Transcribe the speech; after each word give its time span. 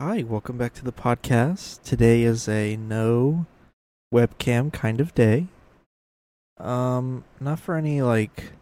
Hi, 0.00 0.24
welcome 0.24 0.58
back 0.58 0.74
to 0.74 0.84
the 0.84 0.92
podcast. 0.92 1.80
Today 1.84 2.24
is 2.24 2.48
a 2.48 2.76
no 2.76 3.46
webcam 4.12 4.72
kind 4.72 5.00
of 5.00 5.14
day. 5.14 5.46
Um, 6.58 7.22
not 7.38 7.60
for 7.60 7.76
any 7.76 8.02
like 8.02 8.54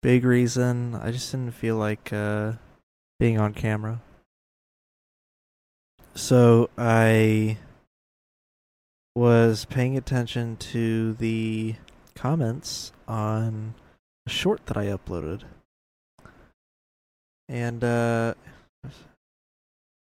big 0.00 0.24
reason. 0.24 0.94
I 0.94 1.10
just 1.10 1.32
didn't 1.32 1.56
feel 1.56 1.74
like 1.74 2.12
uh 2.12 2.52
being 3.18 3.36
on 3.36 3.52
camera. 3.52 4.00
So 6.14 6.70
I 6.78 7.58
was 9.16 9.64
paying 9.64 9.96
attention 9.96 10.56
to 10.58 11.14
the 11.14 11.74
comments 12.14 12.92
on 13.08 13.74
a 14.24 14.30
short 14.30 14.66
that 14.66 14.76
I 14.76 14.86
uploaded. 14.86 15.42
And 17.48 17.82
uh 17.82 18.34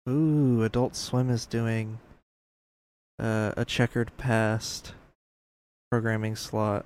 Ooh, 0.08 0.62
Adult 0.64 0.96
Swim 0.96 1.32
is 1.32 1.48
doing 1.48 2.00
uh, 3.18 3.54
a 3.58 3.66
checkered 3.66 4.16
past 4.18 4.94
programming 5.90 6.36
slot. 6.36 6.86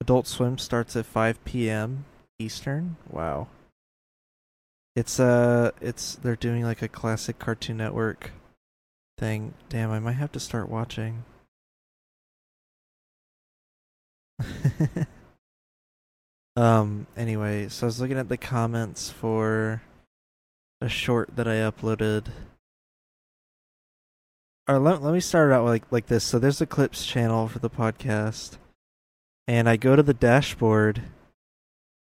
Adult 0.00 0.26
Swim 0.26 0.58
starts 0.58 0.96
at 0.96 1.06
5 1.06 1.44
p.m. 1.44 2.04
Eastern. 2.40 2.96
Wow. 3.10 3.46
It's 4.96 5.20
uh 5.20 5.70
it's 5.80 6.16
they're 6.16 6.34
doing 6.34 6.64
like 6.64 6.82
a 6.82 6.88
classic 6.88 7.38
Cartoon 7.38 7.76
Network 7.76 8.32
thing. 9.16 9.54
Damn, 9.68 9.92
I 9.92 10.00
might 10.00 10.12
have 10.14 10.32
to 10.32 10.40
start 10.40 10.68
watching. 10.68 11.24
um 16.56 17.06
anyway, 17.16 17.68
so 17.68 17.86
I 17.86 17.88
was 17.88 18.00
looking 18.00 18.18
at 18.18 18.28
the 18.28 18.36
comments 18.36 19.08
for 19.08 19.82
a 20.80 20.88
short 20.88 21.34
that 21.36 21.48
I 21.48 21.56
uploaded. 21.56 22.26
Or 24.68 24.78
let, 24.78 25.02
let 25.02 25.14
me 25.14 25.20
start 25.20 25.52
out 25.52 25.64
like 25.64 25.84
like 25.90 26.06
this. 26.06 26.24
So 26.24 26.38
there's 26.38 26.60
a 26.60 26.66
clips 26.66 27.06
channel 27.06 27.48
for 27.48 27.58
the 27.58 27.70
podcast. 27.70 28.58
And 29.46 29.68
I 29.68 29.76
go 29.76 29.96
to 29.96 30.02
the 30.02 30.14
dashboard 30.14 31.02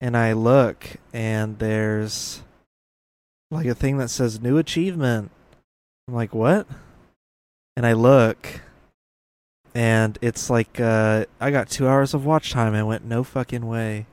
and 0.01 0.17
I 0.17 0.33
look 0.33 0.97
and 1.13 1.59
there's 1.59 2.41
like 3.51 3.67
a 3.67 3.75
thing 3.75 3.97
that 3.99 4.09
says 4.09 4.41
new 4.41 4.57
achievement. 4.57 5.31
I'm 6.07 6.15
like, 6.15 6.33
"What?" 6.33 6.67
And 7.77 7.85
I 7.85 7.93
look 7.93 8.61
and 9.75 10.17
it's 10.21 10.49
like 10.49 10.79
uh 10.79 11.25
I 11.39 11.51
got 11.51 11.69
2 11.69 11.87
hours 11.87 12.13
of 12.13 12.25
watch 12.25 12.51
time. 12.51 12.73
I 12.73 12.83
went, 12.83 13.05
"No 13.05 13.23
fucking 13.23 13.65
way." 13.67 14.07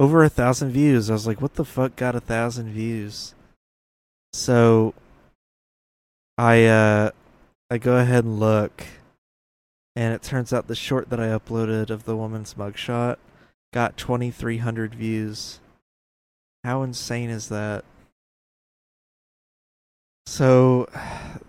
Over 0.00 0.22
a 0.24 0.28
thousand 0.30 0.70
views. 0.70 1.10
I 1.10 1.12
was 1.12 1.26
like, 1.26 1.42
"What 1.42 1.54
the 1.54 1.64
fuck 1.64 1.96
got 1.96 2.16
a 2.16 2.20
thousand 2.20 2.72
views?" 2.72 3.34
So 4.38 4.94
I 6.38 6.64
uh 6.66 7.10
I 7.70 7.78
go 7.78 7.96
ahead 7.96 8.24
and 8.24 8.38
look 8.38 8.86
and 9.96 10.14
it 10.14 10.22
turns 10.22 10.52
out 10.52 10.68
the 10.68 10.76
short 10.76 11.10
that 11.10 11.18
I 11.18 11.26
uploaded 11.26 11.90
of 11.90 12.04
the 12.04 12.16
woman's 12.16 12.54
mugshot 12.54 13.16
got 13.74 13.96
2300 13.96 14.94
views. 14.94 15.58
How 16.62 16.84
insane 16.84 17.30
is 17.30 17.48
that? 17.48 17.84
So 20.26 20.88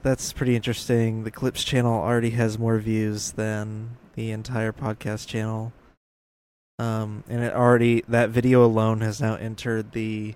that's 0.01 0.33
pretty 0.33 0.55
interesting. 0.55 1.25
The 1.25 1.31
Clips 1.31 1.63
channel 1.63 1.93
already 1.93 2.31
has 2.31 2.57
more 2.57 2.79
views 2.79 3.33
than 3.33 3.97
the 4.15 4.31
entire 4.31 4.73
podcast 4.73 5.27
channel. 5.27 5.73
Um 6.79 7.23
and 7.29 7.43
it 7.43 7.53
already 7.53 8.03
that 8.07 8.31
video 8.31 8.65
alone 8.65 9.01
has 9.01 9.21
now 9.21 9.35
entered 9.35 9.91
the 9.91 10.33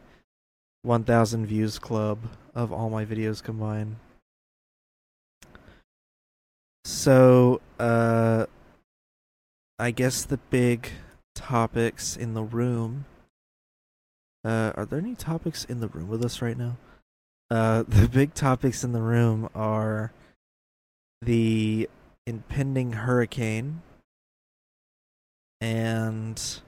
1000 0.84 1.48
views 1.48 1.80
club 1.80 2.20
of 2.56 2.72
all 2.72 2.90
my 2.90 3.06
videos 3.06 3.42
combined. 3.42 3.96
So, 6.86 7.62
uh 7.80 8.46
I 9.80 9.92
guess 9.92 10.24
the 10.24 10.38
big 10.38 10.90
topics 11.36 12.16
in 12.16 12.34
the 12.34 12.44
room 12.44 13.06
uh 14.46 14.72
are 14.76 14.86
there 14.86 15.00
any 15.00 15.16
topics 15.16 15.66
in 15.66 15.80
the 15.80 15.88
room 15.88 16.08
with 16.10 16.24
us 16.24 16.42
right 16.42 16.58
now? 16.58 16.78
Uh 17.50 17.84
the 17.88 18.08
big 18.08 18.34
topics 18.34 18.84
in 18.84 18.92
the 18.92 19.02
room 19.02 19.50
are 19.56 20.12
the 21.22 21.90
impending 22.26 22.94
hurricane 22.94 23.82
and 25.60 26.62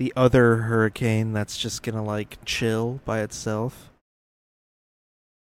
the 0.00 0.12
other 0.16 0.56
hurricane 0.56 1.32
that's 1.32 1.56
just 1.56 1.82
gonna 1.82 2.02
like 2.02 2.38
chill 2.44 3.00
by 3.04 3.20
itself. 3.20 3.90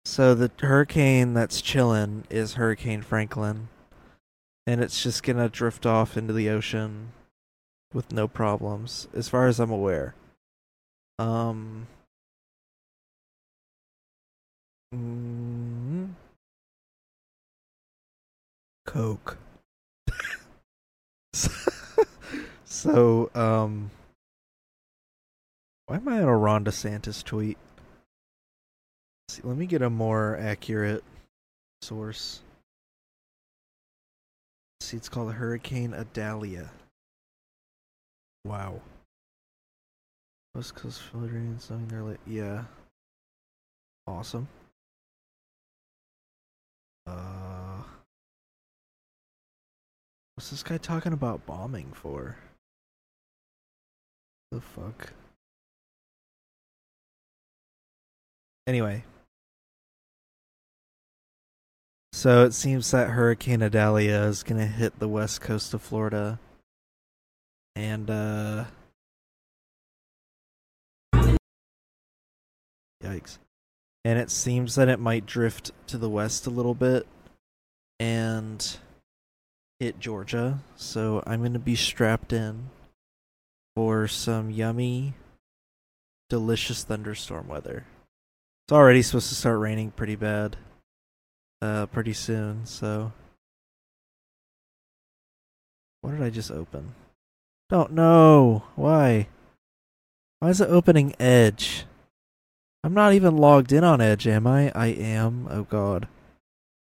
So 0.04 0.34
the 0.34 0.50
hurricane 0.60 1.34
that's 1.34 1.62
chilling 1.62 2.24
is 2.30 2.56
Hurricane 2.56 3.04
Franklin, 3.04 3.70
and 4.66 4.82
it's 4.82 5.02
just 5.04 5.22
gonna 5.22 5.48
drift 5.48 5.86
off 5.86 6.18
into 6.18 6.34
the 6.34 6.50
ocean 6.50 7.12
with 7.94 8.12
no 8.12 8.28
problems, 8.28 9.08
as 9.14 9.30
far 9.30 9.48
as 9.48 9.60
I'm 9.60 9.72
aware. 9.72 10.16
Um. 11.20 11.88
mm, 14.94 16.10
Coke. 18.86 19.38
so, 22.66 23.30
um. 23.36 23.92
Why 25.86 25.98
am 25.98 26.08
I 26.08 26.22
on 26.22 26.28
a 26.28 26.38
Ron 26.38 26.66
DeSantis 26.66 27.24
tweet? 27.24 27.58
See, 29.32 29.42
let 29.46 29.56
me 29.56 29.66
get 29.66 29.82
a 29.82 29.90
more 29.90 30.38
accurate 30.42 31.06
source. 31.82 32.42
See, 34.82 34.98
it's 34.98 35.08
called 35.08 35.32
Hurricane 35.32 35.94
Idalia. 35.94 36.70
Wow. 38.44 38.82
West 40.54 40.76
Coast 40.76 41.02
Floridians 41.02 41.70
knowing 41.70 41.88
their 41.88 42.04
li- 42.04 42.18
yeah. 42.28 42.66
Awesome. 44.06 44.50
Uh 47.08 47.84
What's 50.36 50.50
this 50.50 50.62
guy 50.62 50.78
talking 50.78 51.14
about 51.14 51.46
bombing 51.46 51.94
for? 51.94 52.36
The 54.52 54.60
fuck? 54.60 55.14
Anyway. 58.68 59.06
So 62.22 62.46
it 62.46 62.54
seems 62.54 62.92
that 62.92 63.10
Hurricane 63.10 63.64
Idalia 63.64 64.26
is 64.26 64.44
going 64.44 64.62
to 64.62 64.68
hit 64.68 65.00
the 65.00 65.08
west 65.08 65.42
coast 65.42 65.74
of 65.74 65.82
Florida. 65.82 66.38
And, 67.76 68.12
uh. 68.12 68.66
Yikes. 73.04 73.40
And 74.06 74.20
it 74.20 74.30
seems 74.30 74.76
that 74.76 74.88
it 74.88 75.00
might 75.00 75.26
drift 75.26 75.72
to 75.88 75.98
the 75.98 76.12
west 76.12 76.46
a 76.46 76.52
little 76.52 76.76
bit 76.76 77.08
and 78.00 78.78
hit 79.80 80.00
Georgia. 80.00 80.60
So 80.76 81.24
I'm 81.26 81.40
going 81.40 81.54
to 81.54 81.60
be 81.60 81.74
strapped 81.74 82.32
in 82.32 82.70
for 83.76 84.08
some 84.08 84.52
yummy, 84.52 85.16
delicious 86.30 86.84
thunderstorm 86.84 87.48
weather. 87.48 87.88
It's 88.68 88.74
already 88.74 89.02
supposed 89.02 89.30
to 89.30 89.36
start 89.36 89.58
raining 89.58 89.90
pretty 89.90 90.16
bad 90.16 90.56
uh 91.62 91.86
pretty 91.88 92.14
soon, 92.14 92.66
so 92.66 93.12
what 96.02 96.12
did 96.12 96.24
I 96.24 96.30
just 96.30 96.52
open? 96.52 96.96
Don't 97.70 97.92
know. 97.92 98.64
Why? 98.76 99.28
Why 100.40 100.50
is 100.50 100.60
it 100.60 100.70
opening 100.70 101.14
Edge? 101.20 101.86
I'm 102.84 102.94
not 102.94 103.14
even 103.14 103.38
logged 103.38 103.72
in 103.72 103.84
on 103.84 104.02
Edge, 104.02 104.28
am 104.28 104.48
I? 104.48 104.72
I 104.74 104.88
am. 104.88 105.48
Oh 105.50 105.64
god. 105.64 106.08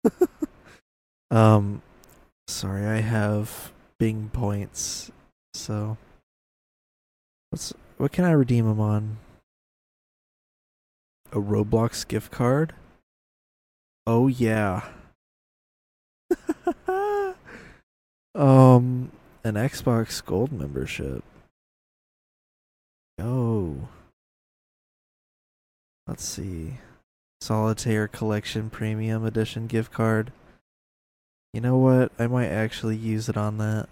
um 1.30 1.82
sorry, 2.46 2.86
I 2.86 3.00
have 3.00 3.72
Bing 3.98 4.30
points. 4.32 5.10
So 5.54 5.96
what's 7.50 7.72
what 7.96 8.12
can 8.12 8.24
I 8.24 8.32
redeem 8.32 8.66
them 8.66 8.80
on? 8.80 9.16
A 11.32 11.40
Roblox 11.40 12.06
gift 12.06 12.30
card? 12.30 12.74
Oh 14.10 14.26
yeah. 14.26 14.88
um 18.34 19.12
an 19.44 19.54
Xbox 19.54 20.24
Gold 20.24 20.50
membership. 20.50 21.22
Oh. 23.20 23.76
Let's 26.06 26.24
see. 26.24 26.78
Solitaire 27.42 28.08
Collection 28.08 28.70
Premium 28.70 29.26
Edition 29.26 29.66
gift 29.66 29.92
card. 29.92 30.32
You 31.52 31.60
know 31.60 31.76
what? 31.76 32.10
I 32.18 32.28
might 32.28 32.48
actually 32.48 32.96
use 32.96 33.28
it 33.28 33.36
on 33.36 33.58
that. 33.58 33.90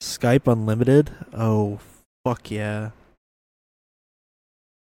Skype 0.00 0.46
Unlimited? 0.46 1.10
Oh, 1.34 1.80
fuck 2.24 2.48
yeah. 2.48 2.90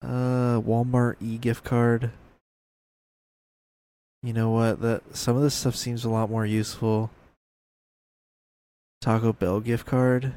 Uh, 0.00 0.62
Walmart 0.62 1.16
e 1.20 1.36
gift 1.36 1.62
card. 1.62 2.10
You 4.24 4.32
know 4.32 4.48
what? 4.48 4.80
That 4.80 5.02
some 5.14 5.36
of 5.36 5.42
this 5.42 5.54
stuff 5.54 5.76
seems 5.76 6.06
a 6.06 6.08
lot 6.08 6.30
more 6.30 6.46
useful. 6.46 7.10
Taco 9.02 9.34
Bell 9.34 9.60
gift 9.60 9.84
card. 9.84 10.32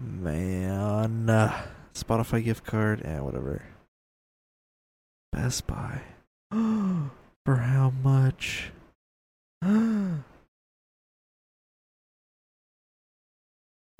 Man, 0.00 1.28
uh, 1.28 1.66
Spotify 1.92 2.42
gift 2.42 2.64
card. 2.64 3.02
Yeah, 3.04 3.20
whatever. 3.20 3.64
Best 5.30 5.66
Buy. 5.66 6.00
For 6.50 7.56
how 7.56 7.92
much? 8.02 8.70
how 9.62 10.22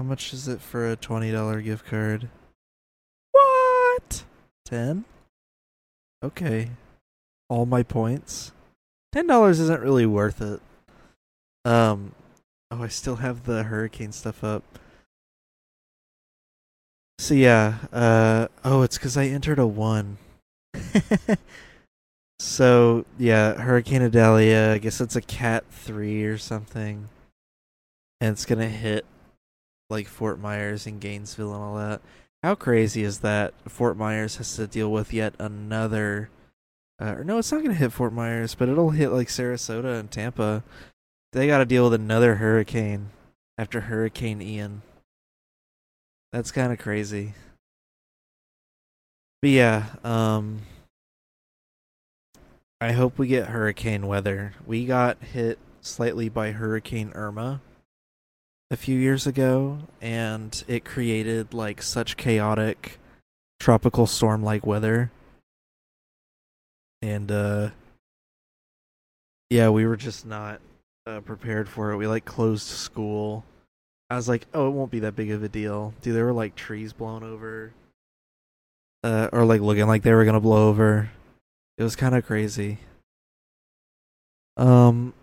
much 0.02 0.32
is 0.32 0.48
it 0.48 0.62
for 0.62 0.90
a 0.90 0.96
twenty 0.96 1.30
dollar 1.30 1.60
gift 1.60 1.84
card? 1.84 2.30
What? 3.32 4.24
Ten? 4.64 5.04
Okay. 6.24 6.70
All 7.48 7.66
my 7.66 7.82
points. 7.82 8.52
Ten 9.12 9.26
dollars 9.26 9.60
isn't 9.60 9.82
really 9.82 10.06
worth 10.06 10.40
it. 10.40 10.60
Um. 11.64 12.12
Oh, 12.70 12.82
I 12.82 12.88
still 12.88 13.16
have 13.16 13.44
the 13.44 13.64
hurricane 13.64 14.12
stuff 14.12 14.44
up. 14.44 14.62
So 17.18 17.34
yeah. 17.34 17.78
Uh. 17.92 18.48
Oh, 18.64 18.82
it's 18.82 18.98
because 18.98 19.16
I 19.16 19.26
entered 19.26 19.58
a 19.58 19.66
one. 19.66 20.18
so 22.38 23.04
yeah, 23.18 23.54
Hurricane 23.54 24.02
Idalia. 24.02 24.72
I 24.72 24.78
guess 24.78 25.00
it's 25.00 25.16
a 25.16 25.22
Cat 25.22 25.64
three 25.70 26.24
or 26.24 26.38
something, 26.38 27.08
and 28.20 28.32
it's 28.32 28.44
gonna 28.44 28.68
hit 28.68 29.06
like 29.90 30.06
Fort 30.06 30.38
Myers 30.38 30.86
and 30.86 31.00
Gainesville 31.00 31.54
and 31.54 31.62
all 31.62 31.76
that. 31.76 32.00
How 32.42 32.54
crazy 32.54 33.02
is 33.02 33.20
that? 33.20 33.54
Fort 33.66 33.96
Myers 33.96 34.36
has 34.36 34.54
to 34.56 34.66
deal 34.66 34.92
with 34.92 35.12
yet 35.12 35.34
another. 35.38 36.30
Uh, 37.00 37.14
or 37.18 37.24
no, 37.24 37.38
it's 37.38 37.52
not 37.52 37.62
gonna 37.62 37.74
hit 37.74 37.92
Fort 37.92 38.12
Myers, 38.12 38.54
but 38.54 38.68
it'll 38.68 38.90
hit 38.90 39.10
like 39.10 39.28
Sarasota 39.28 39.98
and 40.00 40.10
Tampa. 40.10 40.62
They 41.32 41.46
got 41.46 41.58
to 41.58 41.66
deal 41.66 41.84
with 41.84 41.94
another 41.94 42.36
hurricane 42.36 43.10
after 43.58 43.82
Hurricane 43.82 44.40
Ian. 44.40 44.82
That's 46.32 46.50
kind 46.50 46.72
of 46.72 46.78
crazy. 46.78 47.34
But 49.42 49.50
yeah, 49.50 49.86
um 50.02 50.62
I 52.80 52.92
hope 52.92 53.18
we 53.18 53.26
get 53.26 53.48
hurricane 53.48 54.06
weather. 54.06 54.54
We 54.64 54.86
got 54.86 55.22
hit 55.22 55.58
slightly 55.80 56.28
by 56.28 56.52
Hurricane 56.52 57.10
Irma 57.14 57.60
a 58.70 58.76
few 58.76 58.98
years 58.98 59.26
ago 59.26 59.78
and 60.00 60.62
it 60.68 60.84
created 60.84 61.52
like 61.54 61.82
such 61.82 62.16
chaotic 62.16 62.98
tropical 63.58 64.06
storm 64.06 64.42
like 64.42 64.64
weather. 64.64 65.10
And 67.02 67.30
uh 67.30 67.70
yeah, 69.50 69.70
we 69.70 69.86
were 69.86 69.96
just 69.96 70.26
not 70.26 70.60
uh, 71.06 71.20
prepared 71.20 71.68
for 71.68 71.92
it. 71.92 71.96
We 71.96 72.06
like 72.06 72.24
closed 72.26 72.66
school. 72.66 73.44
I 74.10 74.16
was 74.16 74.28
like, 74.28 74.46
"Oh, 74.52 74.68
it 74.68 74.72
won't 74.72 74.90
be 74.90 75.00
that 75.00 75.16
big 75.16 75.30
of 75.30 75.42
a 75.42 75.48
deal." 75.48 75.94
Dude, 76.02 76.14
there 76.14 76.26
were 76.26 76.32
like 76.34 76.54
trees 76.54 76.92
blown 76.92 77.22
over 77.22 77.72
uh, 79.04 79.28
or 79.32 79.44
like 79.44 79.60
looking 79.60 79.86
like 79.86 80.02
they 80.02 80.12
were 80.12 80.24
gonna 80.24 80.40
blow 80.40 80.68
over. 80.68 81.10
It 81.76 81.82
was 81.82 81.96
kind 81.96 82.14
of 82.14 82.26
crazy. 82.26 82.78
Um. 84.56 85.14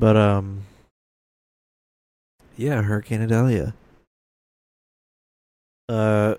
but 0.00 0.16
um. 0.16 0.67
Yeah, 2.58 2.82
Hurricane 2.82 3.22
Idalia. 3.22 3.72
Uh, 5.88 6.34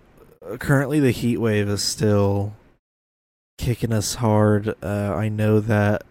currently 0.59 0.99
the 0.99 1.11
heat 1.11 1.37
wave 1.37 1.69
is 1.69 1.81
still 1.81 2.53
kicking 3.57 3.93
us 3.93 4.15
hard. 4.15 4.75
Uh, 4.83 5.13
I 5.15 5.29
know 5.29 5.61
that 5.61 6.03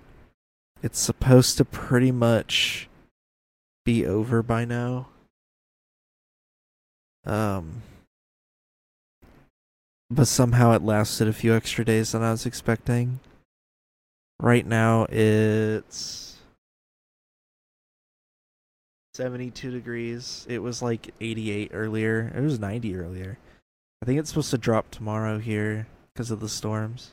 it's 0.82 0.98
supposed 0.98 1.58
to 1.58 1.64
pretty 1.66 2.10
much 2.10 2.88
be 3.84 4.06
over 4.06 4.42
by 4.42 4.64
now. 4.64 5.08
Um 7.26 7.82
but 10.10 10.26
somehow 10.26 10.72
it 10.72 10.82
lasted 10.82 11.28
a 11.28 11.34
few 11.34 11.54
extra 11.54 11.84
days 11.84 12.12
than 12.12 12.22
I 12.22 12.30
was 12.30 12.46
expecting. 12.46 13.20
Right 14.40 14.66
now 14.66 15.04
it's 15.10 16.27
72 19.18 19.72
degrees. 19.72 20.46
It 20.48 20.60
was 20.60 20.80
like 20.80 21.12
88 21.20 21.72
earlier. 21.74 22.32
It 22.36 22.40
was 22.40 22.60
90 22.60 22.94
earlier. 22.94 23.36
I 24.00 24.06
think 24.06 24.20
it's 24.20 24.28
supposed 24.28 24.52
to 24.52 24.58
drop 24.58 24.92
tomorrow 24.92 25.38
here 25.38 25.88
because 26.14 26.30
of 26.30 26.38
the 26.38 26.48
storms. 26.48 27.10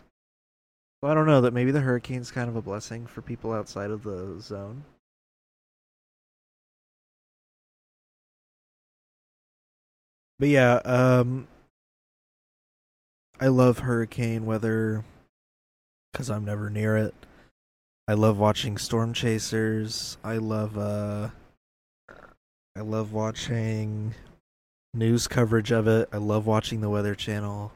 I 1.02 1.16
don't 1.16 1.26
know 1.26 1.42
that 1.42 1.54
maybe 1.54 1.72
the 1.72 1.82
hurricane's 1.82 2.30
kind 2.30 2.48
of 2.48 2.56
a 2.56 2.62
blessing 2.62 3.08
for 3.08 3.24
people 3.24 3.54
outside 3.54 3.90
of 3.90 4.04
the 4.04 4.40
zone. 4.40 4.84
But 10.38 10.50
yeah, 10.50 10.76
um 10.86 11.48
I 13.40 13.48
love 13.48 13.80
hurricane 13.80 14.46
weather 14.46 15.04
cuz 16.14 16.30
I'm 16.30 16.46
never 16.46 16.70
near 16.70 16.98
it. 16.98 17.16
I 18.08 18.14
love 18.14 18.38
watching 18.38 18.78
storm 18.78 19.12
chasers. 19.12 20.20
I 20.24 20.38
love 20.38 20.78
uh 20.78 21.30
I 22.76 22.82
love 22.82 23.14
watching 23.14 24.14
news 24.94 25.28
coverage 25.28 25.72
of 25.72 25.88
it. 25.88 26.10
I 26.12 26.18
love 26.18 26.46
watching 26.46 26.82
the 26.82 26.90
weather 26.90 27.16
channel. 27.16 27.72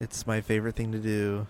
It's 0.00 0.26
my 0.26 0.40
favorite 0.40 0.76
thing 0.76 0.92
to 0.92 0.98
do 0.98 1.46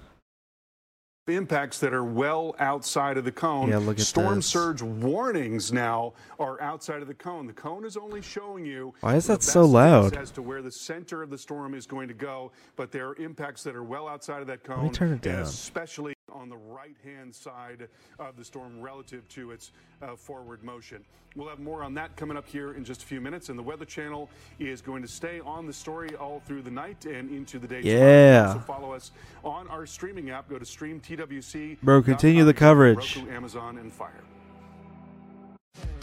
impacts 1.28 1.78
that 1.80 1.92
are 1.92 2.04
well 2.04 2.54
outside 2.58 3.16
of 3.16 3.24
the 3.24 3.32
cone. 3.32 3.68
Yeah, 3.68 3.78
look 3.78 3.98
at 3.98 4.06
Storm 4.06 4.36
this. 4.36 4.46
surge 4.46 4.82
warnings 4.82 5.72
now 5.72 6.14
are 6.38 6.60
outside 6.60 7.02
of 7.02 7.08
the 7.08 7.14
cone. 7.14 7.46
The 7.46 7.52
cone 7.52 7.84
is 7.84 7.96
only 7.96 8.22
showing 8.22 8.64
you 8.64 8.94
Why 9.00 9.16
is 9.16 9.26
that 9.26 9.42
so 9.42 9.64
loud? 9.64 10.16
as 10.16 10.30
to 10.32 10.42
where 10.42 10.62
the 10.62 10.70
center 10.72 11.22
of 11.22 11.30
the 11.30 11.38
storm 11.38 11.74
is 11.74 11.86
going 11.86 12.08
to 12.08 12.14
go, 12.14 12.52
but 12.76 12.90
there 12.90 13.08
are 13.08 13.16
impacts 13.16 13.62
that 13.64 13.76
are 13.76 13.84
well 13.84 14.08
outside 14.08 14.40
of 14.40 14.46
that 14.48 14.66
me 14.68 14.74
cone, 14.74 14.90
turn 14.92 15.12
it 15.12 15.20
down. 15.20 15.42
especially 15.42 16.14
on 16.32 16.48
the 16.48 16.56
right-hand 16.56 17.34
side 17.34 17.88
of 18.18 18.36
the 18.36 18.44
storm 18.44 18.80
relative 18.80 19.28
to 19.28 19.50
its 19.50 19.72
uh, 20.02 20.16
forward 20.16 20.62
motion. 20.62 21.04
We'll 21.36 21.48
have 21.48 21.58
more 21.60 21.82
on 21.82 21.94
that 21.94 22.16
coming 22.16 22.36
up 22.36 22.46
here 22.48 22.72
in 22.74 22.84
just 22.84 23.02
a 23.02 23.06
few 23.06 23.20
minutes, 23.20 23.48
and 23.48 23.58
the 23.58 23.62
Weather 23.62 23.84
Channel 23.84 24.28
is 24.58 24.80
going 24.80 25.02
to 25.02 25.08
stay 25.08 25.40
on 25.40 25.66
the 25.66 25.72
story 25.72 26.14
all 26.16 26.40
through 26.46 26.62
the 26.62 26.70
night 26.70 27.04
and 27.04 27.30
into 27.30 27.58
the 27.58 27.68
day. 27.68 27.82
tomorrow. 27.82 28.00
Yeah. 28.00 28.46
Also 28.48 28.58
follow 28.60 28.92
us 28.92 29.10
on 29.44 29.68
our 29.68 29.86
streaming 29.86 30.30
app. 30.30 30.48
Go 30.48 30.58
to 30.58 30.64
stream 30.64 31.00
TWC. 31.00 31.80
Bro, 31.82 32.02
continue 32.02 32.44
the 32.44 32.54
coverage. 32.54 33.16
Roku, 33.16 33.30
Amazon, 33.30 33.78
and 33.78 33.92
Fire. 33.92 34.12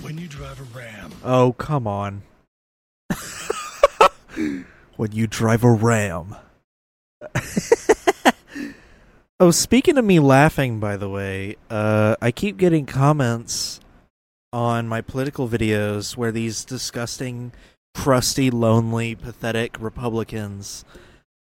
When 0.02 0.18
you 0.18 0.28
drive 0.28 0.60
a 0.60 0.78
Ram, 0.78 1.12
Oh, 1.24 1.54
come 1.54 1.88
on. 1.88 2.22
when 4.96 5.12
you 5.12 5.28
drive 5.28 5.64
a 5.64 5.72
ram. 5.72 6.36
oh, 9.40 9.52
speaking 9.52 9.98
of 9.98 10.06
me 10.06 10.20
laughing, 10.20 10.80
by 10.80 10.98
the 10.98 11.10
way, 11.10 11.56
uh, 11.70 12.16
I 12.22 12.32
keep 12.32 12.58
getting 12.58 12.86
comments 12.86 13.80
on 14.54 14.88
my 14.88 15.02
political 15.02 15.48
videos 15.50 16.16
where 16.16 16.32
these 16.32 16.64
disgusting, 16.64 17.52
crusty, 17.94 18.50
lonely, 18.50 19.16
pathetic 19.16 19.80
Republicans 19.80 20.86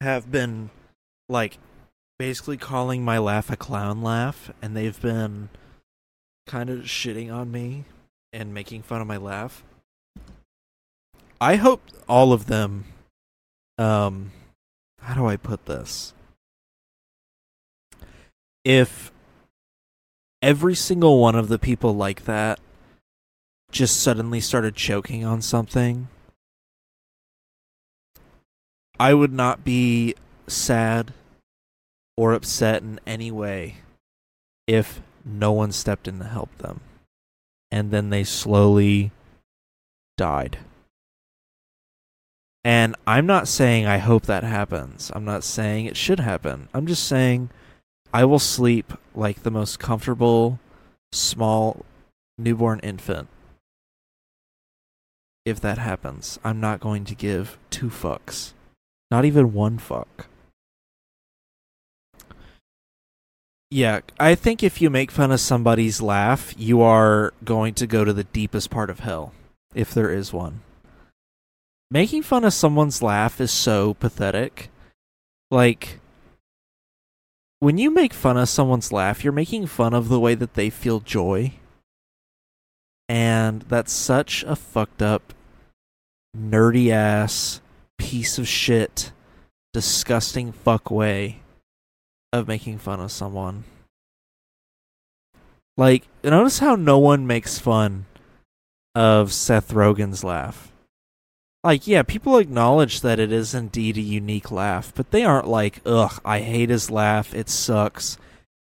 have 0.00 0.30
been, 0.30 0.70
like, 1.28 1.58
basically 2.18 2.56
calling 2.56 3.04
my 3.04 3.18
laugh 3.18 3.50
a 3.50 3.56
clown 3.56 4.02
laugh, 4.02 4.50
and 4.60 4.76
they've 4.76 5.00
been 5.00 5.48
kind 6.46 6.70
of 6.70 6.80
shitting 6.80 7.32
on 7.32 7.50
me 7.50 7.84
and 8.32 8.54
making 8.54 8.82
fun 8.82 9.00
of 9.00 9.06
my 9.06 9.16
laugh. 9.16 9.64
I 11.40 11.56
hope 11.56 11.82
all 12.08 12.32
of 12.32 12.46
them 12.46 12.86
um 13.78 14.32
how 15.02 15.14
do 15.14 15.26
I 15.26 15.36
put 15.36 15.66
this? 15.66 16.14
If 18.66 19.12
every 20.42 20.74
single 20.74 21.20
one 21.20 21.36
of 21.36 21.46
the 21.46 21.58
people 21.58 21.94
like 21.94 22.24
that 22.24 22.58
just 23.70 24.02
suddenly 24.02 24.40
started 24.40 24.74
choking 24.74 25.24
on 25.24 25.40
something, 25.40 26.08
I 28.98 29.14
would 29.14 29.32
not 29.32 29.62
be 29.62 30.16
sad 30.48 31.12
or 32.16 32.32
upset 32.32 32.82
in 32.82 32.98
any 33.06 33.30
way 33.30 33.76
if 34.66 35.00
no 35.24 35.52
one 35.52 35.70
stepped 35.70 36.08
in 36.08 36.18
to 36.18 36.24
help 36.24 36.58
them 36.58 36.80
and 37.70 37.92
then 37.92 38.10
they 38.10 38.24
slowly 38.24 39.12
died. 40.16 40.58
And 42.64 42.96
I'm 43.06 43.26
not 43.26 43.46
saying 43.46 43.86
I 43.86 43.98
hope 43.98 44.26
that 44.26 44.42
happens. 44.42 45.12
I'm 45.14 45.24
not 45.24 45.44
saying 45.44 45.86
it 45.86 45.96
should 45.96 46.18
happen. 46.18 46.68
I'm 46.74 46.88
just 46.88 47.06
saying 47.06 47.50
I 48.16 48.24
will 48.24 48.38
sleep 48.38 48.94
like 49.14 49.42
the 49.42 49.50
most 49.50 49.78
comfortable 49.78 50.58
small 51.12 51.84
newborn 52.38 52.80
infant. 52.80 53.28
If 55.44 55.60
that 55.60 55.76
happens, 55.76 56.38
I'm 56.42 56.58
not 56.58 56.80
going 56.80 57.04
to 57.04 57.14
give 57.14 57.58
two 57.68 57.90
fucks. 57.90 58.54
Not 59.10 59.26
even 59.26 59.52
one 59.52 59.76
fuck. 59.76 60.28
Yeah, 63.70 64.00
I 64.18 64.34
think 64.34 64.62
if 64.62 64.80
you 64.80 64.88
make 64.88 65.10
fun 65.10 65.30
of 65.30 65.38
somebody's 65.38 66.00
laugh, 66.00 66.54
you 66.56 66.80
are 66.80 67.34
going 67.44 67.74
to 67.74 67.86
go 67.86 68.02
to 68.02 68.14
the 68.14 68.24
deepest 68.24 68.70
part 68.70 68.88
of 68.88 69.00
hell, 69.00 69.34
if 69.74 69.92
there 69.92 70.10
is 70.10 70.32
one. 70.32 70.62
Making 71.90 72.22
fun 72.22 72.44
of 72.44 72.54
someone's 72.54 73.02
laugh 73.02 73.42
is 73.42 73.50
so 73.50 73.92
pathetic. 73.92 74.70
Like, 75.50 76.00
when 77.66 77.78
you 77.78 77.90
make 77.90 78.14
fun 78.14 78.36
of 78.36 78.48
someone's 78.48 78.92
laugh, 78.92 79.24
you're 79.24 79.32
making 79.32 79.66
fun 79.66 79.92
of 79.92 80.08
the 80.08 80.20
way 80.20 80.36
that 80.36 80.54
they 80.54 80.70
feel 80.70 81.00
joy. 81.00 81.52
And 83.08 83.62
that's 83.62 83.92
such 83.92 84.44
a 84.44 84.54
fucked 84.54 85.02
up, 85.02 85.34
nerdy 86.38 86.92
ass, 86.92 87.60
piece 87.98 88.38
of 88.38 88.46
shit, 88.46 89.10
disgusting 89.72 90.52
fuck 90.52 90.92
way 90.92 91.40
of 92.32 92.46
making 92.46 92.78
fun 92.78 93.00
of 93.00 93.10
someone. 93.10 93.64
Like, 95.76 96.06
notice 96.22 96.60
how 96.60 96.76
no 96.76 97.00
one 97.00 97.26
makes 97.26 97.58
fun 97.58 98.06
of 98.94 99.32
Seth 99.32 99.72
Rogen's 99.72 100.22
laugh. 100.22 100.70
Like, 101.66 101.88
yeah, 101.88 102.04
people 102.04 102.38
acknowledge 102.38 103.00
that 103.00 103.18
it 103.18 103.32
is 103.32 103.52
indeed 103.52 103.96
a 103.96 104.00
unique 104.00 104.52
laugh, 104.52 104.92
but 104.94 105.10
they 105.10 105.24
aren't 105.24 105.48
like, 105.48 105.80
ugh, 105.84 106.20
I 106.24 106.38
hate 106.38 106.70
his 106.70 106.92
laugh, 106.92 107.34
it 107.34 107.48
sucks, 107.48 108.18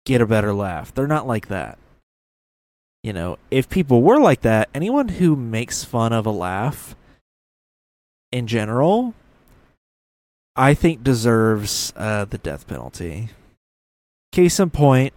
get 0.08 0.22
a 0.22 0.26
better 0.26 0.56
laugh. 0.56 0.92
They're 0.92 1.06
not 1.06 1.28
like 1.28 1.48
that. 1.50 1.78
You 3.04 3.14
know, 3.14 3.38
if 3.52 3.70
people 3.70 4.02
were 4.02 4.20
like 4.20 4.42
that, 4.42 4.70
anyone 4.74 5.10
who 5.10 5.36
makes 5.36 5.84
fun 5.84 6.14
of 6.14 6.26
a 6.26 6.32
laugh 6.32 6.96
in 8.32 8.48
general, 8.48 9.14
I 10.56 10.74
think 10.74 11.04
deserves 11.04 11.94
uh, 11.96 12.26
the 12.26 12.40
death 12.40 12.66
penalty. 12.66 13.30
Case 14.32 14.60
in 14.60 14.72
point, 14.72 15.14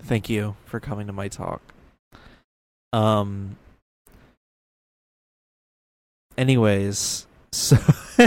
thank 0.00 0.28
you 0.28 0.56
for 0.64 0.80
coming 0.80 1.06
to 1.06 1.12
my 1.12 1.28
talk. 1.28 1.62
Um. 2.92 3.58
Anyways, 6.36 7.26
so 7.52 7.76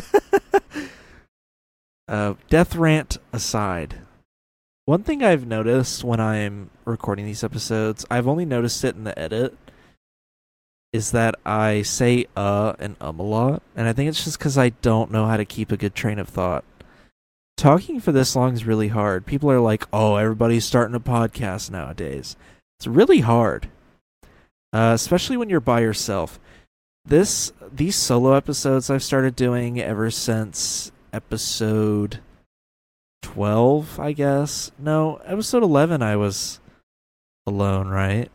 uh, 2.07 2.35
death 2.49 2.75
rant 2.75 3.17
aside, 3.33 3.95
one 4.85 5.03
thing 5.03 5.23
I've 5.23 5.47
noticed 5.47 6.03
when 6.03 6.19
I'm 6.19 6.69
recording 6.85 7.25
these 7.25 7.43
episodes, 7.43 8.05
I've 8.11 8.27
only 8.27 8.45
noticed 8.45 8.83
it 8.83 8.95
in 8.95 9.03
the 9.03 9.17
edit, 9.17 9.57
is 10.93 11.11
that 11.11 11.35
I 11.45 11.81
say 11.81 12.27
uh 12.37 12.73
and 12.79 12.95
um 13.01 13.19
a 13.19 13.23
lot, 13.23 13.63
and 13.75 13.87
I 13.87 13.93
think 13.93 14.09
it's 14.09 14.23
just 14.23 14.37
because 14.37 14.57
I 14.57 14.69
don't 14.69 15.11
know 15.11 15.25
how 15.25 15.37
to 15.37 15.45
keep 15.45 15.71
a 15.71 15.77
good 15.77 15.95
train 15.95 16.19
of 16.19 16.29
thought. 16.29 16.63
Talking 17.57 17.99
for 17.99 18.11
this 18.11 18.35
long 18.35 18.53
is 18.53 18.65
really 18.65 18.89
hard. 18.89 19.25
People 19.25 19.49
are 19.49 19.59
like, 19.59 19.85
"Oh, 19.91 20.15
everybody's 20.17 20.65
starting 20.65 20.95
a 20.95 20.99
podcast 20.99 21.71
nowadays." 21.71 22.35
It's 22.79 22.87
really 22.87 23.21
hard, 23.21 23.69
uh, 24.71 24.91
especially 24.93 25.37
when 25.37 25.49
you're 25.49 25.59
by 25.59 25.79
yourself. 25.81 26.39
This 27.07 27.53
these 27.71 27.95
solo 27.95 28.33
episodes 28.33 28.89
I've 28.89 29.03
started 29.03 29.35
doing 29.35 29.79
ever 29.79 30.09
since 30.09 30.91
episode 31.13 32.19
12, 33.21 33.99
I 33.99 34.11
guess. 34.11 34.71
No, 34.79 35.17
episode 35.17 35.61
11 35.61 36.01
I 36.01 36.15
was 36.15 36.59
alone, 37.45 37.89
right? 37.89 38.31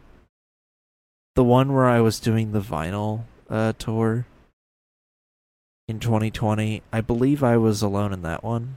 The 1.35 1.43
one 1.43 1.73
where 1.73 1.87
I 1.87 2.01
was 2.01 2.21
doing 2.21 2.53
the 2.53 2.61
vinyl 2.61 3.25
uh, 3.49 3.73
tour 3.77 4.27
in 5.89 5.99
2020. 5.99 6.83
I 6.93 7.01
believe 7.01 7.43
I 7.43 7.57
was 7.57 7.83
alone 7.83 8.13
in 8.13 8.23
that 8.23 8.45
one. 8.45 8.77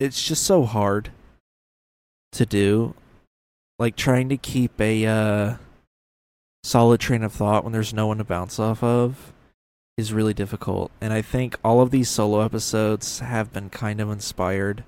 It's 0.00 0.22
just 0.22 0.42
so 0.42 0.64
hard 0.64 1.10
to 2.32 2.46
do. 2.46 2.94
Like 3.78 3.94
trying 3.94 4.30
to 4.30 4.38
keep 4.38 4.80
a 4.80 5.04
uh, 5.04 5.56
solid 6.64 6.98
train 6.98 7.22
of 7.22 7.32
thought 7.32 7.62
when 7.62 7.74
there's 7.74 7.92
no 7.92 8.06
one 8.06 8.16
to 8.18 8.24
bounce 8.24 8.58
off 8.58 8.82
of 8.82 9.32
is 9.98 10.12
really 10.12 10.34
difficult. 10.34 10.90
And 11.00 11.12
I 11.12 11.20
think 11.22 11.56
all 11.62 11.80
of 11.80 11.90
these 11.90 12.08
solo 12.08 12.40
episodes 12.40 13.20
have 13.20 13.52
been 13.52 13.68
kind 13.68 14.00
of 14.00 14.10
inspired 14.10 14.82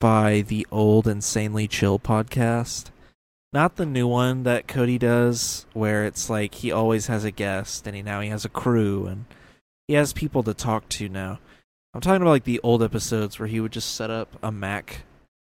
by 0.00 0.42
the 0.42 0.66
old 0.70 1.08
Insanely 1.08 1.66
Chill 1.66 1.98
podcast. 1.98 2.90
Not 3.52 3.76
the 3.76 3.86
new 3.86 4.06
one 4.06 4.44
that 4.44 4.68
Cody 4.68 4.96
does, 4.96 5.66
where 5.72 6.04
it's 6.04 6.30
like 6.30 6.54
he 6.54 6.70
always 6.70 7.08
has 7.08 7.24
a 7.24 7.30
guest 7.30 7.86
and 7.86 7.96
he 7.96 8.02
now 8.02 8.20
he 8.20 8.28
has 8.28 8.44
a 8.44 8.50
crew 8.50 9.06
and 9.06 9.24
he 9.88 9.94
has 9.94 10.12
people 10.12 10.42
to 10.44 10.54
talk 10.54 10.88
to 10.90 11.08
now. 11.08 11.40
I'm 11.94 12.00
talking 12.00 12.22
about 12.22 12.30
like 12.30 12.44
the 12.44 12.60
old 12.62 12.82
episodes 12.82 13.38
where 13.38 13.48
he 13.48 13.60
would 13.60 13.72
just 13.72 13.94
set 13.94 14.10
up 14.10 14.36
a 14.42 14.52
Mac 14.52 15.02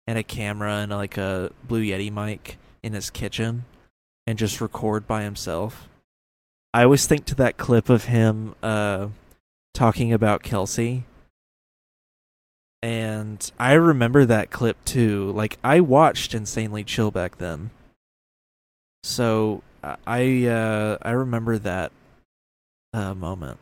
and 0.06 0.18
a 0.18 0.22
camera 0.22 0.76
and 0.76 0.92
like 0.92 1.16
a 1.16 1.50
Blue 1.66 1.82
Yeti 1.82 2.12
mic 2.12 2.56
in 2.82 2.92
his 2.92 3.10
kitchen 3.10 3.64
and 4.26 4.38
just 4.38 4.60
record 4.60 5.06
by 5.06 5.22
himself. 5.22 5.88
I 6.72 6.84
always 6.84 7.06
think 7.06 7.24
to 7.26 7.34
that 7.36 7.56
clip 7.56 7.88
of 7.88 8.04
him 8.04 8.54
uh, 8.62 9.08
talking 9.74 10.12
about 10.12 10.42
Kelsey. 10.42 11.04
And 12.82 13.50
I 13.58 13.74
remember 13.74 14.24
that 14.24 14.50
clip 14.50 14.76
too. 14.84 15.32
Like 15.32 15.58
I 15.64 15.80
watched 15.80 16.34
Insanely 16.34 16.84
Chill 16.84 17.10
back 17.10 17.38
then. 17.38 17.70
So 19.02 19.62
I 20.06 20.46
uh, 20.46 20.98
I 21.00 21.10
remember 21.10 21.58
that 21.58 21.92
uh, 22.92 23.14
moment. 23.14 23.58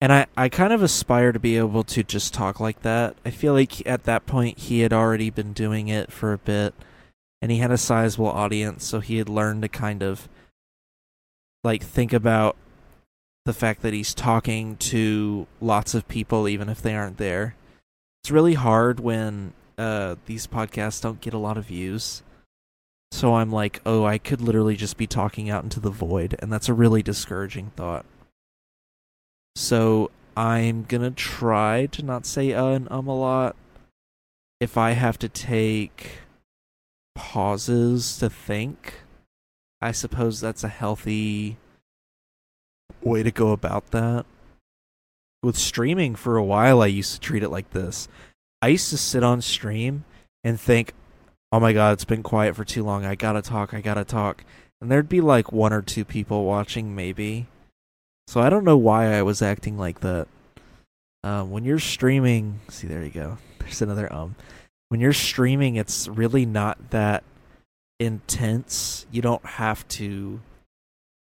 And 0.00 0.12
I, 0.12 0.26
I 0.36 0.48
kind 0.48 0.72
of 0.72 0.82
aspire 0.82 1.32
to 1.32 1.40
be 1.40 1.56
able 1.56 1.82
to 1.84 2.02
just 2.04 2.32
talk 2.32 2.60
like 2.60 2.82
that. 2.82 3.16
I 3.24 3.30
feel 3.30 3.52
like 3.52 3.84
at 3.86 4.04
that 4.04 4.26
point 4.26 4.58
he 4.58 4.80
had 4.80 4.92
already 4.92 5.28
been 5.28 5.52
doing 5.52 5.88
it 5.88 6.12
for 6.12 6.32
a 6.32 6.38
bit 6.38 6.72
and 7.40 7.50
he 7.50 7.58
had 7.58 7.70
a 7.70 7.78
sizable 7.78 8.28
audience, 8.28 8.84
so 8.84 9.00
he 9.00 9.18
had 9.18 9.28
learned 9.28 9.62
to 9.62 9.68
kind 9.68 10.02
of 10.02 10.28
like 11.64 11.82
think 11.82 12.12
about 12.12 12.56
the 13.44 13.52
fact 13.52 13.82
that 13.82 13.92
he's 13.92 14.14
talking 14.14 14.76
to 14.76 15.46
lots 15.60 15.94
of 15.94 16.06
people 16.08 16.48
even 16.48 16.68
if 16.68 16.82
they 16.82 16.94
aren't 16.94 17.16
there. 17.16 17.56
It's 18.22 18.30
really 18.30 18.54
hard 18.54 19.00
when 19.00 19.54
uh, 19.78 20.16
these 20.26 20.46
podcasts 20.46 21.00
don't 21.00 21.20
get 21.20 21.34
a 21.34 21.38
lot 21.38 21.56
of 21.56 21.66
views. 21.66 22.22
So 23.10 23.36
I'm 23.36 23.50
like, 23.50 23.80
oh, 23.86 24.04
I 24.04 24.18
could 24.18 24.40
literally 24.40 24.76
just 24.76 24.98
be 24.98 25.06
talking 25.06 25.48
out 25.48 25.64
into 25.64 25.80
the 25.80 25.90
void, 25.90 26.36
and 26.40 26.52
that's 26.52 26.68
a 26.68 26.74
really 26.74 27.02
discouraging 27.02 27.72
thought. 27.74 28.04
So 29.56 30.10
I'm 30.36 30.84
gonna 30.84 31.10
try 31.10 31.86
to 31.86 32.02
not 32.04 32.26
say 32.26 32.52
uh 32.52 32.66
and 32.66 32.90
um 32.92 33.08
a 33.08 33.18
lot. 33.18 33.56
If 34.60 34.76
I 34.76 34.90
have 34.90 35.18
to 35.20 35.28
take 35.28 36.18
pauses 37.18 38.16
to 38.18 38.30
think, 38.30 38.94
I 39.82 39.90
suppose 39.90 40.40
that's 40.40 40.62
a 40.62 40.68
healthy 40.68 41.56
way 43.02 43.24
to 43.24 43.32
go 43.32 43.50
about 43.50 43.90
that. 43.90 44.24
With 45.42 45.56
streaming 45.56 46.14
for 46.14 46.36
a 46.36 46.44
while, 46.44 46.80
I 46.80 46.86
used 46.86 47.14
to 47.14 47.20
treat 47.20 47.42
it 47.42 47.48
like 47.48 47.70
this. 47.70 48.06
I 48.62 48.68
used 48.68 48.90
to 48.90 48.96
sit 48.96 49.24
on 49.24 49.42
stream 49.42 50.04
and 50.44 50.60
think, 50.60 50.92
oh 51.50 51.58
my 51.58 51.72
god, 51.72 51.94
it's 51.94 52.04
been 52.04 52.22
quiet 52.22 52.54
for 52.54 52.64
too 52.64 52.84
long. 52.84 53.04
I 53.04 53.16
gotta 53.16 53.42
talk, 53.42 53.74
I 53.74 53.80
gotta 53.80 54.04
talk. 54.04 54.44
And 54.80 54.88
there'd 54.88 55.08
be 55.08 55.20
like 55.20 55.50
one 55.50 55.72
or 55.72 55.82
two 55.82 56.04
people 56.04 56.44
watching, 56.44 56.94
maybe. 56.94 57.48
So 58.28 58.40
I 58.40 58.48
don't 58.48 58.64
know 58.64 58.76
why 58.76 59.12
I 59.12 59.22
was 59.22 59.42
acting 59.42 59.76
like 59.76 60.00
that. 60.00 60.28
Um, 61.24 61.50
when 61.50 61.64
you're 61.64 61.80
streaming, 61.80 62.60
see, 62.68 62.86
there 62.86 63.02
you 63.02 63.10
go. 63.10 63.38
There's 63.58 63.82
another 63.82 64.12
um. 64.12 64.36
When 64.88 65.00
you're 65.00 65.12
streaming, 65.12 65.76
it's 65.76 66.08
really 66.08 66.46
not 66.46 66.90
that 66.90 67.22
intense. 68.00 69.06
You 69.10 69.22
don't 69.22 69.44
have 69.44 69.86
to 69.88 70.40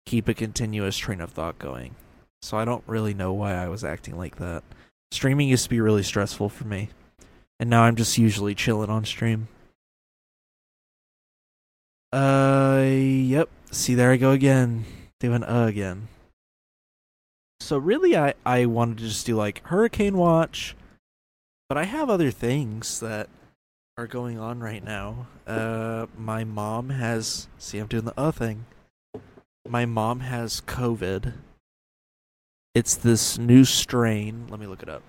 keep 0.05 0.27
a 0.27 0.33
continuous 0.33 0.97
train 0.97 1.21
of 1.21 1.31
thought 1.31 1.57
going. 1.57 1.95
So 2.41 2.57
I 2.57 2.65
don't 2.65 2.83
really 2.85 3.13
know 3.13 3.33
why 3.33 3.53
I 3.53 3.67
was 3.67 3.83
acting 3.83 4.17
like 4.17 4.35
that. 4.35 4.63
Streaming 5.11 5.49
used 5.49 5.63
to 5.63 5.69
be 5.69 5.81
really 5.81 6.03
stressful 6.03 6.49
for 6.49 6.65
me. 6.65 6.89
And 7.59 7.69
now 7.69 7.83
I'm 7.83 7.95
just 7.95 8.17
usually 8.17 8.53
chilling 8.53 8.89
on 8.89 9.05
stream. 9.05 9.47
Uh 12.13 12.83
yep. 12.85 13.49
See 13.71 13.95
there 13.95 14.11
I 14.11 14.17
go 14.17 14.31
again. 14.31 14.85
Doing 15.19 15.43
uh 15.43 15.65
again. 15.65 16.07
So 17.59 17.77
really 17.77 18.15
I 18.15 18.35
I 18.45 18.67
wanted 18.67 18.99
to 18.99 19.05
just 19.05 19.25
do 19.25 19.35
like 19.35 19.65
Hurricane 19.65 20.17
Watch, 20.17 20.75
but 21.67 21.77
I 21.77 21.85
have 21.85 22.09
other 22.09 22.29
things 22.29 22.99
that 22.99 23.27
are 23.97 24.07
going 24.07 24.37
on 24.37 24.59
right 24.59 24.83
now. 24.83 25.27
Uh 25.47 26.07
my 26.17 26.43
mom 26.43 26.89
has 26.89 27.47
see 27.57 27.79
I'm 27.79 27.87
doing 27.87 28.05
the 28.05 28.19
uh 28.19 28.31
thing 28.31 28.65
my 29.67 29.85
mom 29.85 30.19
has 30.19 30.61
COVID. 30.61 31.33
It's 32.73 32.95
this 32.95 33.37
new 33.37 33.63
strain. 33.63 34.47
Let 34.49 34.59
me 34.59 34.67
look 34.67 34.83
it 34.83 34.89
up. 34.89 35.01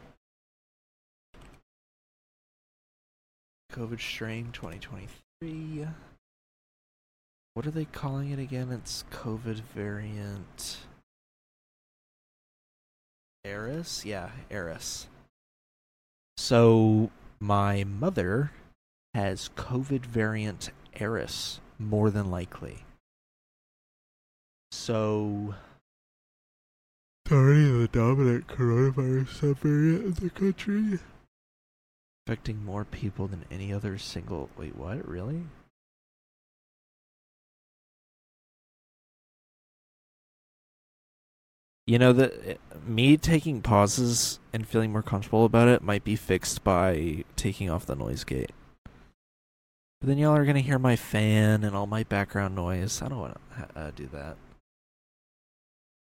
COVID 3.73 4.01
strain 4.01 4.51
2023. 4.53 5.87
What 7.55 7.67
are 7.67 7.71
they 7.71 7.85
calling 7.87 8.31
it 8.31 8.39
again? 8.39 8.71
It's 8.71 9.05
COVID 9.11 9.61
variant. 9.75 10.79
Eris? 13.45 14.05
Yeah, 14.05 14.31
Eris. 14.51 15.07
So, 16.37 17.11
my 17.41 17.85
mother 17.85 18.53
has 19.17 19.49
COVID 19.57 20.05
variant 20.05 20.69
Eris, 20.93 21.59
more 21.79 22.11
than 22.11 22.31
likely. 22.31 22.85
So, 24.71 25.55
it's 27.25 27.33
already 27.33 27.65
the 27.65 27.89
dominant 27.89 28.47
coronavirus 28.47 29.29
subvariant 29.29 30.05
in 30.05 30.13
the 30.13 30.29
country. 30.29 30.99
Affecting 32.27 32.63
more 32.63 32.85
people 32.85 33.27
than 33.27 33.47
any 33.51 33.73
other 33.73 33.97
single. 33.97 34.51
Wait, 34.55 34.77
what? 34.77 35.09
Really? 35.09 35.45
You 41.87 41.99
know 41.99 42.13
that 42.13 42.59
me 42.87 43.17
taking 43.17 43.63
pauses 43.63 44.41
and 44.53 44.69
feeling 44.69 44.93
more 44.93 45.03
comfortable 45.03 45.47
about 45.47 45.69
it 45.69 45.83
might 45.83 46.05
be 46.05 46.17
fixed 46.17 46.63
by 46.63 47.25
taking 47.35 47.71
off 47.71 47.87
the 47.87 47.97
noise 47.97 48.23
gate. 48.23 48.51
But 50.01 50.09
then 50.09 50.19
y'all 50.19 50.37
are 50.37 50.45
gonna 50.45 50.61
hear 50.61 50.79
my 50.79 50.97
fan 50.97 51.65
and 51.65 51.75
all 51.75 51.87
my 51.87 52.03
background 52.03 52.55
noise. 52.55 53.01
I 53.03 53.09
don't 53.09 53.21
want 53.21 53.41
to 53.57 53.79
uh, 53.79 53.91
do 53.95 54.09
that. 54.13 54.37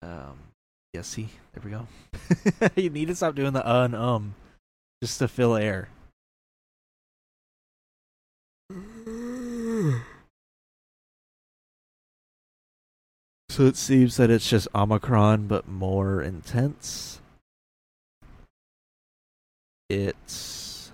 Um, 0.02 0.38
yeah, 0.92 1.02
see, 1.02 1.28
there 1.52 1.62
we 1.64 1.70
go. 1.70 1.87
you 2.80 2.90
need 2.90 3.08
to 3.08 3.14
stop 3.14 3.34
doing 3.34 3.52
the 3.52 3.66
uh 3.66 3.84
and 3.84 3.94
um, 3.94 4.34
just 5.02 5.18
to 5.18 5.28
fill 5.28 5.56
air. 5.56 5.88
So 13.49 13.66
it 13.66 13.76
seems 13.76 14.16
that 14.16 14.30
it's 14.30 14.49
just 14.49 14.66
Omicron, 14.75 15.46
but 15.46 15.68
more 15.68 16.22
intense. 16.22 17.20
It's 19.90 20.90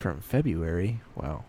from 0.00 0.22
February. 0.22 1.00
Wow. 1.14 1.44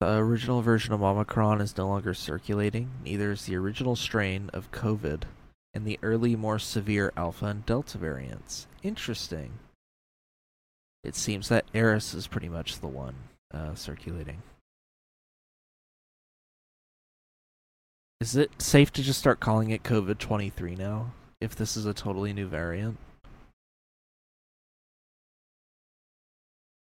The 0.00 0.18
original 0.18 0.60
version 0.60 0.92
of 0.92 1.02
Omicron 1.02 1.62
is 1.62 1.76
no 1.76 1.88
longer 1.88 2.12
circulating, 2.12 2.90
neither 3.02 3.32
is 3.32 3.46
the 3.46 3.56
original 3.56 3.96
strain 3.96 4.50
of 4.52 4.70
COVID 4.70 5.22
and 5.72 5.86
the 5.86 5.98
early, 6.02 6.36
more 6.36 6.58
severe 6.58 7.12
Alpha 7.16 7.46
and 7.46 7.64
Delta 7.66 7.98
variants. 7.98 8.66
Interesting. 8.82 9.52
It 11.04 11.14
seems 11.14 11.48
that 11.48 11.66
Eris 11.74 12.14
is 12.14 12.26
pretty 12.26 12.48
much 12.48 12.80
the 12.80 12.88
one 12.88 13.14
uh, 13.52 13.74
circulating. 13.74 14.42
Is 18.20 18.36
it 18.36 18.50
safe 18.60 18.92
to 18.94 19.02
just 19.02 19.18
start 19.18 19.40
calling 19.40 19.70
it 19.70 19.82
COVID 19.82 20.18
23 20.18 20.74
now? 20.74 21.12
If 21.40 21.54
this 21.54 21.76
is 21.76 21.86
a 21.86 21.94
totally 21.94 22.32
new 22.32 22.46
variant? 22.46 22.96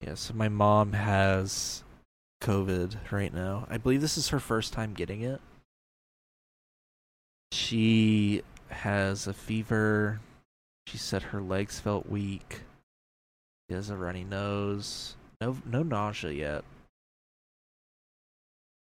Yeah, 0.02 0.16
so 0.16 0.34
my 0.34 0.50
mom 0.50 0.94
has 0.94 1.84
COVID 2.42 3.12
right 3.12 3.34
now. 3.34 3.68
I 3.70 3.78
believe 3.78 4.02
this 4.02 4.18
is 4.18 4.30
her 4.30 4.40
first 4.40 4.74
time 4.74 4.94
getting 4.94 5.22
it. 5.22 5.42
She 7.52 8.44
has 8.70 9.28
a 9.28 9.34
fever. 9.34 10.20
She 10.88 10.98
said 10.98 11.24
her 11.24 11.42
legs 11.42 11.80
felt 11.80 12.08
weak. 12.08 12.62
She 13.70 13.76
has 13.76 13.90
a 13.90 13.98
runny 13.98 14.24
nose. 14.24 15.16
No 15.42 15.58
no 15.66 15.84
nausea 15.84 16.32
yet. 16.32 16.64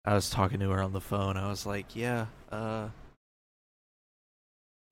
I 0.04 0.14
was 0.14 0.30
talking 0.30 0.60
to 0.60 0.70
her 0.70 0.82
on 0.82 0.92
the 0.92 1.00
phone. 1.00 1.36
I 1.36 1.48
was 1.48 1.66
like, 1.66 1.96
"Yeah, 1.96 2.26
uh 2.50 2.90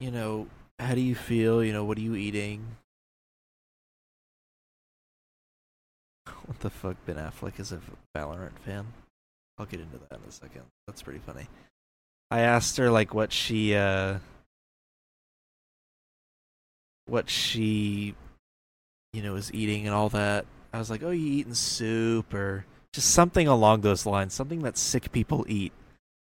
you 0.00 0.10
know, 0.10 0.48
how 0.78 0.94
do 0.94 1.00
you 1.00 1.14
feel? 1.14 1.62
You 1.62 1.72
know, 1.72 1.84
what 1.84 1.98
are 1.98 2.02
you 2.02 2.16
eating?" 2.16 2.76
What 6.46 6.60
the 6.60 6.70
fuck 6.70 6.96
Ben 7.06 7.16
Affleck 7.16 7.58
is 7.58 7.72
a 7.72 7.80
Valorant 8.14 8.58
fan? 8.58 8.86
I'll 9.58 9.66
get 9.66 9.80
into 9.80 9.96
that 9.96 10.18
in 10.18 10.28
a 10.28 10.32
second. 10.32 10.62
That's 10.86 11.02
pretty 11.02 11.20
funny. 11.20 11.46
I 12.30 12.40
asked 12.40 12.76
her 12.76 12.90
like 12.90 13.14
what 13.14 13.32
she 13.32 13.74
uh 13.74 14.18
what 17.06 17.30
she 17.30 18.14
you 19.12 19.22
know 19.22 19.36
is 19.36 19.52
eating 19.54 19.86
and 19.86 19.94
all 19.94 20.08
that. 20.10 20.46
I 20.72 20.78
was 20.78 20.90
like, 20.90 21.02
"Oh, 21.02 21.10
you 21.10 21.32
eating 21.32 21.54
soup 21.54 22.34
or 22.34 22.66
just 22.92 23.10
something 23.10 23.46
along 23.46 23.82
those 23.82 24.06
lines, 24.06 24.34
something 24.34 24.60
that 24.60 24.76
sick 24.76 25.12
people 25.12 25.46
eat." 25.48 25.72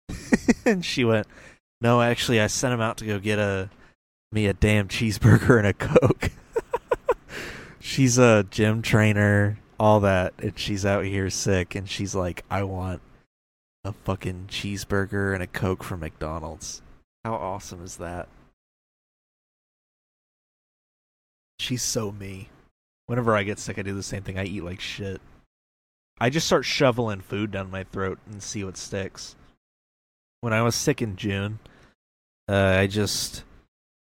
and 0.66 0.84
she 0.84 1.04
went, 1.04 1.26
"No, 1.80 2.02
actually, 2.02 2.40
I 2.40 2.48
sent 2.48 2.74
him 2.74 2.80
out 2.80 2.96
to 2.98 3.06
go 3.06 3.18
get 3.18 3.38
a 3.38 3.70
me 4.32 4.46
a 4.46 4.52
damn 4.52 4.88
cheeseburger 4.88 5.58
and 5.58 5.66
a 5.68 5.72
coke." 5.72 6.30
she's 7.80 8.18
a 8.18 8.44
gym 8.50 8.82
trainer, 8.82 9.58
all 9.78 10.00
that, 10.00 10.34
and 10.38 10.58
she's 10.58 10.86
out 10.86 11.04
here 11.04 11.30
sick, 11.30 11.74
and 11.74 11.88
she's 11.88 12.14
like, 12.14 12.44
"I 12.50 12.62
want 12.62 13.02
a 13.84 13.92
fucking 13.92 14.46
cheeseburger 14.48 15.34
and 15.34 15.42
a 15.42 15.46
coke 15.46 15.82
from 15.84 16.00
McDonald's." 16.00 16.82
How 17.24 17.34
awesome 17.34 17.82
is 17.82 17.96
that? 17.96 18.28
She's 21.58 21.82
so 21.82 22.12
me. 22.12 22.50
Whenever 23.06 23.36
I 23.36 23.42
get 23.42 23.58
sick, 23.58 23.78
I 23.78 23.82
do 23.82 23.94
the 23.94 24.02
same 24.02 24.22
thing. 24.22 24.38
I 24.38 24.44
eat 24.44 24.64
like 24.64 24.80
shit. 24.80 25.20
I 26.18 26.30
just 26.30 26.46
start 26.46 26.64
shoveling 26.64 27.20
food 27.20 27.50
down 27.50 27.70
my 27.70 27.84
throat 27.84 28.18
and 28.30 28.42
see 28.42 28.64
what 28.64 28.76
sticks. 28.76 29.36
When 30.40 30.52
I 30.52 30.62
was 30.62 30.74
sick 30.74 31.02
in 31.02 31.16
June, 31.16 31.58
uh, 32.48 32.76
I 32.78 32.86
just 32.86 33.44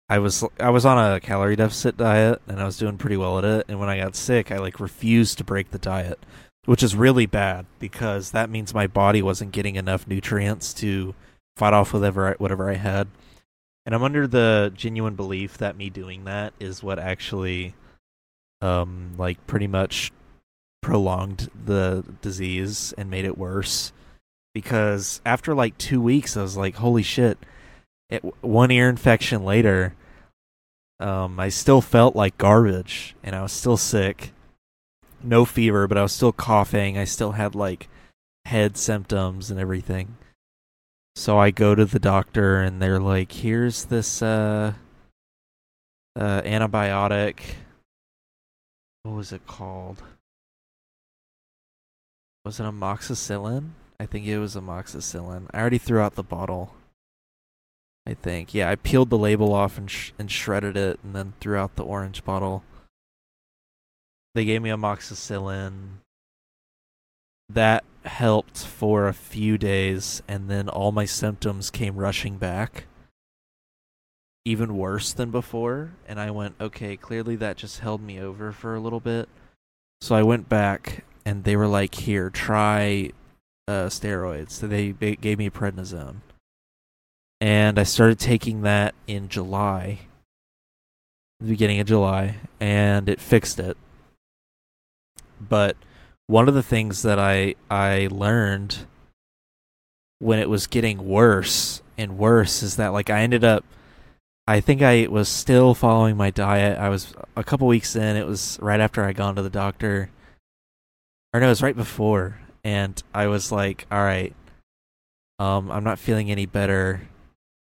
I 0.09 0.19
was 0.19 0.45
I 0.61 0.71
was 0.71 0.85
on 0.85 0.99
a 0.99 1.21
calorie 1.21 1.57
deficit 1.57 1.97
diet 1.97 2.43
and 2.47 2.61
I 2.61 2.65
was 2.65 2.77
doing 2.77 2.99
pretty 2.99 3.17
well 3.17 3.39
at 3.39 3.45
it. 3.45 3.67
And 3.69 3.81
when 3.81 3.89
I 3.89 3.99
got 3.99 4.17
sick, 4.17 4.53
I 4.53 4.59
like 4.59 4.81
refused 4.81 5.39
to 5.39 5.45
break 5.45 5.71
the 5.71 5.79
diet, 5.79 6.19
which 6.65 6.83
is 6.83 6.95
really 6.95 7.27
bad 7.27 7.67
because 7.79 8.33
that 8.33 8.51
means 8.51 8.75
my 8.75 8.87
body 8.87 9.23
wasn't 9.23 9.53
getting 9.53 9.77
enough 9.77 10.07
nutrients 10.07 10.75
to 10.75 11.15
fight 11.57 11.73
off 11.73 11.93
whatever 11.93 12.29
I, 12.29 12.33
whatever 12.35 12.71
I 12.71 12.75
had. 12.75 13.09
And 13.85 13.95
I'm 13.95 14.03
under 14.03 14.27
the 14.27 14.73
genuine 14.75 15.17
belief 15.17 15.59
that 15.59 15.77
me 15.77 15.91
doing 15.91 16.25
that 16.25 16.53
is 16.61 16.83
what 16.83 16.99
actually 16.99 17.75
um 18.61 19.15
like 19.17 19.45
pretty 19.47 19.67
much 19.67 20.13
prolonged 20.83 21.49
the 21.65 22.05
disease 22.21 22.93
and 22.99 23.09
made 23.09 23.25
it 23.25 23.39
worse 23.39 23.93
because 24.53 25.21
after 25.25 25.55
like 25.55 25.79
2 25.79 26.01
weeks 26.01 26.37
I 26.37 26.43
was 26.43 26.57
like 26.57 26.77
holy 26.77 27.03
shit 27.03 27.39
it, 28.13 28.45
one 28.45 28.71
ear 28.71 28.89
infection 28.89 29.45
later 29.45 29.95
um 31.01 31.39
I 31.41 31.49
still 31.49 31.81
felt 31.81 32.15
like 32.15 32.39
garbage 32.39 33.15
and 33.23 33.35
I 33.35 33.43
was 33.43 33.53
still 33.53 33.77
sick 33.77 34.33
no 35.23 35.45
fever 35.45 35.87
but 35.87 35.99
I 35.99 36.03
was 36.03 36.13
still 36.13 36.33
coughing 36.33 36.99
I 36.99 37.05
still 37.05 37.33
had 37.33 37.55
like 37.55 37.89
head 38.45 38.77
symptoms 38.77 39.51
and 39.51 39.59
everything 39.59 40.17
so 41.15 41.39
I 41.39 41.51
go 41.51 41.75
to 41.75 41.85
the 41.85 41.99
doctor 41.99 42.61
and 42.61 42.81
they're 42.81 43.01
like 43.01 43.33
here's 43.33 43.85
this 43.87 44.23
uh 44.23 44.75
uh 46.17 46.43
antibiotic 46.43 47.41
what 49.03 49.17
was 49.17 49.33
it 49.33 49.47
called? 49.47 50.03
Was 52.45 52.61
it 52.61 52.65
amoxicillin? 52.65 53.71
I 53.99 54.07
think 54.07 54.27
it 54.27 54.39
was 54.39 54.55
amoxicillin. 54.55 55.47
I 55.53 55.61
already 55.61 55.79
threw 55.79 56.01
out 56.01 56.15
the 56.15 56.23
bottle. 56.23 56.75
I 58.13 58.15
think. 58.15 58.53
Yeah, 58.53 58.69
I 58.71 58.77
peeled 58.77 59.09
the 59.09 59.19
label 59.19 59.55
off 59.55 59.79
and 59.79 59.91
sh- 59.91 60.13
and 60.19 60.31
shredded 60.31 60.77
it 60.77 61.01
and 61.03 61.15
then 61.17 61.33
threw 61.41 61.57
out 61.57 61.77
the 61.77 61.85
orange 61.85 62.25
bottle. 62.25 62.63
They 64.35 64.45
gave 64.45 64.61
me 64.61 64.69
amoxicillin. 64.69 65.99
That 67.49 67.85
helped 68.05 68.59
for 68.59 69.09
a 69.09 69.15
few 69.15 69.57
days 69.57 70.23
and 70.29 70.51
then 70.51 70.69
all 70.69 70.93
my 70.93 71.07
symptoms 71.07 71.71
came 71.71 71.97
rushing 71.97 72.37
back. 72.37 72.85
Even 74.45 74.77
worse 74.77 75.13
than 75.13 75.31
before, 75.31 75.93
and 76.07 76.19
I 76.21 76.31
went, 76.31 76.57
okay, 76.61 76.97
clearly 76.97 77.37
that 77.37 77.57
just 77.57 77.79
held 77.79 78.03
me 78.03 78.21
over 78.21 78.53
for 78.53 78.75
a 78.75 78.81
little 78.81 79.01
bit. 79.01 79.29
So 80.01 80.17
I 80.17 80.23
went 80.23 80.49
back 80.49 81.05
and 81.25 81.45
they 81.45 81.55
were 81.55 81.69
like, 81.69 81.95
"Here, 81.95 82.29
try 82.29 83.13
uh, 83.69 83.87
steroids." 83.87 84.51
So 84.51 84.67
they, 84.67 84.91
they 84.91 85.15
gave 85.15 85.39
me 85.39 85.49
prednisone, 85.49 86.17
and 87.43 87.77
I 87.77 87.83
started 87.83 88.21
taking 88.21 88.63
that 88.63 88.95
in 89.09 89.29
July, 89.29 89.99
the 91.41 91.49
beginning 91.49 91.81
of 91.81 91.89
July, 91.89 92.37
and 92.61 93.09
it 93.09 93.21
fixed 93.21 93.59
it. 93.59 93.77
But 95.41 95.77
one 96.29 96.47
of 96.47 96.55
the 96.55 96.63
things 96.63 97.03
that 97.03 97.19
I 97.19 97.57
I 97.69 98.07
learned 98.13 98.87
when 100.21 100.39
it 100.39 100.49
was 100.49 100.69
getting 100.69 101.09
worse 101.09 101.83
and 101.99 102.17
worse 102.17 102.63
is 102.63 102.77
that 102.77 102.93
like 102.93 103.11
I 103.11 103.23
ended 103.23 103.43
up 103.43 103.65
I 104.47 104.61
think 104.61 104.81
I 104.81 105.09
was 105.09 105.29
still 105.29 105.75
following 105.75 106.17
my 106.17 106.31
diet. 106.31 106.79
I 106.79 106.91
was 106.91 107.13
a 107.37 107.43
couple 107.43 107.67
weeks 107.67 107.97
in. 107.97 108.17
It 108.17 108.27
was 108.27 108.57
right 108.63 108.79
after 108.79 109.03
I 109.03 109.13
gone 109.13 109.35
to 109.35 109.43
the 109.43 109.51
doctor. 109.51 110.11
Or 111.35 111.41
no, 111.41 111.47
it 111.47 111.49
was 111.49 111.63
right 111.63 111.77
before. 111.77 112.39
And 112.63 113.03
I 113.13 113.27
was 113.27 113.51
like, 113.51 113.87
all 113.91 114.03
right, 114.03 114.33
um, 115.41 115.73
I'm 115.73 115.83
not 115.83 115.99
feeling 115.99 116.31
any 116.31 116.47
better. 116.47 117.09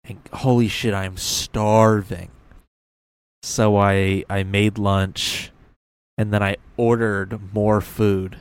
And 0.10 0.20
holy 0.34 0.68
shit, 0.68 0.94
I'm 0.94 1.18
starving. 1.18 2.32
So 3.44 3.78
I 3.78 4.26
I 4.30 4.44
made 4.44 4.78
lunch 4.78 5.52
and 6.18 6.34
then 6.34 6.44
I 6.44 6.58
ordered 6.76 7.54
more 7.54 7.80
food. 7.80 8.38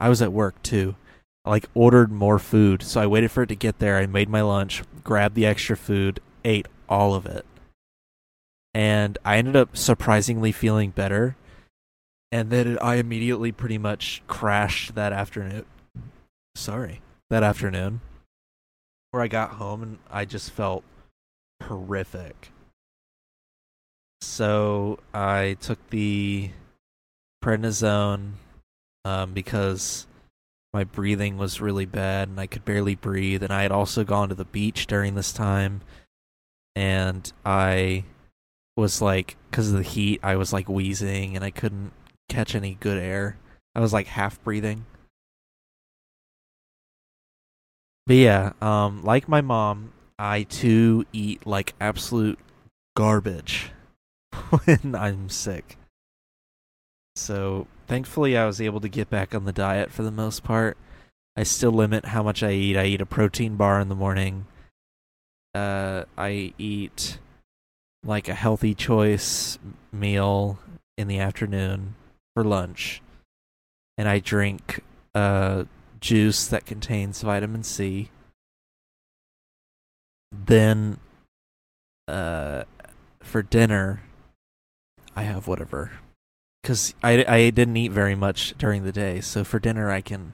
I 0.00 0.08
was 0.08 0.20
at 0.20 0.32
work 0.32 0.60
too. 0.62 0.96
I 1.44 1.50
like 1.50 1.66
ordered 1.74 2.10
more 2.10 2.38
food. 2.38 2.82
So 2.82 3.00
I 3.00 3.06
waited 3.06 3.30
for 3.30 3.44
it 3.44 3.48
to 3.48 3.54
get 3.54 3.78
there. 3.78 3.98
I 3.98 4.06
made 4.06 4.28
my 4.28 4.42
lunch, 4.42 4.82
grabbed 5.04 5.34
the 5.34 5.46
extra 5.46 5.76
food, 5.76 6.20
ate 6.44 6.66
all 6.88 7.14
of 7.14 7.26
it. 7.26 7.46
And 8.74 9.18
I 9.24 9.36
ended 9.36 9.54
up 9.54 9.76
surprisingly 9.76 10.50
feeling 10.50 10.90
better. 10.90 11.36
And 12.30 12.50
then 12.50 12.78
I 12.80 12.96
immediately 12.96 13.52
pretty 13.52 13.78
much 13.78 14.22
crashed 14.26 14.94
that 14.94 15.12
afternoon. 15.12 15.66
Sorry. 16.54 17.00
That 17.28 17.42
afternoon. 17.42 18.00
Where 19.10 19.22
I 19.22 19.28
got 19.28 19.50
home 19.50 19.82
and 19.82 19.98
I 20.10 20.24
just 20.24 20.50
felt 20.50 20.84
horrific. 21.62 22.50
So 24.20 24.98
I 25.12 25.56
took 25.60 25.78
the 25.90 26.50
prednisone 27.42 28.32
um, 29.04 29.32
because 29.32 30.06
my 30.72 30.84
breathing 30.84 31.36
was 31.36 31.60
really 31.60 31.86
bad 31.86 32.28
and 32.28 32.40
I 32.40 32.46
could 32.46 32.64
barely 32.64 32.94
breathe. 32.94 33.42
And 33.42 33.52
I 33.52 33.62
had 33.62 33.72
also 33.72 34.04
gone 34.04 34.28
to 34.28 34.34
the 34.34 34.44
beach 34.44 34.86
during 34.86 35.14
this 35.14 35.32
time, 35.32 35.82
and 36.74 37.30
I 37.44 38.04
was 38.76 39.02
like, 39.02 39.36
because 39.50 39.70
of 39.70 39.76
the 39.76 39.82
heat, 39.82 40.20
I 40.22 40.36
was 40.36 40.52
like 40.52 40.68
wheezing 40.68 41.36
and 41.36 41.44
I 41.44 41.50
couldn't 41.50 41.92
catch 42.28 42.54
any 42.54 42.74
good 42.80 42.98
air. 42.98 43.36
I 43.74 43.80
was 43.80 43.92
like 43.92 44.06
half 44.06 44.42
breathing. 44.42 44.86
But 48.06 48.16
yeah, 48.16 48.52
um, 48.60 49.02
like 49.02 49.28
my 49.28 49.40
mom, 49.40 49.92
I 50.18 50.44
too 50.44 51.06
eat 51.12 51.46
like 51.46 51.74
absolute 51.80 52.38
garbage 52.96 53.70
when 54.50 54.94
I'm 54.94 55.28
sick. 55.28 55.76
So 57.16 57.66
thankfully, 57.86 58.36
I 58.36 58.46
was 58.46 58.60
able 58.60 58.80
to 58.80 58.88
get 58.88 59.10
back 59.10 59.34
on 59.34 59.44
the 59.44 59.52
diet 59.52 59.90
for 59.90 60.02
the 60.02 60.10
most 60.10 60.42
part. 60.42 60.76
I 61.36 61.42
still 61.42 61.72
limit 61.72 62.06
how 62.06 62.22
much 62.22 62.42
I 62.42 62.52
eat. 62.52 62.76
I 62.76 62.84
eat 62.84 63.00
a 63.00 63.06
protein 63.06 63.56
bar 63.56 63.80
in 63.80 63.88
the 63.88 63.94
morning. 63.94 64.46
Uh, 65.54 66.04
I 66.16 66.54
eat 66.58 67.18
like 68.04 68.28
a 68.28 68.34
healthy 68.34 68.74
choice 68.74 69.58
meal 69.92 70.58
in 70.96 71.08
the 71.08 71.18
afternoon 71.18 71.94
for 72.34 72.44
lunch, 72.44 73.02
and 73.96 74.08
I 74.08 74.18
drink 74.18 74.82
uh 75.14 75.64
juice 76.00 76.46
that 76.46 76.66
contains 76.66 77.22
vitamin 77.22 77.62
C. 77.62 78.10
Then, 80.32 80.98
uh, 82.08 82.64
for 83.20 83.42
dinner, 83.42 84.02
I 85.14 85.22
have 85.22 85.46
whatever 85.46 85.92
because 86.62 86.94
I, 87.02 87.24
I 87.26 87.50
didn't 87.50 87.76
eat 87.76 87.92
very 87.92 88.14
much 88.14 88.54
during 88.56 88.84
the 88.84 88.92
day. 88.92 89.20
So 89.20 89.44
for 89.44 89.58
dinner, 89.58 89.90
I 89.90 90.00
can 90.00 90.32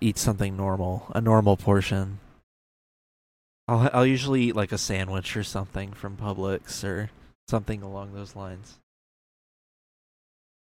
eat 0.00 0.16
something 0.16 0.56
normal, 0.56 1.10
a 1.14 1.20
normal 1.20 1.56
portion. 1.56 2.20
I'll 3.68 3.90
I'll 3.92 4.06
usually 4.06 4.42
eat 4.42 4.56
like 4.56 4.72
a 4.72 4.78
sandwich 4.78 5.36
or 5.36 5.44
something 5.44 5.92
from 5.92 6.16
Publix 6.16 6.82
or 6.84 7.10
something 7.48 7.82
along 7.82 8.14
those 8.14 8.34
lines. 8.34 8.78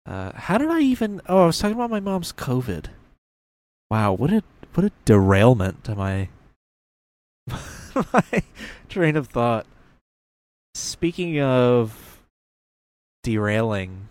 Uh, 0.05 0.31
how 0.33 0.57
did 0.57 0.69
I 0.69 0.79
even? 0.79 1.21
Oh, 1.27 1.43
I 1.43 1.45
was 1.47 1.59
talking 1.59 1.75
about 1.75 1.89
my 1.89 1.99
mom's 1.99 2.31
COVID. 2.31 2.85
Wow, 3.91 4.13
what 4.13 4.31
a 4.31 4.41
what 4.73 4.85
a 4.85 4.91
derailment 5.05 5.83
to 5.83 5.95
my 5.95 6.29
my 8.13 8.43
train 8.89 9.15
of 9.15 9.27
thought. 9.27 9.65
Speaking 10.75 11.39
of 11.41 12.21
derailing, 13.23 14.09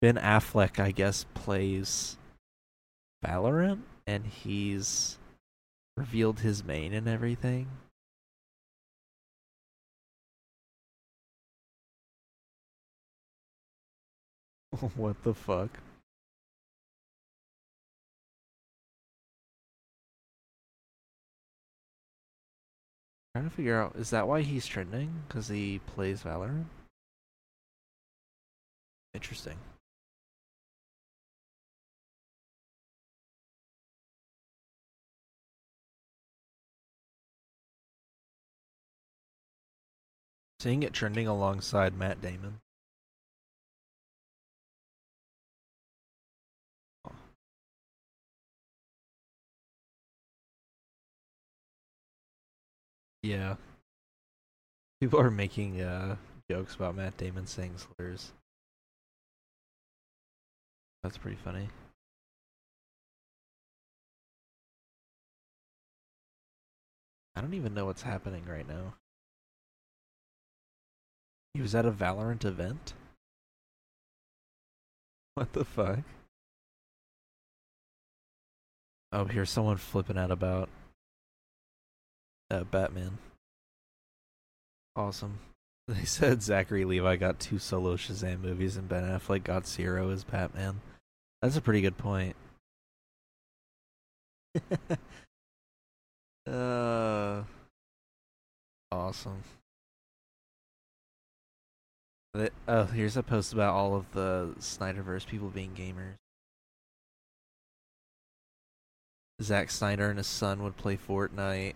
Ben 0.00 0.16
Affleck, 0.16 0.78
I 0.78 0.90
guess, 0.90 1.24
plays 1.34 2.16
Valorant, 3.24 3.80
and 4.06 4.24
he's 4.26 5.18
revealed 5.96 6.40
his 6.40 6.64
main 6.64 6.92
and 6.92 7.08
everything. 7.08 7.68
what 14.96 15.22
the 15.24 15.34
fuck? 15.34 15.70
Trying 23.34 23.48
to 23.48 23.54
figure 23.54 23.80
out 23.80 23.96
is 23.96 24.10
that 24.10 24.28
why 24.28 24.42
he's 24.42 24.66
trending? 24.66 25.22
Because 25.28 25.48
he 25.48 25.80
plays 25.86 26.22
Valorant? 26.22 26.66
Interesting. 29.14 29.58
Seeing 40.60 40.82
it 40.82 40.92
trending 40.92 41.28
alongside 41.28 41.96
Matt 41.96 42.20
Damon. 42.20 42.60
Yeah. 53.28 53.56
People 55.02 55.20
are 55.20 55.30
making 55.30 55.82
uh, 55.82 56.16
jokes 56.50 56.74
about 56.74 56.96
Matt 56.96 57.18
Damon 57.18 57.46
saying 57.46 57.74
slurs. 57.76 58.32
That's 61.02 61.18
pretty 61.18 61.36
funny. 61.36 61.68
I 67.36 67.42
don't 67.42 67.52
even 67.52 67.74
know 67.74 67.84
what's 67.84 68.00
happening 68.00 68.44
right 68.48 68.66
now. 68.66 68.94
He 71.52 71.60
was 71.60 71.74
at 71.74 71.84
a 71.84 71.92
Valorant 71.92 72.46
event? 72.46 72.94
What 75.34 75.52
the 75.52 75.64
fuck? 75.66 76.00
Oh, 79.12 79.26
here's 79.26 79.50
someone 79.50 79.76
flipping 79.76 80.18
out 80.18 80.32
about 80.32 80.68
uh, 82.50 82.64
Batman. 82.64 83.18
Awesome. 84.96 85.38
They 85.88 86.04
said 86.04 86.42
Zachary 86.42 86.84
Levi 86.84 87.16
got 87.16 87.40
two 87.40 87.58
solo 87.58 87.96
Shazam 87.96 88.42
movies 88.42 88.76
and 88.76 88.90
Ben 88.90 89.04
Affleck 89.04 89.42
got 89.42 89.66
zero 89.66 90.10
as 90.10 90.22
Batman. 90.22 90.82
That's 91.40 91.56
a 91.56 91.62
pretty 91.62 91.80
good 91.80 91.96
point. 91.96 92.36
uh, 96.46 97.42
awesome. 98.92 99.42
Oh, 102.68 102.84
here's 102.84 103.16
a 103.16 103.22
post 103.22 103.54
about 103.54 103.74
all 103.74 103.96
of 103.96 104.12
the 104.12 104.54
Snyderverse 104.58 105.26
people 105.26 105.48
being 105.48 105.72
gamers. 105.74 106.16
Zack 109.40 109.70
Snyder 109.70 110.10
and 110.10 110.18
his 110.18 110.26
son 110.26 110.62
would 110.62 110.76
play 110.76 110.96
Fortnite. 110.96 111.74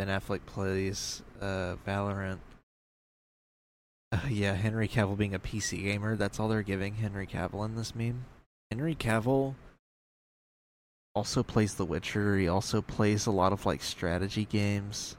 Ben 0.00 0.08
Affleck 0.08 0.46
plays 0.46 1.22
uh, 1.42 1.76
Valorant. 1.86 2.38
Uh, 4.10 4.18
yeah, 4.30 4.54
Henry 4.54 4.88
Cavill 4.88 5.18
being 5.18 5.34
a 5.34 5.38
PC 5.38 5.82
gamer. 5.82 6.16
That's 6.16 6.40
all 6.40 6.48
they're 6.48 6.62
giving 6.62 6.94
Henry 6.94 7.26
Cavill 7.26 7.66
in 7.66 7.74
this 7.74 7.94
meme. 7.94 8.24
Henry 8.70 8.94
Cavill 8.94 9.56
also 11.14 11.42
plays 11.42 11.74
The 11.74 11.84
Witcher. 11.84 12.38
He 12.38 12.48
also 12.48 12.80
plays 12.80 13.26
a 13.26 13.30
lot 13.30 13.52
of 13.52 13.66
like 13.66 13.82
strategy 13.82 14.46
games. 14.46 15.16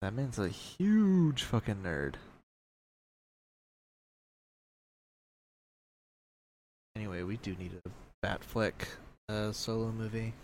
That 0.00 0.14
man's 0.14 0.40
a 0.40 0.48
huge 0.48 1.44
fucking 1.44 1.84
nerd. 1.84 2.14
Anyway, 6.96 7.22
we 7.22 7.36
do 7.36 7.54
need 7.54 7.70
a 7.86 8.26
Batfleck 8.26 8.72
uh, 9.28 9.52
solo 9.52 9.92
movie. 9.92 10.34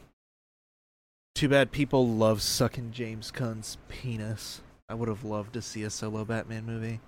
Too 1.38 1.48
bad 1.48 1.70
people 1.70 2.08
love 2.08 2.42
sucking 2.42 2.90
James 2.90 3.30
Gunn's 3.30 3.78
penis. 3.88 4.60
I 4.88 4.94
would 4.94 5.08
have 5.08 5.22
loved 5.22 5.52
to 5.52 5.62
see 5.62 5.84
a 5.84 5.88
solo 5.88 6.24
Batman 6.24 6.66
movie. 6.66 6.98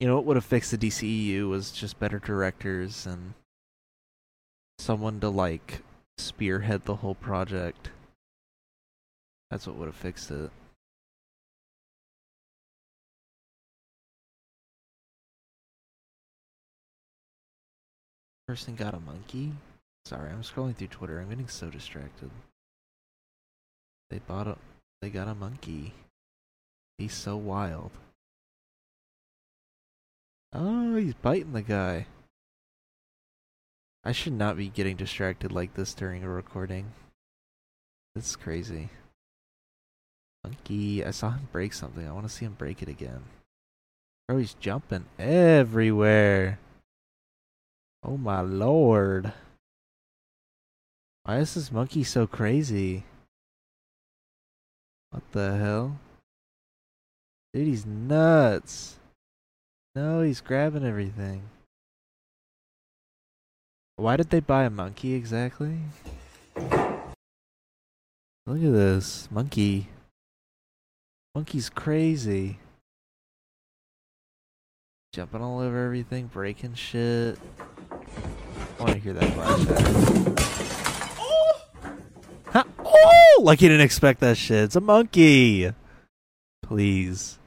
You 0.00 0.08
know 0.08 0.16
what 0.16 0.24
would 0.24 0.36
have 0.36 0.44
fixed 0.44 0.72
the 0.72 0.78
DCEU 0.78 1.48
was 1.48 1.70
just 1.70 2.00
better 2.00 2.18
directors 2.18 3.06
and 3.06 3.34
someone 4.80 5.20
to 5.20 5.28
like 5.28 5.82
spearhead 6.18 6.86
the 6.86 6.96
whole 6.96 7.14
project. 7.14 7.90
That's 9.52 9.68
what 9.68 9.76
would 9.76 9.86
have 9.86 9.94
fixed 9.94 10.32
it. 10.32 10.50
Person 18.48 18.74
got 18.74 18.94
a 18.94 18.98
monkey? 18.98 19.52
Sorry, 20.08 20.30
I'm 20.30 20.42
scrolling 20.42 20.74
through 20.74 20.86
Twitter. 20.86 21.20
I'm 21.20 21.28
getting 21.28 21.48
so 21.48 21.68
distracted. 21.68 22.30
They 24.08 24.20
bought 24.20 24.46
a 24.46 24.56
they 25.02 25.10
got 25.10 25.28
a 25.28 25.34
monkey. 25.34 25.92
He's 26.96 27.12
so 27.12 27.36
wild. 27.36 27.90
Oh, 30.54 30.96
he's 30.96 31.12
biting 31.12 31.52
the 31.52 31.60
guy. 31.60 32.06
I 34.02 34.12
should 34.12 34.32
not 34.32 34.56
be 34.56 34.70
getting 34.70 34.96
distracted 34.96 35.52
like 35.52 35.74
this 35.74 35.92
during 35.92 36.24
a 36.24 36.28
recording. 36.30 36.92
It's 38.16 38.34
crazy. 38.34 38.88
Monkey, 40.42 41.04
I 41.04 41.10
saw 41.10 41.32
him 41.32 41.48
break 41.52 41.74
something. 41.74 42.08
I 42.08 42.12
want 42.12 42.26
to 42.26 42.34
see 42.34 42.46
him 42.46 42.56
break 42.56 42.80
it 42.80 42.88
again. 42.88 43.24
Bro, 44.26 44.38
he's 44.38 44.54
jumping 44.54 45.04
everywhere. 45.18 46.58
Oh 48.02 48.16
my 48.16 48.40
lord. 48.40 49.34
Why 51.28 51.40
is 51.40 51.52
this 51.52 51.70
monkey 51.70 52.04
so 52.04 52.26
crazy? 52.26 53.04
What 55.10 55.22
the 55.32 55.58
hell? 55.58 55.98
Dude, 57.52 57.66
he's 57.66 57.84
nuts. 57.84 58.96
No, 59.94 60.22
he's 60.22 60.40
grabbing 60.40 60.86
everything. 60.86 61.42
Why 63.96 64.16
did 64.16 64.30
they 64.30 64.40
buy 64.40 64.64
a 64.64 64.70
monkey 64.70 65.12
exactly? 65.12 65.76
Look 66.56 67.12
at 68.46 68.72
this. 68.72 69.28
Monkey. 69.30 69.88
Monkey's 71.34 71.68
crazy. 71.68 72.56
Jumping 75.12 75.42
all 75.42 75.60
over 75.60 75.84
everything, 75.84 76.28
breaking 76.28 76.72
shit. 76.72 77.38
I 77.90 78.82
want 78.82 78.94
to 78.94 78.98
hear 78.98 79.12
that 79.12 79.24
flashback. 79.24 80.77
Like 83.40 83.62
you 83.62 83.68
didn't 83.68 83.84
expect 83.84 84.20
that 84.20 84.36
shit. 84.36 84.64
It's 84.64 84.76
a 84.76 84.80
monkey. 84.80 85.72
Please. 86.62 87.38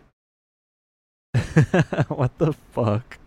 what 2.07 2.37
the 2.37 2.53
fuck? 2.71 3.17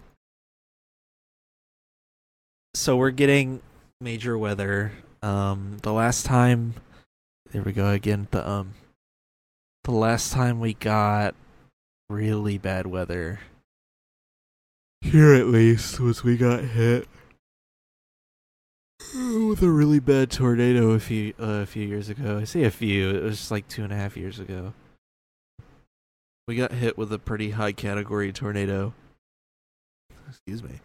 So 2.74 2.96
we're 2.96 3.10
getting 3.10 3.60
major 4.00 4.36
weather. 4.36 4.92
Um, 5.22 5.78
the 5.82 5.92
last 5.92 6.26
time, 6.26 6.74
there 7.52 7.62
we 7.62 7.72
go 7.72 7.90
again. 7.90 8.28
The 8.30 8.48
um, 8.48 8.74
the 9.84 9.92
last 9.92 10.32
time 10.32 10.60
we 10.60 10.74
got 10.74 11.34
really 12.10 12.58
bad 12.58 12.86
weather 12.86 13.40
here, 15.04 15.34
at 15.34 15.46
least, 15.46 16.00
was 16.00 16.24
we 16.24 16.36
got 16.36 16.64
hit 16.64 17.06
with 19.14 19.62
a 19.62 19.70
really 19.70 20.00
bad 20.00 20.30
tornado 20.30 20.90
a 20.90 21.00
few 21.00 21.34
uh, 21.40 21.62
a 21.62 21.66
few 21.66 21.86
years 21.86 22.08
ago. 22.08 22.38
I 22.38 22.44
say 22.44 22.64
a 22.64 22.70
few; 22.70 23.10
it 23.10 23.22
was 23.22 23.50
like 23.50 23.68
two 23.68 23.84
and 23.84 23.92
a 23.92 23.96
half 23.96 24.16
years 24.16 24.38
ago. 24.38 24.72
We 26.46 26.56
got 26.56 26.72
hit 26.72 26.98
with 26.98 27.12
a 27.12 27.18
pretty 27.18 27.50
high 27.50 27.72
category 27.72 28.32
tornado. 28.32 28.92
Excuse 30.28 30.62
me. 30.62 30.80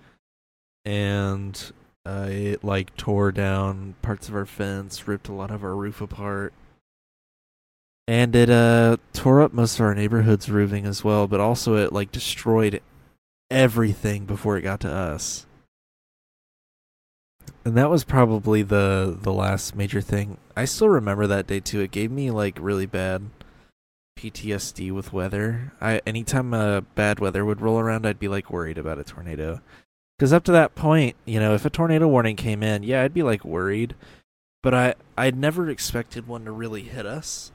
And 0.85 1.71
uh, 2.05 2.27
it 2.29 2.63
like 2.63 2.95
tore 2.95 3.31
down 3.31 3.95
parts 4.01 4.29
of 4.29 4.35
our 4.35 4.45
fence, 4.45 5.07
ripped 5.07 5.27
a 5.27 5.33
lot 5.33 5.51
of 5.51 5.63
our 5.63 5.75
roof 5.75 5.99
apart. 6.01 6.53
And 8.07 8.35
it 8.35 8.49
uh 8.49 8.97
tore 9.13 9.41
up 9.41 9.53
most 9.53 9.79
of 9.79 9.85
our 9.85 9.95
neighborhood's 9.95 10.49
roofing 10.49 10.85
as 10.85 11.03
well, 11.03 11.27
but 11.27 11.39
also 11.39 11.75
it 11.75 11.91
like 11.91 12.11
destroyed 12.11 12.81
everything 13.51 14.25
before 14.25 14.57
it 14.57 14.61
got 14.61 14.79
to 14.81 14.91
us. 14.91 15.45
And 17.65 17.75
that 17.77 17.89
was 17.89 18.03
probably 18.03 18.62
the 18.62 19.17
the 19.21 19.33
last 19.33 19.75
major 19.75 20.01
thing. 20.01 20.38
I 20.55 20.65
still 20.65 20.89
remember 20.89 21.27
that 21.27 21.47
day 21.47 21.59
too. 21.59 21.81
It 21.81 21.91
gave 21.91 22.12
me 22.12 22.31
like 22.31 22.57
really 22.59 22.85
bad 22.85 23.29
PTSD 24.17 24.91
with 24.91 25.13
weather. 25.13 25.73
I 25.79 26.01
anytime 26.05 26.53
a 26.53 26.81
bad 26.81 27.19
weather 27.19 27.45
would 27.45 27.62
roll 27.62 27.79
around, 27.79 28.05
I'd 28.05 28.19
be 28.19 28.27
like 28.27 28.51
worried 28.51 28.77
about 28.77 28.99
a 28.99 29.03
tornado. 29.03 29.62
Because 30.17 30.33
up 30.33 30.43
to 30.45 30.51
that 30.51 30.75
point, 30.75 31.15
you 31.25 31.39
know, 31.39 31.53
if 31.53 31.63
a 31.63 31.69
tornado 31.69 32.07
warning 32.07 32.35
came 32.35 32.62
in, 32.62 32.83
yeah, 32.83 33.03
I'd 33.03 33.13
be 33.13 33.23
like 33.23 33.45
worried. 33.45 33.95
But 34.62 34.73
I 34.73 34.95
I'd 35.17 35.38
never 35.38 35.69
expected 35.69 36.27
one 36.27 36.45
to 36.45 36.51
really 36.51 36.83
hit 36.83 37.05
us. 37.05 37.51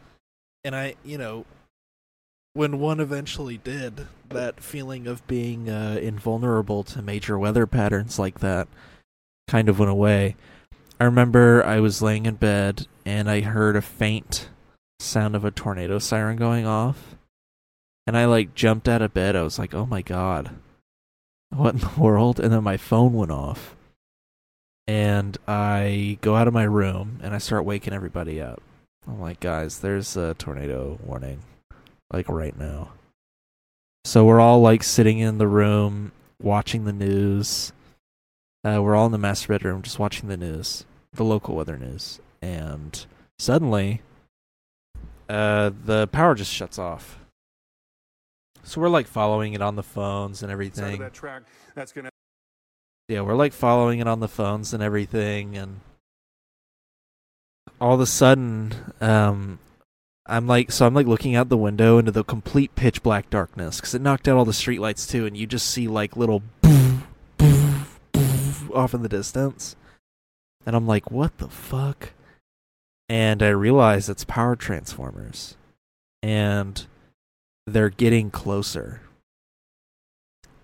And 0.65 0.75
I, 0.75 0.95
you 1.05 1.19
know, 1.19 1.45
when 2.55 2.79
one 2.79 3.01
eventually 3.01 3.59
did, 3.59 4.07
that 4.31 4.63
feeling 4.63 5.07
of 5.07 5.27
being 5.27 5.69
uh, 5.69 5.99
invulnerable 6.01 6.85
to 6.85 7.03
major 7.03 7.39
weather 7.39 7.67
patterns 7.67 8.19
like 8.19 8.39
that 8.41 8.69
kind 9.47 9.69
of 9.69 9.79
went 9.79 9.91
away. 9.91 10.37
I 11.01 11.05
remember 11.05 11.65
I 11.65 11.81
was 11.81 12.03
laying 12.03 12.27
in 12.27 12.37
bed 12.37 12.87
and 13.05 13.29
I 13.29 13.41
heard 13.41 13.77
a 13.77 13.83
faint 13.83 14.49
sound 15.01 15.37
of 15.37 15.45
a 15.45 15.51
tornado 15.51 15.99
siren 15.99 16.37
going 16.37 16.67
off. 16.67 17.17
And 18.07 18.17
I 18.17 18.27
like 18.27 18.55
jumped 18.55 18.89
out 18.89 19.03
of 19.03 19.15
bed. 19.15 19.35
I 19.35 19.43
was 19.43 19.59
like, 19.59 19.75
"Oh 19.75 19.87
my 19.87 20.03
god. 20.03 20.51
What 21.51 21.75
in 21.75 21.81
the 21.81 21.93
world?" 22.01 22.39
And 22.39 22.53
then 22.53 22.63
my 22.63 22.77
phone 22.77 23.15
went 23.15 23.31
off. 23.31 23.77
And 24.87 25.39
I 25.49 26.19
go 26.21 26.37
out 26.37 26.49
of 26.49 26.55
my 26.55 26.65
room 26.65 27.19
and 27.23 27.35
I 27.35 27.39
start 27.39 27.65
waking 27.65 27.95
everybody 27.95 28.41
up. 28.41 28.63
I'm 29.07 29.21
like, 29.21 29.41
"Guys, 29.41 29.79
there's 29.81 30.17
a 30.17 30.35
tornado 30.35 30.99
warning 31.03 31.41
like 32.13 32.29
right 32.29 32.57
now." 32.59 32.91
So 34.05 34.25
we're 34.27 34.41
all 34.41 34.61
like 34.61 34.83
sitting 34.83 35.19
in 35.19 35.39
the 35.39 35.49
room 35.49 36.13
watching 36.41 36.85
the 36.85 36.93
news. 36.93 37.73
Uh, 38.65 38.81
we're 38.83 38.97
all 38.97 39.07
in 39.07 39.13
the 39.13 39.19
master 39.19 39.49
bedroom 39.49 39.83
just 39.83 39.99
watching 39.99 40.29
the 40.29 40.39
news, 40.39 40.87
the 41.13 41.25
local 41.25 41.55
weather 41.55 41.77
news, 41.77 42.19
and 42.41 43.05
suddenly, 43.39 44.01
uh, 45.29 45.71
the 45.85 46.07
power 46.07 46.35
just 46.35 46.51
shuts 46.51 46.79
off. 46.79 47.19
So 48.63 48.81
we're 48.81 48.89
like 48.89 49.07
following 49.07 49.53
it 49.53 49.61
on 49.61 49.77
the 49.77 49.83
phones 49.83 50.43
and 50.43 50.51
everything. 50.51 50.99
that 51.01 51.13
track, 51.13 51.43
that's 51.75 51.93
to 51.93 52.09
Yeah, 53.09 53.21
we're 53.21 53.35
like 53.35 53.53
following 53.53 53.99
it 53.99 54.09
on 54.09 54.21
the 54.21 54.29
phones 54.29 54.73
and 54.73 54.83
everything, 54.83 55.59
and 55.59 55.81
all 57.83 57.95
of 57.95 58.01
a 58.01 58.07
sudden, 58.07 58.73
um, 59.03 59.59
I'm 60.25 60.47
like, 60.47 60.73
so 60.73 60.87
I'm 60.87 60.95
like 60.95 61.07
looking 61.07 61.37
out 61.37 61.51
the 61.51 61.59
window 61.59 61.99
into 61.99 62.13
the 62.13 62.25
complete 62.25 62.75
pitch 62.75 63.03
black 63.03 63.29
darkness 63.29 63.77
because 63.77 63.95
it 63.95 64.01
knocked 64.01 64.27
out 64.27 64.39
all 64.39 64.47
the 64.47 64.53
streetlights 64.53 65.07
too, 65.07 65.27
and 65.27 65.37
you 65.37 65.47
just 65.47 65.69
see 65.69 65.87
like 65.87 66.17
little 66.17 66.43
boof 66.63 66.84
off 68.75 68.95
in 68.95 69.03
the 69.03 69.09
distance, 69.09 69.77
and 70.67 70.75
I'm 70.75 70.87
like, 70.87 71.11
what 71.11 71.39
the 71.39 71.49
fuck? 71.49 72.11
And 73.09 73.43
I 73.43 73.49
realize 73.49 74.09
it's 74.09 74.25
power 74.25 74.57
transformers, 74.57 75.57
and 76.23 76.87
they're 77.67 77.91
getting 77.91 78.31
closer. 78.31 79.01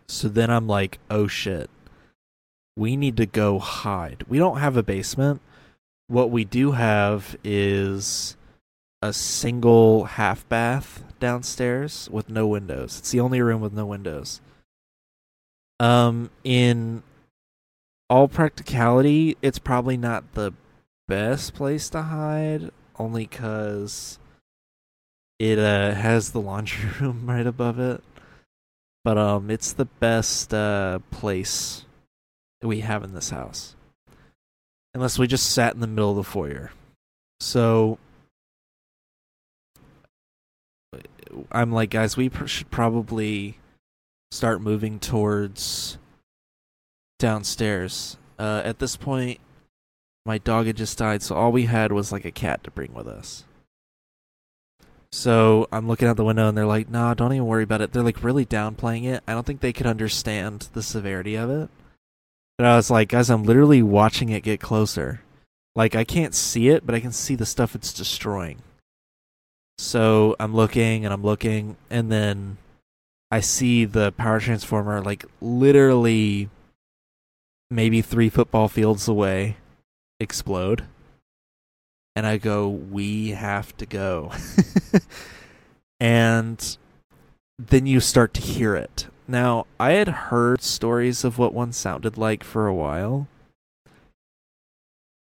So 0.09 0.29
then 0.29 0.51
I'm 0.51 0.67
like, 0.67 0.99
oh 1.11 1.27
shit 1.27 1.71
we 2.81 2.97
need 2.97 3.19
to 3.19 3.27
go 3.27 3.59
hide. 3.59 4.25
We 4.27 4.39
don't 4.39 4.59
have 4.59 4.77
a 4.77 4.83
basement. 4.83 5.43
What 6.09 6.31
we 6.31 6.45
do 6.47 6.73
have 6.73 7.37
is 7.45 8.39
a 9.03 9.13
single 9.13 10.05
half 10.05 10.49
bath 10.49 11.05
downstairs 11.21 12.09
with 12.11 12.31
no 12.31 12.47
windows. 12.47 12.99
It's 12.99 13.11
the 13.11 13.21
only 13.21 13.43
room 13.43 13.61
with 13.61 13.75
no 13.75 13.85
windows. 13.85 14.41
Um 15.79 16.31
in 16.43 17.03
all 18.11 18.27
practicality, 18.27 19.37
it's 19.41 19.61
probably 19.61 19.97
not 19.97 20.35
the 20.35 20.53
best 21.09 21.55
place 21.55 21.89
to 21.91 22.03
hide 22.03 22.71
only 22.99 23.25
cuz 23.27 24.19
it 25.39 25.59
uh 25.59 25.95
has 25.95 26.33
the 26.33 26.41
laundry 26.41 26.91
room 27.01 27.25
right 27.27 27.47
above 27.47 27.79
it. 27.79 28.03
But 29.05 29.17
um 29.17 29.51
it's 29.51 29.73
the 29.73 29.87
best 29.87 30.53
uh 30.53 30.99
place 31.11 31.87
we 32.61 32.81
have 32.81 33.05
in 33.05 33.15
this 33.15 33.31
house. 33.31 33.77
Unless 34.93 35.19
we 35.19 35.29
just 35.29 35.51
sat 35.53 35.73
in 35.73 35.81
the 35.81 35.87
middle 35.87 36.11
of 36.11 36.17
the 36.17 36.25
foyer. 36.25 36.73
So 37.39 37.99
I'm 41.53 41.73
like, 41.73 41.91
guys, 41.91 42.17
we 42.17 42.29
pr- 42.29 42.47
should 42.47 42.71
probably 42.71 43.59
start 44.33 44.61
moving 44.61 44.99
towards 44.99 45.97
downstairs. 47.21 48.17
Uh, 48.39 48.63
at 48.65 48.81
this 48.81 48.97
point, 48.97 49.39
my 50.27 50.39
dog 50.39 50.67
had 50.67 50.77
just 50.77 50.99
died, 50.99 51.23
so 51.23 51.37
all 51.37 51.53
we 51.53 51.67
had 51.67 51.93
was 51.93 52.11
like 52.11 52.25
a 52.25 52.33
cat 52.33 52.65
to 52.65 52.71
bring 52.73 52.93
with 52.93 53.07
us. 53.07 53.45
So 55.13 55.69
I'm 55.73 55.89
looking 55.89 56.07
out 56.09 56.17
the 56.17 56.25
window 56.25 56.49
and 56.49 56.57
they're 56.57 56.67
like, 56.67 56.89
nah, 56.89 57.15
don't 57.15 57.33
even 57.33 57.47
worry 57.47 57.65
about 57.65 57.81
it. 57.81 57.93
They're 57.93 58.03
like 58.03 58.23
really 58.23 58.47
downplaying 58.47 59.05
it. 59.05 59.23
I 59.27 59.33
don't 59.33 59.45
think 59.45 59.61
they 59.61 59.73
could 59.73 59.87
understand 59.87 60.69
the 60.73 60.83
severity 60.83 61.35
of 61.35 61.51
it. 61.51 61.69
But 62.57 62.67
I 62.67 62.77
was 62.77 62.91
like, 62.91 63.09
guys, 63.09 63.31
I'm 63.31 63.43
literally 63.43 63.83
watching 63.83 64.29
it 64.29 64.43
get 64.43 64.61
closer. 64.61 65.23
Like 65.75 65.97
I 65.97 66.05
can't 66.05 66.35
see 66.35 66.69
it, 66.69 66.87
but 66.87 66.95
I 66.95 67.01
can 67.01 67.13
see 67.13 67.35
the 67.35 67.47
stuff 67.47 67.75
it's 67.75 67.93
destroying. 67.93 68.59
So 69.79 70.37
I'm 70.39 70.55
looking 70.55 71.05
and 71.05 71.15
I'm 71.15 71.23
looking, 71.23 71.77
and 71.89 72.13
then 72.13 72.59
I 73.31 73.41
see 73.41 73.87
the 73.87 74.13
power 74.13 74.39
transformer 74.39 75.01
like 75.01 75.25
literally 75.41 76.51
maybe 77.71 78.03
three 78.03 78.29
football 78.29 78.69
fields 78.69 79.09
away 79.09 79.57
explode. 80.19 80.85
And 82.17 82.27
I 82.27 82.37
go, 82.37 82.69
we 82.69 83.31
have 83.31 83.77
to 83.79 83.87
go. 83.87 84.33
and 86.01 86.77
then 87.59 87.87
you 87.87 88.01
start 88.01 88.35
to 88.35 88.41
hear 88.41 88.75
it. 88.75 89.07
Now, 89.29 89.67
I 89.79 89.93
had 89.93 90.09
heard 90.09 90.61
stories 90.61 91.25
of 91.25 91.39
what 91.39 91.55
one 91.55 91.73
sounded 91.73 92.19
like 92.19 92.43
for 92.43 92.67
a 92.67 92.75
while, 92.75 93.29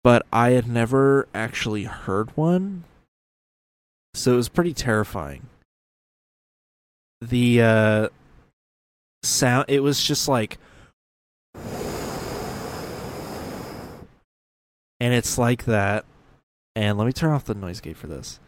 but 0.05 0.27
I 0.31 0.51
had 0.51 0.69
never 0.69 1.27
actually 1.35 1.85
heard 1.85 2.37
one. 2.37 2.85
So 4.13 4.35
it 4.35 4.37
was 4.37 4.49
pretty 4.49 4.75
terrifying. 4.75 5.49
The 7.23 7.63
uh 7.63 8.09
sound 9.23 9.65
it 9.69 9.81
was 9.81 10.03
just 10.03 10.29
like 10.29 10.59
and 15.01 15.15
it's 15.15 15.39
like 15.39 15.65
that. 15.65 16.05
And 16.75 16.99
let 16.99 17.07
me 17.07 17.13
turn 17.13 17.33
off 17.33 17.45
the 17.45 17.55
noise 17.55 17.81
gate 17.81 17.97
for 17.97 18.07
this. 18.07 18.39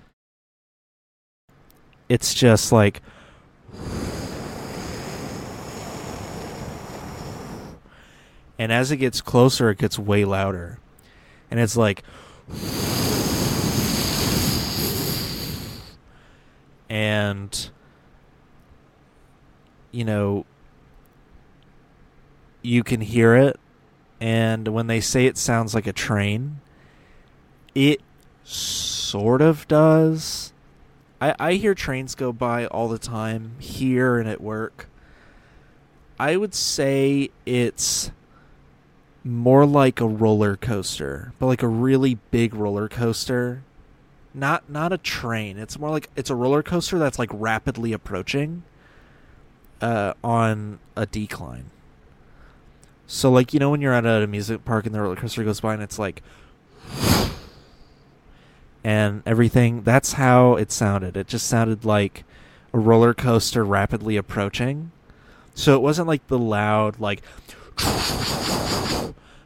It's 2.08 2.34
just 2.34 2.72
like 2.72 3.02
and 8.58 8.72
as 8.72 8.90
it 8.90 8.96
gets 8.96 9.20
closer 9.20 9.70
it 9.70 9.78
gets 9.78 9.98
way 9.98 10.24
louder 10.24 10.78
and 11.50 11.60
it's 11.60 11.76
like 11.76 12.02
and 16.88 17.70
you 19.92 20.04
know 20.04 20.44
you 22.62 22.82
can 22.82 23.00
hear 23.00 23.34
it 23.34 23.58
and 24.20 24.68
when 24.68 24.86
they 24.86 25.00
say 25.00 25.26
it 25.26 25.36
sounds 25.38 25.74
like 25.74 25.86
a 25.86 25.92
train 25.92 26.60
it 27.74 28.00
sort 28.44 29.40
of 29.40 29.66
does 29.68 30.52
I, 31.20 31.34
I 31.38 31.52
hear 31.54 31.74
trains 31.74 32.14
go 32.14 32.32
by 32.32 32.66
all 32.66 32.88
the 32.88 32.98
time 32.98 33.56
here 33.58 34.18
and 34.18 34.28
at 34.28 34.40
work 34.40 34.88
i 36.18 36.36
would 36.36 36.54
say 36.54 37.30
it's 37.46 38.10
more 39.28 39.66
like 39.66 40.00
a 40.00 40.06
roller 40.06 40.56
coaster, 40.56 41.32
but 41.38 41.46
like 41.46 41.62
a 41.62 41.68
really 41.68 42.14
big 42.30 42.54
roller 42.54 42.88
coaster. 42.88 43.62
Not 44.34 44.70
not 44.70 44.92
a 44.92 44.98
train. 44.98 45.58
It's 45.58 45.78
more 45.78 45.90
like 45.90 46.08
it's 46.16 46.30
a 46.30 46.34
roller 46.34 46.62
coaster 46.62 46.98
that's 46.98 47.18
like 47.18 47.30
rapidly 47.32 47.92
approaching 47.92 48.62
uh 49.80 50.14
on 50.24 50.78
a 50.96 51.06
decline. 51.06 51.70
So 53.08 53.30
like 53.32 53.52
you 53.52 53.58
know 53.58 53.70
when 53.70 53.80
you're 53.80 53.94
at 53.94 54.06
a 54.06 54.22
amusement 54.22 54.64
park 54.64 54.86
and 54.86 54.94
the 54.94 55.00
roller 55.00 55.16
coaster 55.16 55.42
goes 55.42 55.60
by 55.60 55.74
and 55.74 55.82
it's 55.82 55.98
like 55.98 56.22
and 58.84 59.22
everything 59.26 59.82
that's 59.82 60.12
how 60.12 60.54
it 60.54 60.70
sounded. 60.70 61.16
It 61.16 61.26
just 61.26 61.46
sounded 61.46 61.84
like 61.84 62.24
a 62.72 62.78
roller 62.78 63.14
coaster 63.14 63.64
rapidly 63.64 64.16
approaching. 64.16 64.92
So 65.54 65.74
it 65.74 65.80
wasn't 65.80 66.06
like 66.06 66.26
the 66.28 66.38
loud 66.38 67.00
like 67.00 67.22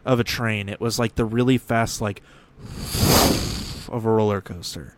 of 0.05 0.21
a 0.21 0.25
train. 0.25 0.69
It 0.69 0.81
was 0.81 0.99
like 0.99 1.15
the 1.15 1.25
really 1.25 1.57
fast, 1.57 2.01
like 2.01 2.21
of 3.89 4.05
a 4.05 4.11
roller 4.11 4.41
coaster. 4.41 4.97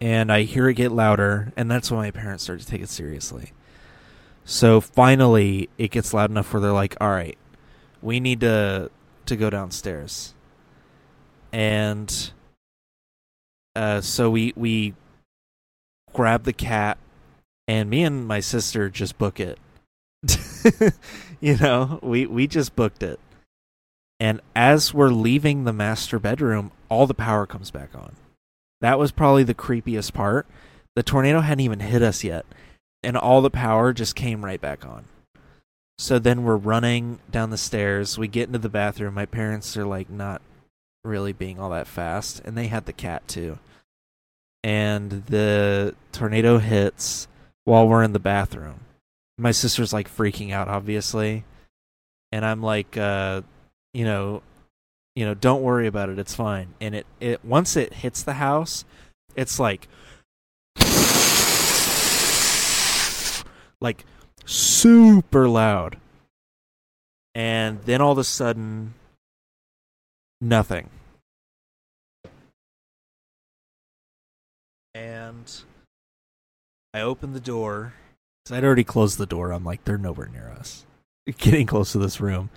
And 0.00 0.30
I 0.30 0.42
hear 0.42 0.68
it 0.68 0.74
get 0.74 0.92
louder, 0.92 1.52
and 1.56 1.68
that's 1.68 1.90
when 1.90 1.98
my 1.98 2.12
parents 2.12 2.44
started 2.44 2.64
to 2.64 2.70
take 2.70 2.82
it 2.82 2.88
seriously. 2.88 3.52
So 4.50 4.80
finally, 4.80 5.68
it 5.76 5.90
gets 5.90 6.14
loud 6.14 6.30
enough 6.30 6.54
where 6.54 6.62
they're 6.62 6.72
like, 6.72 6.96
"All 7.02 7.10
right, 7.10 7.36
we 8.00 8.18
need 8.18 8.40
to 8.40 8.90
to 9.26 9.36
go 9.36 9.50
downstairs." 9.50 10.32
And 11.52 12.32
uh, 13.76 14.00
so 14.00 14.30
we 14.30 14.54
we 14.56 14.94
grab 16.14 16.44
the 16.44 16.54
cat, 16.54 16.96
and 17.68 17.90
me 17.90 18.02
and 18.02 18.26
my 18.26 18.40
sister 18.40 18.88
just 18.88 19.18
book 19.18 19.38
it. 19.38 19.58
you 21.40 21.58
know, 21.58 22.00
we 22.02 22.24
we 22.24 22.46
just 22.46 22.74
booked 22.74 23.02
it. 23.02 23.20
And 24.18 24.40
as 24.56 24.94
we're 24.94 25.10
leaving 25.10 25.64
the 25.64 25.74
master 25.74 26.18
bedroom, 26.18 26.72
all 26.88 27.06
the 27.06 27.12
power 27.12 27.44
comes 27.44 27.70
back 27.70 27.94
on. 27.94 28.16
That 28.80 28.98
was 28.98 29.12
probably 29.12 29.42
the 29.44 29.54
creepiest 29.54 30.14
part. 30.14 30.46
The 30.96 31.02
tornado 31.02 31.40
hadn't 31.42 31.60
even 31.60 31.80
hit 31.80 32.00
us 32.02 32.24
yet, 32.24 32.46
and 33.02 33.16
all 33.16 33.40
the 33.40 33.50
power 33.50 33.92
just 33.92 34.14
came 34.14 34.44
right 34.44 34.60
back 34.60 34.86
on. 34.86 35.04
So 35.98 36.18
then 36.18 36.44
we're 36.44 36.56
running 36.56 37.18
down 37.30 37.50
the 37.50 37.56
stairs. 37.58 38.18
We 38.18 38.28
get 38.28 38.48
into 38.48 38.58
the 38.58 38.68
bathroom. 38.68 39.14
My 39.14 39.26
parents 39.26 39.76
are 39.76 39.84
like 39.84 40.08
not 40.08 40.40
really 41.04 41.32
being 41.32 41.58
all 41.58 41.70
that 41.70 41.86
fast, 41.86 42.40
and 42.44 42.56
they 42.56 42.68
had 42.68 42.86
the 42.86 42.92
cat 42.92 43.26
too. 43.26 43.58
And 44.62 45.24
the 45.26 45.94
tornado 46.12 46.58
hits 46.58 47.26
while 47.64 47.88
we're 47.88 48.02
in 48.02 48.12
the 48.12 48.18
bathroom 48.18 48.80
my 49.38 49.52
sister's 49.52 49.92
like 49.92 50.14
freaking 50.14 50.52
out 50.52 50.68
obviously 50.68 51.44
and 52.32 52.44
i'm 52.44 52.60
like 52.60 52.96
uh 52.96 53.40
you 53.94 54.04
know 54.04 54.42
you 55.14 55.24
know 55.24 55.34
don't 55.34 55.62
worry 55.62 55.86
about 55.86 56.08
it 56.08 56.18
it's 56.18 56.34
fine 56.34 56.74
and 56.80 56.94
it 56.94 57.06
it 57.20 57.42
once 57.44 57.76
it 57.76 57.94
hits 57.94 58.22
the 58.22 58.34
house 58.34 58.84
it's 59.36 59.58
like 59.58 59.88
like 63.80 64.04
super 64.44 65.48
loud 65.48 65.98
and 67.34 67.82
then 67.82 68.00
all 68.00 68.12
of 68.12 68.18
a 68.18 68.24
sudden 68.24 68.94
nothing 70.40 70.88
and 74.94 75.62
i 76.94 77.00
open 77.00 77.32
the 77.32 77.40
door 77.40 77.92
I'd 78.52 78.64
already 78.64 78.84
closed 78.84 79.18
the 79.18 79.26
door. 79.26 79.52
I'm 79.52 79.64
like, 79.64 79.84
they're 79.84 79.98
nowhere 79.98 80.28
near 80.28 80.48
us. 80.58 80.84
Getting 81.38 81.66
close 81.66 81.92
to 81.92 81.98
this 81.98 82.20
room. 82.20 82.50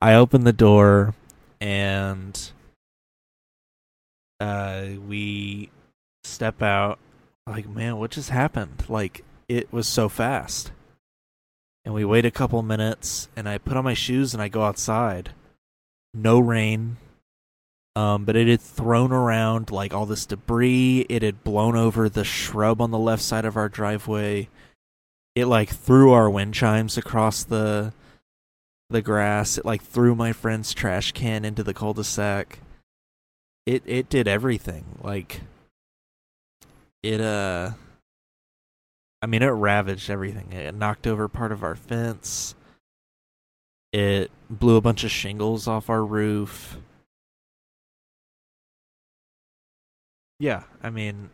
I 0.00 0.14
open 0.14 0.44
the 0.44 0.52
door 0.52 1.14
and 1.60 2.52
uh, 4.40 4.86
we 5.06 5.70
step 6.24 6.62
out. 6.62 6.98
Like, 7.46 7.68
man, 7.68 7.96
what 7.96 8.10
just 8.10 8.30
happened? 8.30 8.84
Like, 8.88 9.24
it 9.48 9.72
was 9.72 9.86
so 9.86 10.08
fast. 10.08 10.72
And 11.84 11.94
we 11.94 12.04
wait 12.04 12.26
a 12.26 12.30
couple 12.30 12.62
minutes, 12.62 13.28
and 13.34 13.48
I 13.48 13.58
put 13.58 13.76
on 13.76 13.84
my 13.84 13.94
shoes 13.94 14.34
and 14.34 14.42
I 14.42 14.48
go 14.48 14.62
outside. 14.62 15.30
No 16.12 16.38
rain, 16.38 16.96
um, 17.96 18.24
but 18.24 18.36
it 18.36 18.48
had 18.48 18.60
thrown 18.60 19.12
around 19.12 19.70
like 19.70 19.94
all 19.94 20.06
this 20.06 20.26
debris. 20.26 21.06
It 21.08 21.22
had 21.22 21.44
blown 21.44 21.76
over 21.76 22.08
the 22.08 22.24
shrub 22.24 22.80
on 22.80 22.90
the 22.90 22.98
left 22.98 23.22
side 23.22 23.44
of 23.44 23.56
our 23.56 23.68
driveway 23.68 24.48
it 25.38 25.46
like 25.46 25.70
threw 25.70 26.12
our 26.12 26.28
wind 26.28 26.52
chimes 26.52 26.98
across 26.98 27.44
the 27.44 27.92
the 28.90 29.02
grass. 29.02 29.56
It 29.56 29.64
like 29.64 29.82
threw 29.82 30.16
my 30.16 30.32
friend's 30.32 30.74
trash 30.74 31.12
can 31.12 31.44
into 31.44 31.62
the 31.62 31.74
cul-de-sac. 31.74 32.58
It 33.64 33.84
it 33.86 34.08
did 34.08 34.26
everything. 34.26 34.98
Like 35.00 35.42
it 37.04 37.20
uh 37.20 37.72
I 39.20 39.26
mean 39.26 39.42
it 39.42 39.48
ravaged 39.48 40.10
everything. 40.10 40.52
It 40.52 40.74
knocked 40.74 41.06
over 41.06 41.28
part 41.28 41.52
of 41.52 41.62
our 41.62 41.74
fence. 41.74 42.54
It 43.92 44.30
blew 44.48 44.76
a 44.76 44.80
bunch 44.80 45.02
of 45.02 45.10
shingles 45.10 45.66
off 45.66 45.90
our 45.90 46.04
roof. 46.04 46.78
Yeah, 50.38 50.64
I 50.82 50.90
mean 50.90 51.30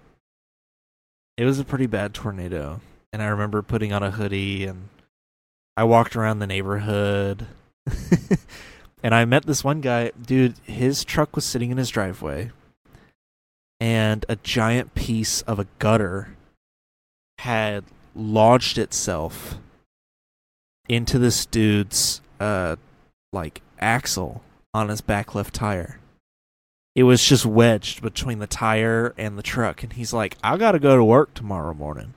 it 1.36 1.44
was 1.44 1.58
a 1.58 1.64
pretty 1.64 1.86
bad 1.86 2.14
tornado 2.14 2.80
and 3.12 3.22
I 3.22 3.26
remember 3.26 3.60
putting 3.60 3.92
on 3.92 4.02
a 4.02 4.12
hoodie 4.12 4.64
and 4.64 4.88
I 5.76 5.84
walked 5.84 6.16
around 6.16 6.38
the 6.38 6.46
neighborhood. 6.46 7.46
and 9.02 9.14
I 9.14 9.24
met 9.24 9.44
this 9.44 9.62
one 9.62 9.80
guy, 9.80 10.12
dude, 10.20 10.54
his 10.64 11.04
truck 11.04 11.36
was 11.36 11.44
sitting 11.44 11.70
in 11.70 11.76
his 11.76 11.90
driveway 11.90 12.50
and 13.80 14.24
a 14.28 14.36
giant 14.36 14.94
piece 14.94 15.42
of 15.42 15.58
a 15.58 15.66
gutter 15.78 16.36
had 17.44 17.84
lodged 18.14 18.78
itself 18.78 19.58
into 20.88 21.18
this 21.18 21.44
dude's 21.44 22.22
uh 22.40 22.76
like 23.34 23.60
axle 23.78 24.42
on 24.72 24.88
his 24.88 25.02
back 25.02 25.34
left 25.34 25.54
tire. 25.54 26.00
It 26.94 27.02
was 27.02 27.22
just 27.22 27.44
wedged 27.44 28.00
between 28.00 28.38
the 28.38 28.46
tire 28.46 29.12
and 29.18 29.36
the 29.36 29.42
truck 29.42 29.82
and 29.82 29.92
he's 29.92 30.12
like, 30.14 30.38
"I 30.42 30.56
got 30.56 30.72
to 30.72 30.78
go 30.78 30.96
to 30.96 31.04
work 31.04 31.34
tomorrow 31.34 31.74
morning." 31.74 32.14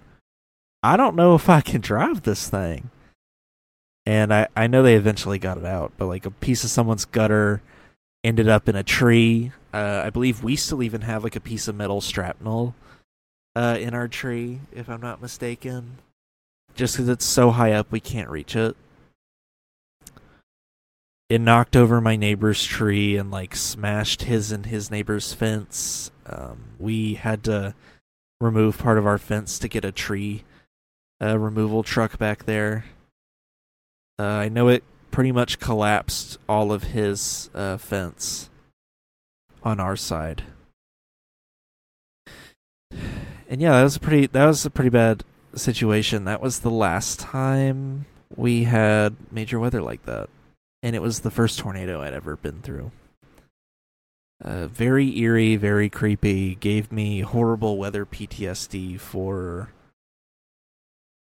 I 0.81 0.95
don't 0.95 1.15
know 1.15 1.35
if 1.35 1.49
I 1.49 1.59
can 1.59 1.81
drive 1.81 2.21
this 2.21 2.47
thing. 2.49 2.89
And 4.05 4.33
I, 4.33 4.47
I 4.55 4.67
know 4.67 4.81
they 4.81 4.95
eventually 4.95 5.39
got 5.39 5.57
it 5.57 5.65
out, 5.65 5.91
but 5.97 6.05
like 6.05 6.25
a 6.25 6.31
piece 6.31 6.63
of 6.63 6.69
someone's 6.69 7.03
gutter 7.03 7.61
ended 8.23 8.47
up 8.47 8.69
in 8.69 8.75
a 8.77 8.83
tree 8.83 9.51
Uh, 9.73 10.03
I 10.05 10.09
believe 10.09 10.41
we 10.43 10.55
still 10.55 10.81
even 10.81 11.01
have 11.01 11.23
like 11.25 11.35
a 11.35 11.41
piece 11.41 11.67
of 11.67 11.75
metal 11.75 11.99
shrapnel 11.99 12.73
uh, 13.57 13.75
in 13.79 13.95
our 13.95 14.07
tree, 14.07 14.59
if 14.71 14.87
I'm 14.87 15.01
not 15.01 15.19
mistaken. 15.19 15.97
Just 16.75 16.93
because 16.93 17.09
it's 17.09 17.25
so 17.25 17.49
high 17.49 17.71
up, 17.71 17.91
we 17.91 17.99
can't 17.99 18.29
reach 18.29 18.55
it. 18.55 18.77
It 21.27 21.41
knocked 21.41 21.75
over 21.75 21.99
my 21.99 22.15
neighbor's 22.15 22.63
tree 22.63 23.17
and 23.17 23.31
like 23.31 23.55
smashed 23.55 24.21
his 24.21 24.51
and 24.51 24.67
his 24.67 24.91
neighbor's 24.91 25.33
fence. 25.33 26.11
Um, 26.27 26.65
we 26.77 27.15
had 27.15 27.43
to 27.45 27.73
remove 28.39 28.77
part 28.77 28.99
of 28.99 29.07
our 29.07 29.17
fence 29.17 29.57
to 29.57 29.67
get 29.67 29.83
a 29.83 29.91
tree 29.91 30.43
uh, 31.19 31.39
removal 31.39 31.81
truck 31.81 32.19
back 32.19 32.45
there. 32.45 32.85
Uh, 34.19 34.23
I 34.23 34.49
know 34.49 34.67
it 34.67 34.83
pretty 35.09 35.31
much 35.31 35.59
collapsed 35.59 36.37
all 36.47 36.71
of 36.71 36.83
his 36.83 37.49
uh, 37.55 37.77
fence 37.77 38.51
on 39.63 39.79
our 39.79 39.95
side. 39.95 40.43
And 43.47 43.61
yeah, 43.61 43.71
that 43.71 43.83
was 43.83 43.95
a 43.95 43.99
pretty 43.99 44.27
that 44.27 44.45
was 44.45 44.65
a 44.65 44.69
pretty 44.69 44.89
bad 44.89 45.23
situation. 45.55 46.25
That 46.25 46.41
was 46.41 46.59
the 46.59 46.69
last 46.69 47.19
time 47.19 48.05
we 48.35 48.65
had 48.65 49.15
major 49.31 49.59
weather 49.59 49.81
like 49.81 50.05
that. 50.05 50.29
And 50.83 50.95
it 50.95 51.01
was 51.01 51.21
the 51.21 51.31
first 51.31 51.57
tornado 51.57 52.01
I'd 52.01 52.13
ever 52.13 52.35
been 52.35 52.61
through. 52.61 52.91
Uh, 54.43 54.67
very 54.67 55.17
eerie, 55.17 55.55
very 55.55 55.89
creepy. 55.89 56.55
Gave 56.55 56.91
me 56.91 57.21
horrible 57.21 57.77
weather 57.77 58.05
PTSD 58.05 58.99
for 58.99 59.69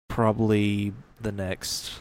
probably 0.08 0.94
the 1.20 1.32
next 1.32 2.00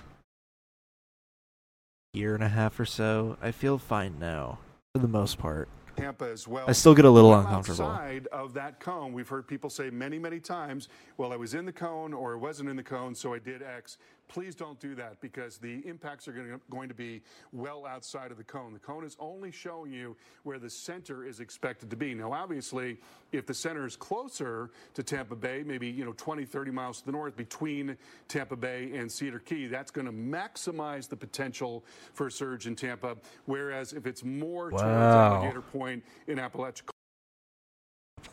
year 2.14 2.36
and 2.36 2.44
a 2.44 2.50
half 2.50 2.80
or 2.80 2.86
so. 2.86 3.38
I 3.42 3.52
feel 3.52 3.78
fine 3.78 4.18
now, 4.20 4.60
for 4.94 5.00
the 5.00 5.08
most 5.08 5.38
part. 5.38 5.68
Tampa 5.96 6.30
as 6.30 6.48
well. 6.48 6.66
I 6.68 6.72
still 6.72 6.94
get 6.94 7.06
a 7.06 7.10
little 7.10 7.34
uncomfortable. 7.34 7.86
Outside 7.86 8.28
of 8.28 8.54
that 8.54 8.80
cone, 8.80 9.14
we've 9.14 9.28
heard 9.28 9.48
people 9.48 9.70
say 9.70 9.90
many, 9.90 10.20
many 10.20 10.40
times, 10.40 10.90
well, 11.18 11.34
I 11.34 11.36
was 11.36 11.54
in 11.54 11.66
the 11.66 11.72
cone 11.72 12.14
or 12.14 12.34
I 12.34 12.38
wasn't 12.38 12.70
in 12.70 12.76
the 12.76 12.84
cone, 12.84 13.16
so 13.16 13.34
I 13.34 13.40
did 13.40 13.62
X. 13.62 13.98
Please 14.28 14.56
don't 14.56 14.80
do 14.80 14.96
that 14.96 15.20
because 15.22 15.58
the 15.58 15.88
impacts 15.88 16.28
are 16.28 16.32
going 16.32 16.48
to, 16.48 16.60
going 16.70 16.90
to 16.90 16.96
be 16.96 17.22
well 17.52 17.86
outside 17.86 18.32
of 18.32 18.38
the 18.38 18.44
cone. 18.44 18.74
The 18.74 18.80
cone 18.80 19.04
is 19.04 19.16
only 19.20 19.52
showing 19.52 19.92
you 19.92 20.16
where 20.44 20.58
the 20.58 20.70
center 20.70 21.26
is 21.26 21.40
expected 21.40 21.90
to 21.92 21.96
be. 21.96 22.16
Now, 22.16 22.32
obviously, 22.34 22.98
if 23.32 23.46
the 23.46 23.54
center 23.54 23.86
is 23.86 23.96
closer 23.96 24.72
to 24.96 25.04
Tampa 25.04 25.36
Bay, 25.36 25.64
maybe, 25.66 25.88
you 25.88 26.04
know, 26.06 26.14
20, 26.14 26.46
30 26.46 26.72
miles 26.72 27.00
to 27.00 27.06
the 27.06 27.12
north 27.12 27.36
between 27.36 27.96
Tampa 28.28 28.56
Bay 28.56 28.92
and 28.96 29.12
Cedar 29.12 29.40
Key, 29.40 29.68
that's 29.68 29.92
going 29.92 30.08
to 30.08 30.14
maximize 30.14 31.08
the 31.08 31.16
potential 31.18 31.84
for 32.14 32.28
a 32.28 32.32
surge 32.32 32.66
in 32.66 32.76
Tampa. 32.76 33.18
Whereas 33.46 33.94
if 33.94 34.08
it's 34.08 34.24
more 34.24 34.70
towards 34.70 34.84
Wow. 34.84 35.36
Alligator 35.36 35.62
Point 35.62 36.04
in 36.28 36.38
Appalachia, 36.38 36.82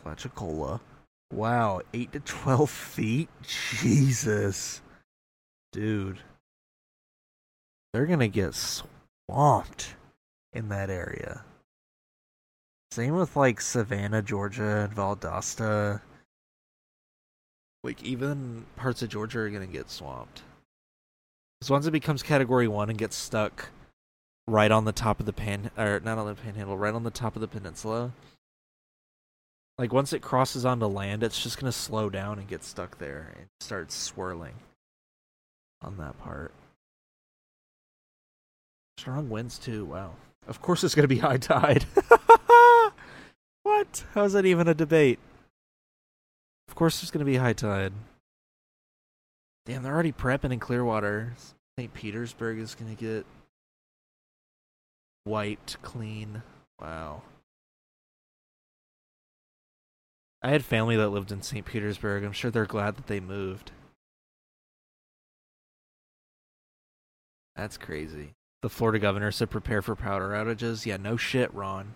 Apalachicola. 0.04 0.80
Wow, 1.32 1.80
8 1.94 2.12
to 2.12 2.20
12 2.20 2.70
feet? 2.70 3.28
Jesus. 3.42 4.82
Dude. 5.72 6.18
They're 7.92 8.06
going 8.06 8.20
to 8.20 8.28
get 8.28 8.54
swamped 8.54 9.94
in 10.52 10.68
that 10.68 10.90
area. 10.90 11.44
Same 12.90 13.14
with 13.14 13.36
like 13.36 13.60
Savannah, 13.60 14.22
Georgia, 14.22 14.88
and 14.88 14.94
Valdosta. 14.94 16.00
Like, 17.82 18.02
even 18.02 18.66
parts 18.76 19.02
of 19.02 19.08
Georgia 19.08 19.40
are 19.40 19.50
to 19.50 19.66
get 19.66 19.90
swamped. 19.90 20.42
Because 21.60 21.70
once 21.70 21.86
it 21.86 21.92
becomes 21.92 22.22
category 22.22 22.68
1 22.68 22.90
and 22.90 22.98
gets 22.98 23.16
stuck 23.16 23.70
right 24.46 24.70
on 24.70 24.84
the 24.84 24.92
top 24.92 25.20
of 25.20 25.26
the 25.26 25.32
pan, 25.32 25.70
or 25.78 26.00
not 26.00 26.18
on 26.18 26.26
the 26.26 26.34
panhandle, 26.34 26.76
right 26.76 26.94
on 26.94 27.04
the 27.04 27.10
top 27.10 27.36
of 27.36 27.40
the 27.40 27.48
peninsula, 27.48 28.12
like 29.78 29.92
once 29.92 30.12
it 30.12 30.20
crosses 30.20 30.64
onto 30.64 30.86
land, 30.86 31.22
it's 31.22 31.42
just 31.42 31.58
gonna 31.58 31.72
slow 31.72 32.10
down 32.10 32.38
and 32.38 32.48
get 32.48 32.64
stuck 32.64 32.98
there 32.98 33.32
and 33.36 33.46
start 33.60 33.92
swirling 33.92 34.54
on 35.82 35.96
that 35.98 36.18
part. 36.18 36.52
Strong 38.98 39.30
winds 39.30 39.58
too. 39.58 39.84
Wow. 39.86 40.12
Of 40.46 40.60
course, 40.60 40.84
it's 40.84 40.94
gonna 40.94 41.08
be 41.08 41.18
high 41.18 41.38
tide. 41.38 41.84
what? 43.62 44.04
How's 44.14 44.32
that 44.34 44.46
even 44.46 44.68
a 44.68 44.74
debate? 44.74 45.18
Of 46.68 46.74
course, 46.74 47.00
there's 47.00 47.10
gonna 47.10 47.24
be 47.24 47.36
high 47.36 47.52
tide. 47.52 47.92
Damn, 49.66 49.82
they're 49.82 49.92
already 49.92 50.12
prepping 50.12 50.52
in 50.52 50.58
Clearwater. 50.58 51.34
St. 51.78 51.94
Petersburg 51.94 52.58
is 52.58 52.74
gonna 52.74 52.94
get 52.94 53.24
wiped 55.24 55.80
clean. 55.82 56.42
Wow. 56.80 57.22
I 60.42 60.50
had 60.50 60.64
family 60.64 60.96
that 60.96 61.10
lived 61.10 61.32
in 61.32 61.42
St. 61.42 61.64
Petersburg. 61.64 62.24
I'm 62.24 62.32
sure 62.32 62.50
they're 62.50 62.64
glad 62.66 62.96
that 62.96 63.06
they 63.06 63.20
moved. 63.20 63.72
That's 67.60 67.76
crazy. 67.76 68.32
The 68.62 68.70
Florida 68.70 68.98
governor 68.98 69.30
said 69.30 69.50
prepare 69.50 69.82
for 69.82 69.94
power 69.94 70.30
outages. 70.30 70.86
Yeah, 70.86 70.96
no 70.96 71.18
shit, 71.18 71.52
Ron. 71.52 71.92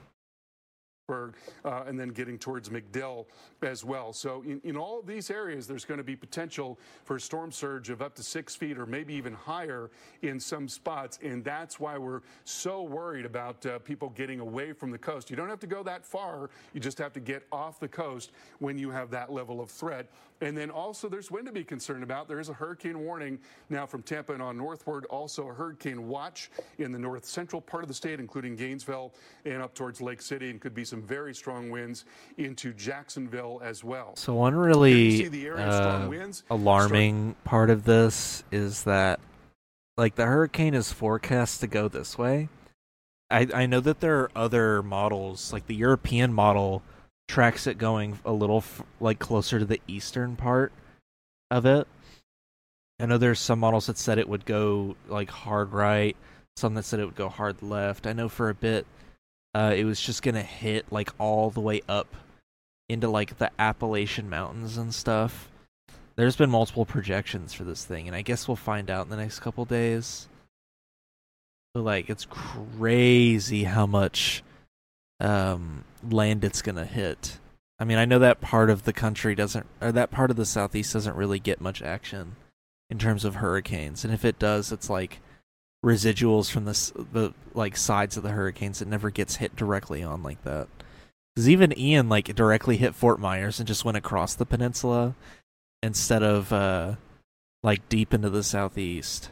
Uh, 1.09 1.85
and 1.87 2.01
then 2.01 2.09
getting 2.09 2.39
towards 2.39 2.71
MacDill 2.71 3.27
as 3.63 3.85
well. 3.85 4.13
So, 4.15 4.43
in, 4.43 4.61
in 4.65 4.77
all 4.77 5.01
of 5.01 5.07
these 5.07 5.31
areas, 5.31 5.67
there's 5.67 5.85
going 5.85 5.99
to 5.99 6.05
be 6.05 6.17
potential 6.17 6.79
for 7.05 7.17
a 7.17 7.21
storm 7.21 7.53
surge 7.53 7.91
of 7.91 8.01
up 8.01 8.15
to 8.17 8.23
six 8.23 8.57
feet 8.57 8.79
or 8.79 8.87
maybe 8.87 9.15
even 9.15 9.35
higher 9.35 9.91
in 10.23 10.41
some 10.41 10.67
spots. 10.67 11.19
And 11.23 11.45
that's 11.45 11.79
why 11.79 11.99
we're 11.99 12.23
so 12.45 12.83
worried 12.83 13.27
about 13.27 13.65
uh, 13.67 13.79
people 13.81 14.11
getting 14.11 14.41
away 14.41 14.73
from 14.73 14.91
the 14.91 14.99
coast. 14.99 15.29
You 15.29 15.37
don't 15.37 15.51
have 15.51 15.61
to 15.61 15.67
go 15.67 15.83
that 15.83 16.07
far, 16.07 16.49
you 16.73 16.81
just 16.81 16.99
have 16.99 17.13
to 17.15 17.21
get 17.21 17.47
off 17.53 17.81
the 17.81 17.89
coast 17.89 18.33
when 18.61 18.79
you 18.79 18.91
have 18.91 19.11
that 19.11 19.31
level 19.33 19.61
of 19.61 19.71
threat. 19.71 20.11
And 20.41 20.57
then 20.57 20.71
also, 20.71 21.09
there's 21.09 21.31
wind 21.31 21.47
to 21.47 21.53
be 21.53 21.65
concerned 21.65 22.03
about. 22.03 22.29
There 22.29 22.41
is 22.41 22.49
a 22.49 22.53
hurricane 22.53 22.99
warning 22.99 23.39
now 23.71 23.87
from 23.87 24.03
Tampa 24.03 24.33
and 24.33 24.43
on 24.43 24.57
northward. 24.57 25.07
Also, 25.07 25.49
a 25.49 25.55
hurricane 25.55 26.09
watch 26.09 26.51
in 26.79 26.93
the 26.93 26.99
north 26.99 27.25
central 27.25 27.61
part 27.61 27.85
of 27.85 27.89
the 27.89 27.95
state, 27.95 28.21
including 28.21 28.57
Gainesville 28.57 29.15
and 29.45 29.63
up 29.63 29.75
towards 29.75 30.01
Lake 30.01 30.21
City, 30.21 30.51
and 30.51 30.61
could 30.61 30.75
be 30.75 30.85
some 30.85 31.03
very 31.03 31.35
strong 31.35 31.71
winds 31.71 32.05
into 32.37 32.73
Jacksonville 32.73 33.61
as 33.65 33.85
well. 33.85 34.17
So 34.17 34.35
one 34.35 34.55
really 34.55 35.17
see 35.17 35.29
the 35.29 35.47
area 35.47 35.67
of 35.67 35.75
strong 35.75 36.03
uh, 36.03 36.09
winds. 36.09 36.45
alarming 36.51 37.37
part 37.45 37.71
of 37.71 37.85
this 37.85 38.43
is 38.51 38.85
that 38.85 39.21
like 39.97 40.17
the 40.17 40.27
hurricane 40.27 40.75
is 40.75 40.93
forecast 40.93 41.61
to 41.61 41.67
go 41.67 41.89
this 41.89 42.19
way. 42.19 42.49
I 43.31 43.49
I 43.55 43.67
know 43.67 43.81
that 43.81 44.01
there 44.01 44.21
are 44.21 44.31
other 44.35 44.83
models, 44.83 45.53
like 45.53 45.67
the 45.67 45.75
European 45.75 46.33
model 46.33 46.83
tracks 47.29 47.67
it 47.67 47.79
going 47.79 48.19
a 48.25 48.33
little 48.33 48.59
f- 48.59 48.83
like 49.01 49.19
closer 49.19 49.59
to 49.59 49.65
the 49.65 49.81
eastern 49.87 50.37
part 50.37 50.73
of 51.51 51.67
it. 51.67 51.87
I 53.01 53.07
know 53.07 53.19
there's 53.19 53.41
some 53.41 53.59
models 53.59 53.87
that 53.87 53.99
said 53.99 54.19
it 54.19 54.29
would 54.29 54.47
go 54.47 54.97
like 55.09 55.31
hard 55.31 55.73
right, 55.73 56.17
some 56.57 56.75
that 56.75 56.85
said 56.85 57.01
it 57.01 57.07
would 57.07 57.17
go 57.17 57.29
hard 57.29 57.63
left. 57.63 58.07
I 58.07 58.13
know 58.13 58.29
for 58.29 58.49
a 58.49 58.55
bit 58.55 58.87
uh, 59.55 59.73
it 59.77 59.85
was 59.85 60.01
just 60.01 60.23
gonna 60.23 60.43
hit 60.43 60.91
like 60.91 61.11
all 61.19 61.51
the 61.51 61.61
way 61.61 61.81
up 61.89 62.15
into 62.89 63.09
like 63.09 63.39
the 63.39 63.51
Appalachian 63.59 64.29
Mountains 64.29 64.77
and 64.77 64.95
stuff. 64.95 65.49
There's 66.17 66.37
been 66.37 66.51
multiple 66.51 66.85
projections 66.85 67.53
for 67.53 67.65
this 67.65 67.85
thing, 67.85 68.07
and 68.07 68.17
I 68.17 68.23
guess 68.23 68.47
we'll 68.47 68.57
find 68.57 68.91
out 68.91 69.07
in 69.07 69.11
the 69.11 69.17
next 69.17 69.41
couple 69.41 69.65
days. 69.65 70.29
But 71.73 71.83
like, 71.83 72.09
it's 72.09 72.27
crazy 72.27 73.65
how 73.65 73.87
much 73.87 74.45
um, 75.25 75.85
land 76.09 76.45
it's 76.45 76.63
gonna 76.63 76.85
hit. 76.85 77.39
I 77.79 77.85
mean, 77.85 77.99
I 77.99 78.05
know 78.05 78.21
that 78.21 78.41
part 78.41 78.71
of 78.71 78.85
the 78.85 78.93
country 78.93 79.35
doesn't, 79.35 79.67
or 79.81 79.91
that 79.93 80.11
part 80.11 80.31
of 80.31 80.37
the 80.37 80.47
southeast 80.47 80.93
doesn't 80.93 81.17
really 81.17 81.41
get 81.41 81.61
much 81.61 81.83
action 81.83 82.37
in 82.91 82.99
terms 82.99 83.25
of 83.25 83.37
hurricanes, 83.37 84.05
and 84.05 84.13
if 84.13 84.25
it 84.25 84.39
does, 84.39 84.71
it's 84.71 84.91
like 84.91 85.21
residuals 85.85 86.51
from 86.51 86.65
the 86.65 87.05
the 87.13 87.35
like 87.55 87.77
sides 87.77 88.17
of 88.17 88.23
the 88.23 88.31
hurricanes. 88.31 88.81
It 88.81 88.89
never 88.89 89.11
gets 89.11 89.37
hit 89.37 89.57
directly 89.57 90.03
on 90.03 90.23
like 90.23 90.43
that. 90.45 90.69
Because 91.35 91.49
even 91.49 91.77
Ian 91.79 92.09
like 92.09 92.35
directly 92.35 92.77
hit 92.77 92.95
Fort 92.95 93.19
Myers 93.19 93.59
and 93.59 93.67
just 93.67 93.85
went 93.85 93.97
across 93.97 94.35
the 94.35 94.47
peninsula 94.47 95.15
instead 95.83 96.23
of 96.23 96.53
uh 96.53 96.95
like 97.63 97.89
deep 97.89 98.15
into 98.15 98.31
the 98.31 98.43
southeast. 98.43 99.31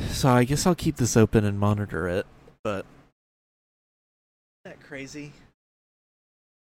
So 0.00 0.28
I 0.28 0.44
guess 0.44 0.66
I'll 0.66 0.74
keep 0.74 0.96
this 0.96 1.16
open 1.16 1.44
and 1.44 1.58
monitor 1.58 2.08
it, 2.08 2.26
but 2.64 2.84
crazy 4.92 5.32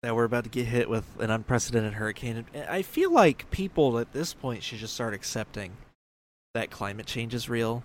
that 0.03 0.17
we're 0.17 0.25
about 0.25 0.43
to 0.43 0.51
get 0.51 0.67
hit 0.67 0.91
with 0.91 1.05
an 1.21 1.31
unprecedented 1.31 1.93
hurricane. 1.93 2.45
I 2.69 2.83
feel 2.83 3.13
like 3.13 3.49
people 3.53 3.97
at 4.01 4.13
this 4.13 4.35
point 4.35 4.65
should 4.65 4.81
just 4.81 4.95
start 4.95 5.15
accepting 5.15 5.77
that 6.53 6.69
climate 6.69 7.07
change 7.07 7.33
is 7.33 7.49
real. 7.49 7.85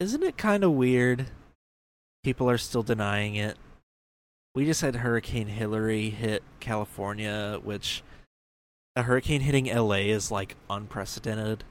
Isn't 0.00 0.22
it 0.22 0.38
kind 0.38 0.64
of 0.64 0.72
weird? 0.72 1.26
People 2.22 2.48
are 2.48 2.56
still 2.56 2.82
denying 2.82 3.34
it. 3.34 3.58
We 4.54 4.64
just 4.64 4.80
had 4.80 4.96
Hurricane 4.96 5.48
Hillary 5.48 6.08
hit 6.08 6.42
California, 6.58 7.60
which 7.62 8.02
a 8.96 9.02
hurricane 9.02 9.42
hitting 9.42 9.66
LA 9.66 10.06
is 10.06 10.30
like 10.30 10.56
unprecedented. 10.70 11.64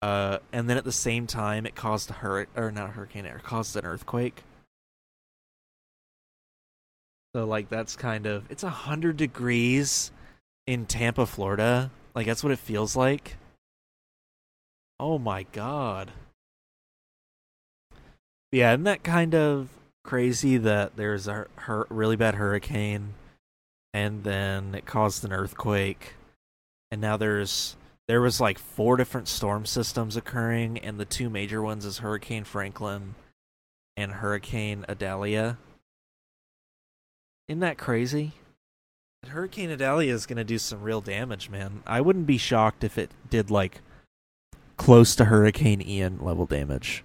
Uh, 0.00 0.38
and 0.52 0.70
then 0.70 0.76
at 0.76 0.84
the 0.84 0.92
same 0.92 1.26
time, 1.26 1.66
it 1.66 1.74
caused 1.74 2.10
a 2.10 2.14
hurricane, 2.14 2.62
or 2.62 2.70
not 2.70 2.90
a 2.90 2.92
hurricane, 2.92 3.24
it 3.24 3.42
caused 3.42 3.74
an 3.74 3.84
earthquake 3.84 4.44
So 7.34 7.46
like 7.46 7.68
that's 7.68 7.96
kind 7.96 8.26
of 8.26 8.44
it's 8.50 8.64
a 8.64 8.70
hundred 8.70 9.16
degrees 9.16 10.10
in 10.66 10.86
Tampa, 10.86 11.26
Florida. 11.26 11.90
Like 12.14 12.26
that's 12.26 12.42
what 12.42 12.52
it 12.52 12.58
feels 12.58 12.96
like. 12.96 13.36
Oh 14.98 15.18
my 15.18 15.44
god. 15.52 16.10
Yeah, 18.52 18.72
isn't 18.72 18.84
that 18.84 19.04
kind 19.04 19.34
of 19.34 19.68
crazy 20.02 20.56
that 20.56 20.96
there's 20.96 21.28
a 21.28 21.46
really 21.88 22.16
bad 22.16 22.34
hurricane 22.34 23.14
and 23.92 24.24
then 24.24 24.74
it 24.74 24.86
caused 24.86 25.24
an 25.24 25.32
earthquake 25.32 26.14
and 26.90 27.00
now 27.00 27.16
there's 27.16 27.76
there 28.08 28.20
was 28.20 28.40
like 28.40 28.58
four 28.58 28.96
different 28.96 29.28
storm 29.28 29.64
systems 29.64 30.16
occurring 30.16 30.78
and 30.78 30.98
the 30.98 31.04
two 31.04 31.30
major 31.30 31.62
ones 31.62 31.84
is 31.84 31.98
Hurricane 31.98 32.42
Franklin 32.42 33.14
and 33.96 34.10
Hurricane 34.10 34.84
Idalia. 34.88 35.58
Isn't 37.50 37.58
that 37.60 37.78
crazy? 37.78 38.34
Hurricane 39.26 39.72
Idalia 39.72 40.14
is 40.14 40.24
going 40.24 40.36
to 40.36 40.44
do 40.44 40.56
some 40.56 40.82
real 40.82 41.00
damage, 41.00 41.50
man. 41.50 41.82
I 41.84 42.00
wouldn't 42.00 42.28
be 42.28 42.38
shocked 42.38 42.84
if 42.84 42.96
it 42.96 43.10
did 43.28 43.50
like 43.50 43.80
close 44.76 45.16
to 45.16 45.24
Hurricane 45.24 45.82
Ian 45.82 46.20
level 46.20 46.46
damage. 46.46 47.02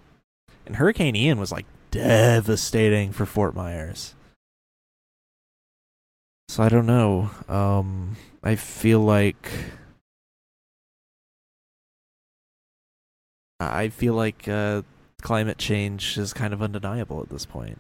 And 0.68 0.76
Hurricane 0.76 1.16
Ian 1.16 1.40
was 1.40 1.52
like 1.52 1.66
devastating 1.90 3.12
for 3.12 3.26
Fort 3.26 3.56
Myers. 3.56 4.14
So 6.48 6.62
I 6.62 6.70
don't 6.70 6.86
know. 6.86 7.32
Um 7.50 8.16
I 8.44 8.54
feel 8.54 9.00
like 9.00 9.52
I 13.60 13.90
feel 13.90 14.14
like 14.14 14.48
uh 14.48 14.84
climate 15.24 15.58
change 15.58 16.20
is 16.20 16.34
kind 16.34 16.54
of 16.54 16.62
undeniable 16.62 17.20
at 17.24 17.30
this 17.30 17.48
point. 17.48 17.80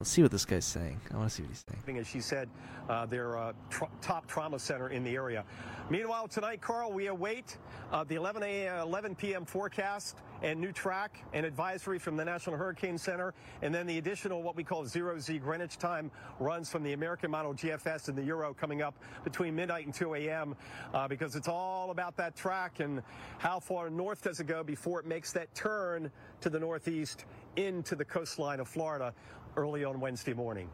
Let's 0.00 0.12
see 0.12 0.22
what 0.22 0.30
this 0.30 0.44
guy's 0.44 0.64
saying. 0.64 1.00
I 1.12 1.16
want 1.16 1.28
to 1.28 1.34
see 1.34 1.42
what 1.42 1.48
he's 1.48 1.64
saying. 1.84 1.98
As 1.98 2.06
she 2.06 2.20
said, 2.20 2.48
uh, 2.88 3.04
their 3.06 3.36
uh, 3.36 3.52
top 4.00 4.28
trauma 4.28 4.56
center 4.56 4.90
in 4.90 5.02
the 5.02 5.16
area. 5.16 5.44
Meanwhile, 5.90 6.28
tonight, 6.28 6.60
Carl, 6.60 6.92
we 6.92 7.08
await 7.08 7.58
uh, 7.90 8.04
the 8.04 8.14
11 8.14 8.44
a 8.44 8.66
11 8.80 9.16
p.m. 9.16 9.44
forecast 9.44 10.18
and 10.40 10.60
new 10.60 10.70
track 10.70 11.24
and 11.32 11.44
advisory 11.44 11.98
from 11.98 12.16
the 12.16 12.24
National 12.24 12.56
Hurricane 12.56 12.96
Center, 12.96 13.34
and 13.60 13.74
then 13.74 13.88
the 13.88 13.98
additional 13.98 14.40
what 14.40 14.54
we 14.54 14.62
call 14.62 14.86
zero 14.86 15.18
Z 15.18 15.38
Greenwich 15.38 15.78
time 15.78 16.12
runs 16.38 16.70
from 16.70 16.84
the 16.84 16.92
American 16.92 17.28
model 17.28 17.52
GFS 17.52 18.06
and 18.06 18.16
the 18.16 18.22
Euro 18.22 18.54
coming 18.54 18.82
up 18.82 18.94
between 19.24 19.56
midnight 19.56 19.86
and 19.86 19.92
2 19.92 20.14
a.m. 20.14 20.54
Uh, 20.94 21.08
because 21.08 21.34
it's 21.34 21.48
all 21.48 21.90
about 21.90 22.16
that 22.18 22.36
track 22.36 22.78
and 22.78 23.02
how 23.38 23.58
far 23.58 23.90
north 23.90 24.22
does 24.22 24.38
it 24.38 24.46
go 24.46 24.62
before 24.62 25.00
it 25.00 25.06
makes 25.06 25.32
that 25.32 25.52
turn 25.56 26.08
to 26.40 26.48
the 26.48 26.60
northeast 26.60 27.24
into 27.56 27.96
the 27.96 28.04
coastline 28.04 28.60
of 28.60 28.68
Florida 28.68 29.12
early 29.58 29.84
on 29.84 29.98
Wednesday 29.98 30.32
morning. 30.32 30.70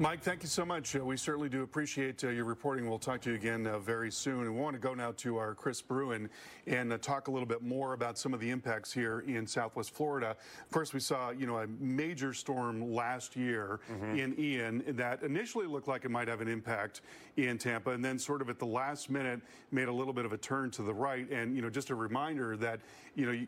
Mike, 0.00 0.22
thank 0.22 0.42
you 0.42 0.48
so 0.48 0.64
much. 0.64 0.96
Uh, 0.96 1.04
we 1.04 1.16
certainly 1.16 1.48
do 1.48 1.62
appreciate 1.62 2.24
uh, 2.24 2.28
your 2.28 2.46
reporting. 2.46 2.88
We'll 2.88 2.98
talk 2.98 3.20
to 3.20 3.30
you 3.30 3.36
again 3.36 3.64
uh, 3.68 3.78
very 3.78 4.10
soon. 4.10 4.40
And 4.40 4.52
we 4.56 4.60
want 4.60 4.74
to 4.74 4.80
go 4.80 4.92
now 4.92 5.12
to 5.18 5.36
our 5.36 5.54
Chris 5.54 5.80
Bruin 5.80 6.28
and 6.66 6.92
uh, 6.92 6.98
talk 6.98 7.28
a 7.28 7.30
little 7.30 7.46
bit 7.46 7.62
more 7.62 7.92
about 7.92 8.18
some 8.18 8.34
of 8.34 8.40
the 8.40 8.50
impacts 8.50 8.92
here 8.92 9.20
in 9.20 9.46
Southwest 9.46 9.94
Florida. 9.94 10.34
First, 10.68 10.94
we 10.94 11.00
saw, 11.00 11.30
you 11.30 11.46
know, 11.46 11.58
a 11.58 11.68
major 11.78 12.34
storm 12.34 12.92
last 12.92 13.36
year 13.36 13.78
mm-hmm. 13.88 14.18
in 14.18 14.34
Ian 14.36 14.82
that 14.88 15.22
initially 15.22 15.66
looked 15.66 15.86
like 15.86 16.04
it 16.04 16.10
might 16.10 16.26
have 16.26 16.40
an 16.40 16.48
impact 16.48 17.02
in 17.36 17.56
Tampa, 17.56 17.90
and 17.90 18.04
then 18.04 18.18
sort 18.18 18.42
of 18.42 18.50
at 18.50 18.58
the 18.58 18.66
last 18.66 19.10
minute 19.10 19.40
made 19.70 19.86
a 19.86 19.92
little 19.92 20.12
bit 20.12 20.24
of 20.24 20.32
a 20.32 20.38
turn 20.38 20.72
to 20.72 20.82
the 20.82 20.92
right. 20.92 21.30
And 21.30 21.54
you 21.54 21.62
know, 21.62 21.70
just 21.70 21.90
a 21.90 21.94
reminder 21.94 22.56
that 22.56 22.80
you 23.14 23.26
know 23.26 23.46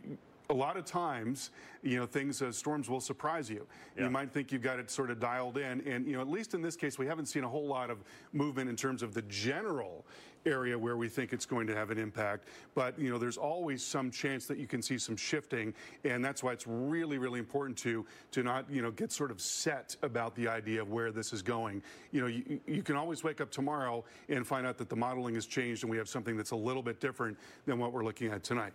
a 0.49 0.55
lot 0.55 0.77
of 0.77 0.85
times, 0.85 1.51
you 1.83 1.97
know, 1.97 2.07
things, 2.07 2.41
uh, 2.43 2.53
storms 2.53 2.89
will 2.89 3.01
surprise 3.01 3.51
you. 3.51 3.67
Yeah. 3.97 4.05
You 4.05 4.11
might 4.11 4.33
think 4.33 4.53
you've 4.53 4.63
got 4.63 4.79
it 4.79 4.91
sort 4.91 5.11
of 5.11 5.19
dialed 5.19 5.59
in. 5.59 5.81
And, 5.87 6.07
you 6.07 6.15
know, 6.15 6.21
at 6.21 6.29
least 6.29 6.55
in 6.55 6.63
this 6.63 6.77
case, 6.77 6.99
we 6.99 7.07
haven't 7.07 7.27
seen 7.27 7.45
a 7.45 7.49
whole 7.49 7.67
lot 7.67 7.91
of 7.91 7.99
movement 8.33 8.71
in 8.71 8.77
terms 8.77 9.03
of 9.03 9.15
the 9.15 9.23
general 9.23 10.05
area 10.45 10.79
where 10.79 10.97
we 10.97 11.09
think 11.09 11.33
it's 11.33 11.47
going 11.47 11.67
to 11.67 11.75
have 11.75 11.91
an 11.91 11.99
impact. 11.99 12.47
But, 12.75 12.97
you 12.99 13.11
know, 13.11 13.19
there's 13.19 13.37
always 13.37 13.85
some 13.85 14.11
chance 14.11 14.47
that 14.47 14.59
you 14.59 14.67
can 14.69 14.81
see 14.81 14.99
some 14.99 15.17
shifting. 15.17 15.75
And 16.05 16.25
that's 16.25 16.43
why 16.43 16.53
it's 16.53 16.67
really, 16.67 17.19
really 17.19 17.41
important 17.41 17.77
to, 17.79 18.07
to 18.31 18.43
not, 18.45 18.71
you 18.71 18.83
know, 18.83 18.93
get 18.93 19.11
sort 19.11 19.33
of 19.33 19.41
set 19.41 19.97
about 20.03 20.37
the 20.37 20.47
idea 20.47 20.81
of 20.81 20.91
where 20.91 21.11
this 21.11 21.33
is 21.33 21.43
going. 21.43 21.83
You 22.13 22.21
know, 22.21 22.27
you, 22.29 22.61
you 22.67 22.83
can 22.83 22.95
always 22.95 23.25
wake 23.25 23.41
up 23.41 23.51
tomorrow 23.51 24.05
and 24.29 24.47
find 24.47 24.67
out 24.67 24.79
that 24.79 24.89
the 24.89 24.97
modeling 24.97 25.35
has 25.35 25.47
changed 25.47 25.83
and 25.83 25.91
we 25.91 25.97
have 25.97 26.09
something 26.09 26.37
that's 26.37 26.53
a 26.53 26.57
little 26.57 26.83
bit 26.83 27.01
different 27.01 27.37
than 27.67 27.79
what 27.79 27.93
we're 27.93 28.05
looking 28.05 28.31
at 28.31 28.45
tonight. 28.45 28.73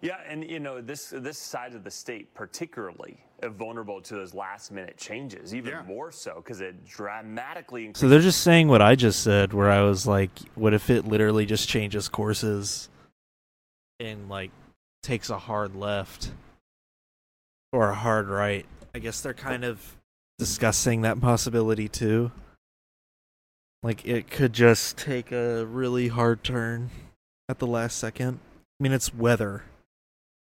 Yeah, 0.00 0.18
and 0.26 0.48
you 0.48 0.60
know 0.60 0.80
this 0.80 1.12
this 1.16 1.38
side 1.38 1.74
of 1.74 1.84
the 1.84 1.90
state 1.90 2.32
particularly 2.34 3.18
vulnerable 3.48 4.00
to 4.02 4.14
those 4.14 4.34
last 4.34 4.70
minute 4.70 4.96
changes, 4.96 5.54
even 5.54 5.72
yeah. 5.72 5.82
more 5.82 6.12
so 6.12 6.34
because 6.36 6.60
it 6.60 6.84
dramatically. 6.84 7.86
Increases. 7.86 8.00
So 8.00 8.08
they're 8.08 8.20
just 8.20 8.42
saying 8.42 8.68
what 8.68 8.82
I 8.82 8.94
just 8.94 9.22
said, 9.22 9.52
where 9.52 9.70
I 9.70 9.82
was 9.82 10.06
like, 10.06 10.30
"What 10.54 10.74
if 10.74 10.90
it 10.90 11.06
literally 11.06 11.46
just 11.46 11.68
changes 11.68 12.08
courses 12.08 12.88
and 13.98 14.28
like 14.28 14.50
takes 15.02 15.30
a 15.30 15.38
hard 15.38 15.74
left 15.74 16.32
or 17.72 17.90
a 17.90 17.94
hard 17.94 18.28
right?" 18.28 18.66
I 18.94 18.98
guess 18.98 19.20
they're 19.20 19.34
kind 19.34 19.64
of 19.64 19.96
discussing 20.38 21.02
that 21.02 21.20
possibility 21.20 21.88
too. 21.88 22.32
Like 23.82 24.06
it 24.06 24.30
could 24.30 24.52
just 24.52 24.98
take 24.98 25.32
a 25.32 25.64
really 25.64 26.08
hard 26.08 26.44
turn 26.44 26.90
at 27.48 27.58
the 27.58 27.66
last 27.66 27.96
second. 27.96 28.40
I 28.78 28.82
mean, 28.82 28.92
it's 28.92 29.14
weather. 29.14 29.64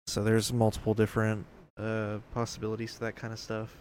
So 0.07 0.23
there's 0.23 0.53
multiple 0.53 0.95
different 0.95 1.47
uh, 1.77 2.19
possibilities 2.33 2.95
to 2.95 3.01
that 3.01 3.17
kind 3.17 3.33
of 3.33 3.39
stuff. 3.39 3.77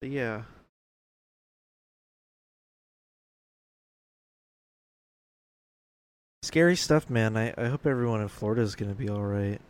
But 0.00 0.10
yeah. 0.10 0.42
Scary 6.42 6.76
stuff, 6.76 7.08
man. 7.10 7.36
I, 7.36 7.54
I 7.56 7.68
hope 7.68 7.86
everyone 7.86 8.20
in 8.20 8.28
Florida 8.28 8.62
is 8.62 8.74
going 8.74 8.90
to 8.90 8.94
be 8.94 9.08
alright 9.08 9.60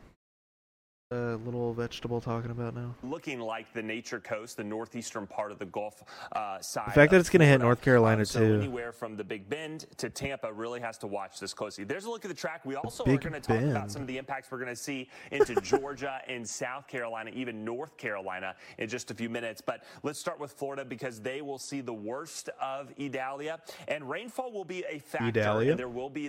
uh, 1.12 1.36
little 1.44 1.72
vegetable 1.72 2.20
talking 2.20 2.50
about 2.50 2.74
now? 2.74 2.94
Looking 3.04 3.38
like 3.40 3.72
the 3.72 3.82
Nature 3.82 4.18
Coast, 4.18 4.56
the 4.56 4.64
northeastern 4.64 5.26
part 5.26 5.52
of 5.52 5.58
the 5.58 5.66
Gulf 5.66 6.02
uh, 6.32 6.60
side. 6.60 6.88
The 6.88 6.92
fact 6.92 7.12
that 7.12 7.20
it's 7.20 7.30
going 7.30 7.40
to 7.40 7.46
hit 7.46 7.60
North 7.60 7.80
Carolina 7.80 8.20
um, 8.20 8.24
so 8.24 8.40
too. 8.40 8.54
Anywhere 8.56 8.92
from 8.92 9.16
the 9.16 9.22
Big 9.22 9.48
Bend 9.48 9.86
to 9.98 10.10
Tampa 10.10 10.52
really 10.52 10.80
has 10.80 10.98
to 10.98 11.06
watch 11.06 11.38
this 11.38 11.54
closely. 11.54 11.84
There's 11.84 12.06
a 12.06 12.10
look 12.10 12.24
at 12.24 12.28
the 12.28 12.36
track. 12.36 12.64
We 12.64 12.74
also 12.74 13.04
are 13.04 13.16
going 13.18 13.32
to 13.34 13.40
talk 13.40 13.60
about 13.60 13.90
some 13.90 14.02
of 14.02 14.08
the 14.08 14.18
impacts 14.18 14.50
we're 14.50 14.58
going 14.58 14.70
to 14.70 14.76
see 14.76 15.08
into 15.30 15.54
Georgia 15.60 16.20
and 16.26 16.46
South 16.46 16.88
Carolina, 16.88 17.30
even 17.34 17.64
North 17.64 17.96
Carolina, 17.96 18.56
in 18.78 18.88
just 18.88 19.10
a 19.10 19.14
few 19.14 19.28
minutes. 19.28 19.60
But 19.60 19.84
let's 20.02 20.18
start 20.18 20.40
with 20.40 20.52
Florida 20.52 20.84
because 20.84 21.20
they 21.20 21.40
will 21.40 21.58
see 21.58 21.80
the 21.80 21.94
worst 21.94 22.50
of 22.60 22.92
Idalia, 23.00 23.60
and 23.86 24.08
rainfall 24.08 24.50
will 24.50 24.64
be 24.64 24.84
a 24.90 24.98
factor. 24.98 25.26
Idalia. 25.26 25.76
there 25.76 25.88
will 25.88 26.10
be. 26.10 26.28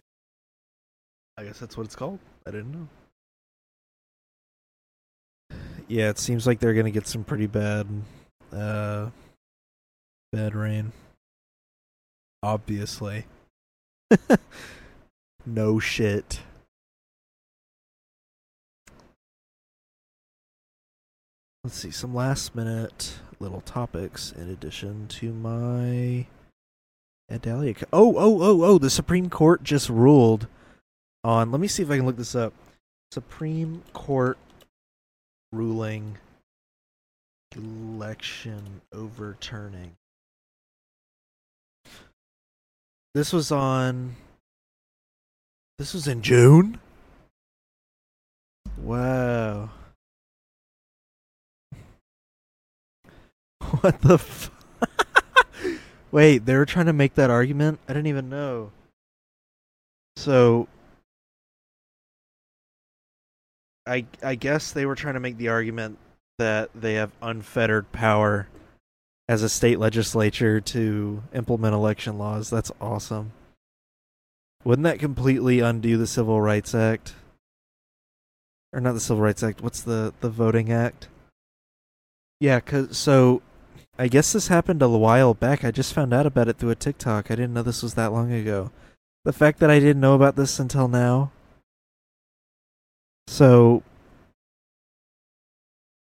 I 1.40 1.44
guess 1.44 1.60
that's 1.60 1.78
what 1.78 1.86
it's 1.86 1.96
called. 1.96 2.20
I 2.46 2.52
didn't 2.52 2.72
know 2.72 2.88
yeah, 5.88 6.10
it 6.10 6.20
seems 6.20 6.46
like 6.46 6.60
they're 6.60 6.74
gonna 6.74 6.92
get 6.92 7.08
some 7.08 7.24
pretty 7.24 7.48
bad, 7.48 7.88
uh, 8.54 9.10
bad 10.32 10.56
rain. 10.56 10.92
Obviously. 12.44 13.26
no 15.46 15.80
shit. 15.80 16.40
Let's 21.64 21.78
see 21.78 21.92
some 21.92 22.16
last 22.16 22.56
minute 22.56 23.16
little 23.40 23.62
topics 23.62 24.32
in 24.32 24.50
addition 24.50 25.08
to 25.10 25.34
my 25.34 26.26
Adalia. 27.30 27.76
Oh, 27.92 28.16
oh, 28.18 28.42
oh, 28.42 28.64
oh! 28.64 28.78
The 28.78 28.90
Supreme 28.90 29.30
Court 29.30 29.64
just 29.64 29.90
ruled 29.90 30.48
on. 31.24 31.52
Let 31.52 31.60
me 31.60 31.68
see 31.68 31.84
if 31.84 31.92
I 31.92 31.98
can 31.98 32.06
look 32.06 32.16
this 32.16 32.36
up. 32.36 32.54
Supreme 33.12 33.84
Court 33.92 34.38
ruling 35.52 36.18
election 37.56 38.82
overturning. 38.93 39.95
This 43.14 43.34
was 43.34 43.52
on. 43.52 44.16
This 45.80 45.93
was 45.93 46.08
in 46.08 46.22
June? 46.22 46.80
Wow. 48.78 49.70
What 53.82 54.02
the 54.02 54.14
f- 54.14 54.52
Wait, 56.12 56.45
they 56.45 56.56
were 56.56 56.66
trying 56.66 56.86
to 56.86 56.93
make 56.93 57.16
that 57.16 57.30
argument? 57.30 57.80
I 57.88 57.93
didn't 57.93 58.08
even 58.08 58.30
know. 58.30 58.72
So, 60.16 60.68
I 63.88 64.06
I 64.22 64.36
guess 64.36 64.72
they 64.72 64.86
were 64.86 64.96
trying 64.96 65.16
to 65.16 65.20
make 65.20 65.38
the 65.38 65.50
argument 65.50 65.98
that 66.38 66.70
they 66.76 66.96
have 66.96 67.12
unfettered 67.22 67.92
power 67.92 68.48
as 69.30 69.44
a 69.44 69.50
state 69.50 69.80
legislature 69.80 70.62
to 70.62 71.24
implement 71.34 71.74
election 71.74 72.18
laws. 72.18 72.50
That's 72.50 72.72
awesome. 72.80 73.32
Wouldn't 74.64 74.84
that 74.84 75.00
completely 75.00 75.60
undo 75.60 75.98
the 75.98 76.08
Civil 76.08 76.42
Rights 76.42 76.76
Act? 76.76 77.14
Or 78.74 78.82
not 78.82 78.94
the 78.94 79.00
Civil 79.00 79.24
Rights 79.24 79.44
Act, 79.44 79.62
what's 79.62 79.82
the 79.82 80.14
the 80.22 80.30
Voting 80.30 80.72
Act? 80.72 81.08
Yeah, 82.40 82.60
cuz 82.60 82.98
so 82.98 83.42
I 84.00 84.08
guess 84.08 84.32
this 84.32 84.48
happened 84.48 84.82
a 84.82 84.90
while 84.90 85.34
back. 85.34 85.64
I 85.64 85.72
just 85.72 85.94
found 85.94 86.14
out 86.14 86.28
about 86.28 86.48
it 86.48 86.58
through 86.58 86.70
a 86.70 86.76
TikTok. 86.76 87.32
I 87.32 87.36
didn't 87.36 87.54
know 87.54 87.64
this 87.64 87.82
was 87.82 87.96
that 87.96 88.14
long 88.14 88.32
ago. 88.32 88.72
The 89.26 89.34
fact 89.34 89.60
that 89.60 89.72
I 89.72 89.80
didn't 89.80 90.02
know 90.02 90.14
about 90.14 90.36
this 90.36 90.60
until 90.60 90.88
now. 90.88 91.32
So 93.28 93.84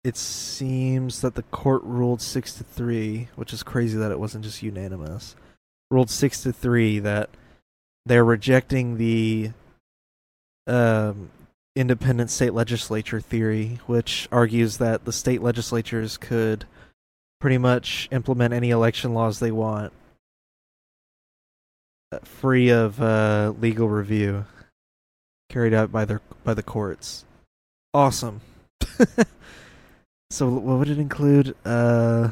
it 0.03 0.17
seems 0.17 1.21
that 1.21 1.35
the 1.35 1.43
court 1.43 1.81
ruled 1.83 2.21
6 2.21 2.53
to 2.55 2.63
3, 2.63 3.29
which 3.35 3.53
is 3.53 3.63
crazy 3.63 3.97
that 3.97 4.11
it 4.11 4.19
wasn't 4.19 4.43
just 4.43 4.61
unanimous. 4.61 5.35
Ruled 5.89 6.09
6 6.09 6.43
to 6.43 6.53
3 6.53 6.99
that 6.99 7.29
they're 8.05 8.23
rejecting 8.23 8.97
the 8.97 9.51
um, 10.67 11.31
independent 11.75 12.29
state 12.29 12.53
legislature 12.53 13.19
theory, 13.19 13.79
which 13.87 14.27
argues 14.31 14.77
that 14.77 15.05
the 15.05 15.11
state 15.11 15.41
legislatures 15.41 16.17
could 16.17 16.65
pretty 17.39 17.57
much 17.57 18.07
implement 18.11 18.53
any 18.53 18.69
election 18.69 19.13
laws 19.13 19.39
they 19.39 19.51
want 19.51 19.91
uh, 22.11 22.19
free 22.19 22.69
of 22.69 23.01
uh, 23.01 23.53
legal 23.59 23.89
review 23.89 24.45
carried 25.55 25.73
out 25.73 25.89
by 25.89 26.03
their 26.03 26.19
by 26.43 26.53
the 26.53 26.61
courts. 26.61 27.23
Awesome. 27.93 28.41
so 30.29 30.49
what 30.49 30.79
would 30.79 30.89
it 30.89 30.99
include? 30.99 31.55
Uh 31.63 32.31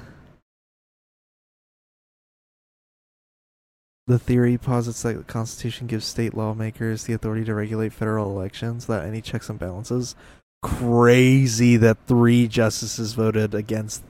The 4.07 4.19
theory 4.19 4.57
posits 4.57 5.01
that 5.03 5.15
the 5.15 5.23
Constitution 5.23 5.87
gives 5.87 6.03
state 6.03 6.33
lawmakers 6.33 7.05
the 7.05 7.13
authority 7.13 7.45
to 7.45 7.55
regulate 7.55 7.93
federal 7.93 8.29
elections 8.29 8.89
without 8.89 9.05
any 9.05 9.21
checks 9.21 9.49
and 9.49 9.57
balances. 9.57 10.17
Crazy 10.61 11.77
that 11.77 12.05
three 12.05 12.49
justices 12.49 13.13
voted 13.13 13.55
against 13.55 14.03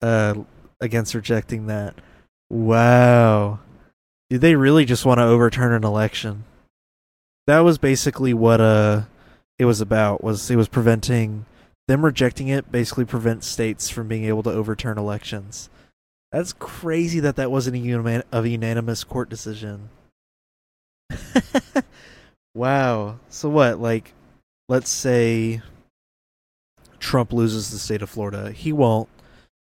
uh 0.00 0.34
against 0.80 1.14
rejecting 1.14 1.66
that. 1.66 1.94
Wow. 2.50 3.60
Did 4.30 4.40
they 4.40 4.56
really 4.56 4.84
just 4.84 5.06
want 5.06 5.18
to 5.18 5.24
overturn 5.24 5.72
an 5.72 5.84
election? 5.84 6.42
That 7.46 7.60
was 7.60 7.78
basically 7.78 8.34
what 8.34 8.60
uh 8.60 9.02
it 9.58 9.64
was 9.64 9.80
about. 9.80 10.22
Was 10.22 10.50
it 10.50 10.56
was 10.56 10.68
preventing 10.68 11.46
them 11.88 12.04
rejecting 12.04 12.48
it 12.48 12.70
basically 12.70 13.04
prevents 13.04 13.46
states 13.46 13.90
from 13.90 14.08
being 14.08 14.24
able 14.24 14.42
to 14.42 14.50
overturn 14.50 14.98
elections. 14.98 15.68
That's 16.30 16.52
crazy 16.54 17.20
that 17.20 17.36
that 17.36 17.50
wasn't 17.50 17.76
a, 17.76 18.24
a 18.32 18.46
unanimous 18.46 19.04
court 19.04 19.28
decision. 19.28 19.90
wow. 22.54 23.18
So 23.28 23.48
what? 23.50 23.78
Like, 23.78 24.14
let's 24.68 24.88
say 24.88 25.60
Trump 26.98 27.32
loses 27.32 27.70
the 27.70 27.78
state 27.78 28.00
of 28.00 28.08
Florida. 28.08 28.52
He 28.52 28.72
won't. 28.72 29.10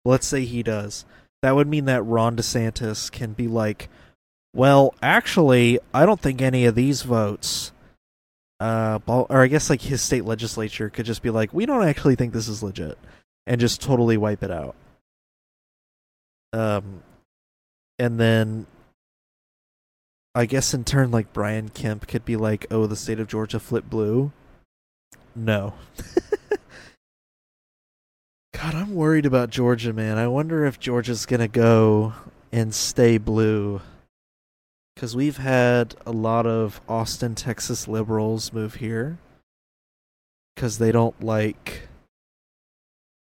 Let's 0.06 0.26
say 0.26 0.44
he 0.44 0.62
does. 0.62 1.04
That 1.42 1.54
would 1.54 1.68
mean 1.68 1.84
that 1.84 2.02
Ron 2.02 2.36
DeSantis 2.36 3.12
can 3.12 3.32
be 3.32 3.48
like, 3.48 3.90
well, 4.54 4.94
actually, 5.02 5.80
I 5.92 6.06
don't 6.06 6.20
think 6.20 6.40
any 6.40 6.64
of 6.64 6.76
these 6.76 7.02
votes, 7.02 7.72
uh, 8.60 9.00
or 9.06 9.42
I 9.42 9.48
guess 9.48 9.68
like 9.68 9.82
his 9.82 10.00
state 10.00 10.24
legislature 10.24 10.88
could 10.88 11.06
just 11.06 11.22
be 11.22 11.30
like, 11.30 11.52
we 11.52 11.66
don't 11.66 11.86
actually 11.86 12.14
think 12.14 12.32
this 12.32 12.48
is 12.48 12.62
legit, 12.62 12.96
and 13.46 13.60
just 13.60 13.82
totally 13.82 14.16
wipe 14.16 14.44
it 14.44 14.52
out. 14.52 14.76
Um, 16.52 17.02
and 17.98 18.18
then 18.20 18.66
I 20.36 20.46
guess 20.46 20.72
in 20.72 20.84
turn, 20.84 21.10
like 21.10 21.32
Brian 21.32 21.68
Kemp 21.68 22.06
could 22.06 22.24
be 22.24 22.36
like, 22.36 22.66
"Oh, 22.70 22.86
the 22.86 22.96
state 22.96 23.18
of 23.20 23.28
Georgia 23.28 23.58
flipped 23.60 23.90
blue." 23.90 24.32
No. 25.34 25.74
God, 28.52 28.74
I'm 28.74 28.94
worried 28.94 29.26
about 29.26 29.50
Georgia, 29.50 29.92
man. 29.92 30.16
I 30.16 30.28
wonder 30.28 30.64
if 30.64 30.78
Georgia's 30.78 31.26
gonna 31.26 31.48
go 31.48 32.14
and 32.52 32.72
stay 32.72 33.18
blue. 33.18 33.80
Because 34.94 35.16
we've 35.16 35.38
had 35.38 35.94
a 36.06 36.12
lot 36.12 36.46
of 36.46 36.80
Austin, 36.88 37.34
Texas 37.34 37.88
liberals 37.88 38.52
move 38.52 38.76
here. 38.76 39.18
Because 40.54 40.78
they 40.78 40.92
don't 40.92 41.20
like 41.22 41.88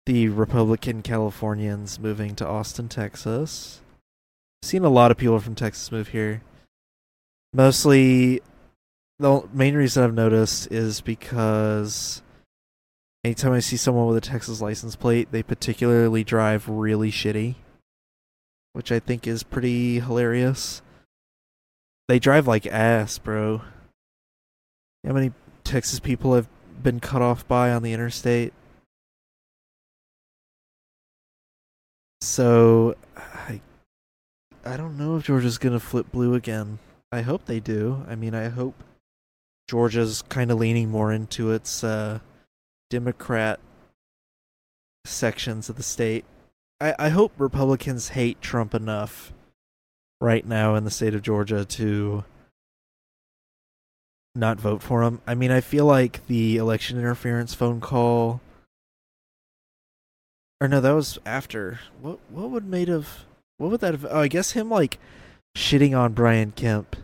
the 0.05 0.27
Republican 0.29 1.01
Californians 1.03 1.99
moving 1.99 2.35
to 2.35 2.47
Austin, 2.47 2.89
Texas. 2.89 3.81
I've 4.63 4.69
seen 4.69 4.83
a 4.83 4.89
lot 4.89 5.11
of 5.11 5.17
people 5.17 5.39
from 5.39 5.55
Texas 5.55 5.91
move 5.91 6.09
here. 6.09 6.41
Mostly, 7.53 8.41
the 9.19 9.47
main 9.53 9.75
reason 9.75 10.03
I've 10.03 10.13
noticed 10.13 10.71
is 10.71 11.01
because 11.01 12.23
anytime 13.23 13.51
I 13.51 13.59
see 13.59 13.77
someone 13.77 14.07
with 14.07 14.17
a 14.17 14.21
Texas 14.21 14.61
license 14.61 14.95
plate, 14.95 15.31
they 15.31 15.43
particularly 15.43 16.23
drive 16.23 16.67
really 16.67 17.11
shitty, 17.11 17.55
which 18.73 18.91
I 18.91 18.99
think 18.99 19.27
is 19.27 19.43
pretty 19.43 19.99
hilarious. 19.99 20.81
They 22.07 22.19
drive 22.19 22.47
like 22.47 22.65
ass, 22.67 23.17
bro. 23.17 23.61
How 25.05 25.13
many 25.13 25.31
Texas 25.63 25.99
people 25.99 26.35
have 26.35 26.47
been 26.81 26.99
cut 26.99 27.21
off 27.21 27.47
by 27.47 27.71
on 27.71 27.83
the 27.83 27.93
interstate? 27.93 28.53
So 32.21 32.95
I 33.15 33.61
I 34.63 34.77
don't 34.77 34.97
know 34.97 35.17
if 35.17 35.25
Georgia's 35.25 35.57
gonna 35.57 35.79
flip 35.79 36.11
blue 36.11 36.35
again. 36.35 36.79
I 37.11 37.21
hope 37.21 37.45
they 37.45 37.59
do. 37.59 38.05
I 38.07 38.15
mean, 38.15 38.35
I 38.35 38.49
hope 38.49 38.83
Georgia's 39.67 40.21
kind 40.23 40.51
of 40.51 40.59
leaning 40.59 40.89
more 40.89 41.11
into 41.11 41.51
its 41.51 41.83
uh, 41.83 42.19
Democrat 42.89 43.59
sections 45.05 45.69
of 45.69 45.77
the 45.77 45.83
state. 45.83 46.25
I, 46.79 46.93
I 46.99 47.09
hope 47.09 47.33
Republicans 47.37 48.09
hate 48.09 48.41
Trump 48.41 48.73
enough 48.73 49.33
right 50.21 50.45
now 50.45 50.75
in 50.75 50.85
the 50.85 50.91
state 50.91 51.13
of 51.13 51.21
Georgia 51.21 51.65
to 51.65 52.23
not 54.33 54.61
vote 54.61 54.81
for 54.81 55.03
him. 55.03 55.19
I 55.27 55.35
mean, 55.35 55.51
I 55.51 55.59
feel 55.59 55.85
like 55.85 56.25
the 56.27 56.55
election 56.55 56.97
interference 56.97 57.53
phone 57.53 57.81
call 57.81 58.39
or 60.61 60.67
no, 60.67 60.79
that 60.79 60.91
was 60.91 61.17
after. 61.25 61.79
What 62.01 62.19
what 62.29 62.51
would 62.51 62.65
made 62.65 62.87
of 62.87 63.25
what 63.57 63.71
would 63.71 63.81
that 63.81 63.93
have? 63.93 64.05
Oh, 64.05 64.19
I 64.19 64.27
guess 64.27 64.51
him 64.51 64.69
like 64.69 64.99
shitting 65.57 65.97
on 65.97 66.13
Brian 66.13 66.51
Kemp 66.51 66.95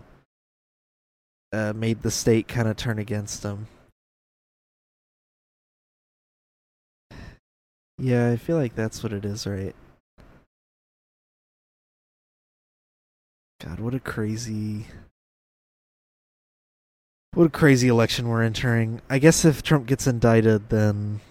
uh, 1.51 1.74
made 1.76 2.03
the 2.03 2.11
state 2.11 2.47
kind 2.47 2.68
of 2.68 2.78
turn 2.78 2.99
against 2.99 3.41
him. 3.41 3.68
Yeah, 7.97 8.30
I 8.30 8.36
feel 8.38 8.57
like 8.57 8.76
that's 8.76 9.01
what 9.01 9.11
it 9.11 9.26
is, 9.26 9.47
right? 9.47 9.76
God, 13.64 13.80
what 13.80 13.93
a 13.93 13.99
crazy 13.99 14.86
what 17.34 17.45
a 17.45 17.49
crazy 17.49 17.88
election 17.88 18.28
we're 18.28 18.43
entering. 18.43 19.01
I 19.10 19.20
guess 19.20 19.45
if 19.45 19.62
Trump 19.62 19.86
gets 19.86 20.08
indicted, 20.08 20.70
then 20.70 21.22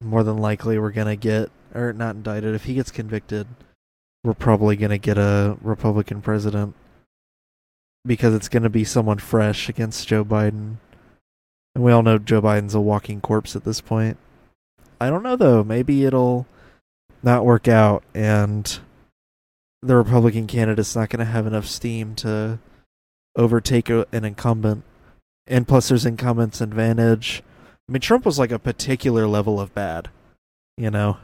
more 0.00 0.22
than 0.22 0.38
likely 0.38 0.78
we're 0.78 0.92
gonna 0.92 1.16
get 1.16 1.50
or 1.74 1.92
not 1.92 2.16
indicted, 2.16 2.54
if 2.54 2.64
he 2.64 2.74
gets 2.74 2.90
convicted, 2.90 3.46
we're 4.24 4.34
probably 4.34 4.76
going 4.76 4.90
to 4.90 4.98
get 4.98 5.18
a 5.18 5.56
Republican 5.60 6.20
president 6.20 6.74
because 8.04 8.34
it's 8.34 8.48
going 8.48 8.62
to 8.62 8.70
be 8.70 8.84
someone 8.84 9.18
fresh 9.18 9.68
against 9.68 10.08
Joe 10.08 10.24
Biden. 10.24 10.76
And 11.74 11.84
we 11.84 11.92
all 11.92 12.02
know 12.02 12.18
Joe 12.18 12.42
Biden's 12.42 12.74
a 12.74 12.80
walking 12.80 13.20
corpse 13.20 13.54
at 13.54 13.64
this 13.64 13.80
point. 13.80 14.16
I 15.00 15.10
don't 15.10 15.22
know 15.22 15.36
though, 15.36 15.62
maybe 15.62 16.04
it'll 16.04 16.46
not 17.22 17.44
work 17.44 17.68
out 17.68 18.02
and 18.14 18.78
the 19.82 19.96
Republican 19.96 20.46
candidate's 20.46 20.96
not 20.96 21.10
going 21.10 21.24
to 21.24 21.30
have 21.30 21.46
enough 21.46 21.66
steam 21.66 22.14
to 22.16 22.58
overtake 23.36 23.88
an 23.88 24.06
incumbent. 24.12 24.84
And 25.46 25.66
plus 25.66 25.88
there's 25.88 26.04
incumbent's 26.04 26.60
advantage. 26.60 27.42
I 27.88 27.92
mean 27.92 28.00
Trump 28.00 28.26
was 28.26 28.38
like 28.38 28.50
a 28.50 28.58
particular 28.58 29.26
level 29.26 29.60
of 29.60 29.74
bad, 29.74 30.10
you 30.76 30.90
know. 30.90 31.18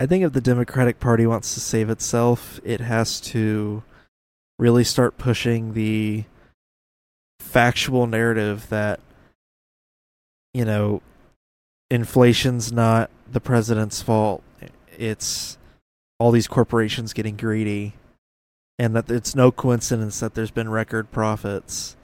I 0.00 0.06
think 0.06 0.22
if 0.22 0.32
the 0.32 0.40
Democratic 0.40 1.00
Party 1.00 1.26
wants 1.26 1.54
to 1.54 1.60
save 1.60 1.90
itself, 1.90 2.60
it 2.62 2.80
has 2.80 3.20
to 3.22 3.82
really 4.58 4.84
start 4.84 5.18
pushing 5.18 5.74
the 5.74 6.24
factual 7.40 8.06
narrative 8.06 8.68
that 8.68 9.00
you 10.52 10.64
know 10.64 11.00
inflation's 11.90 12.70
not 12.70 13.10
the 13.30 13.40
president's 13.40 14.02
fault. 14.02 14.42
It's 14.96 15.58
all 16.18 16.30
these 16.30 16.48
corporations 16.48 17.12
getting 17.12 17.36
greedy 17.36 17.94
and 18.78 18.94
that 18.94 19.10
it's 19.10 19.34
no 19.34 19.50
coincidence 19.50 20.20
that 20.20 20.34
there's 20.34 20.50
been 20.50 20.68
record 20.68 21.10
profits 21.10 21.96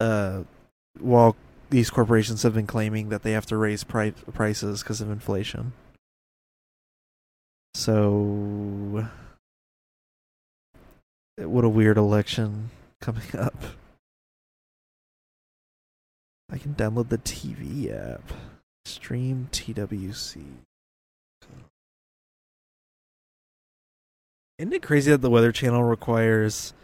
uh 0.00 0.42
while 0.98 1.36
these 1.70 1.88
corporations 1.88 2.42
have 2.42 2.54
been 2.54 2.66
claiming 2.66 3.08
that 3.08 3.22
they 3.22 3.32
have 3.32 3.46
to 3.46 3.56
raise 3.56 3.84
pri- 3.84 4.10
prices 4.10 4.82
because 4.82 5.00
of 5.00 5.10
inflation. 5.10 5.72
So 7.74 9.08
what 11.36 11.64
a 11.64 11.68
weird 11.68 11.96
election 11.96 12.70
coming 13.00 13.22
up. 13.38 13.56
I 16.50 16.58
can 16.58 16.74
download 16.74 17.08
the 17.08 17.18
TV 17.18 17.92
app. 17.92 18.32
Stream 18.84 19.48
TWC. 19.52 20.42
Isn't 24.60 24.74
it 24.74 24.82
crazy 24.82 25.10
that 25.10 25.22
the 25.22 25.30
Weather 25.30 25.52
Channel 25.52 25.84
requires 25.84 26.74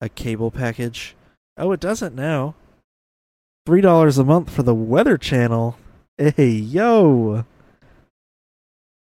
a 0.00 0.08
cable 0.08 0.50
package? 0.50 1.14
Oh, 1.56 1.70
it 1.70 1.78
doesn't 1.78 2.16
now. 2.16 2.56
Three 3.64 3.80
dollars 3.80 4.18
a 4.18 4.24
month 4.24 4.50
for 4.50 4.64
the 4.64 4.74
Weather 4.74 5.16
Channel. 5.16 5.78
Hey, 6.18 6.50
yo! 6.50 7.44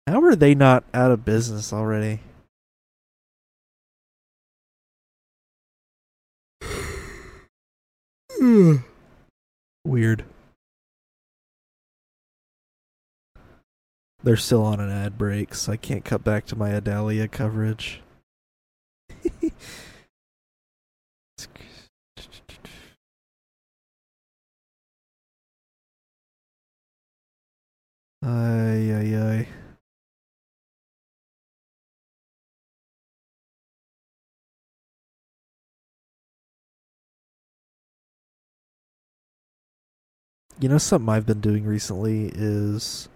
How 0.09 0.21
are 0.25 0.35
they 0.35 0.57
not 0.57 0.83
out 0.93 1.13
of 1.13 1.25
business 1.25 1.73
already? 1.73 2.19
Weird. 9.85 10.25
They're 14.23 14.37
still 14.37 14.63
on 14.65 14.81
an 14.81 14.91
ad 14.91 15.17
break, 15.17 15.55
so 15.55 15.73
I 15.73 15.77
can't 15.77 16.05
cut 16.05 16.23
back 16.23 16.45
to 16.47 16.57
my 16.57 16.71
Adalia 16.71 17.27
coverage. 17.27 18.03
ay, 28.23 28.93
ay, 28.93 29.15
ay. 29.17 29.49
You 40.59 40.69
know, 40.69 40.77
something 40.77 41.09
I've 41.09 41.25
been 41.25 41.41
doing 41.41 41.65
recently 41.65 42.31
is 42.35 43.09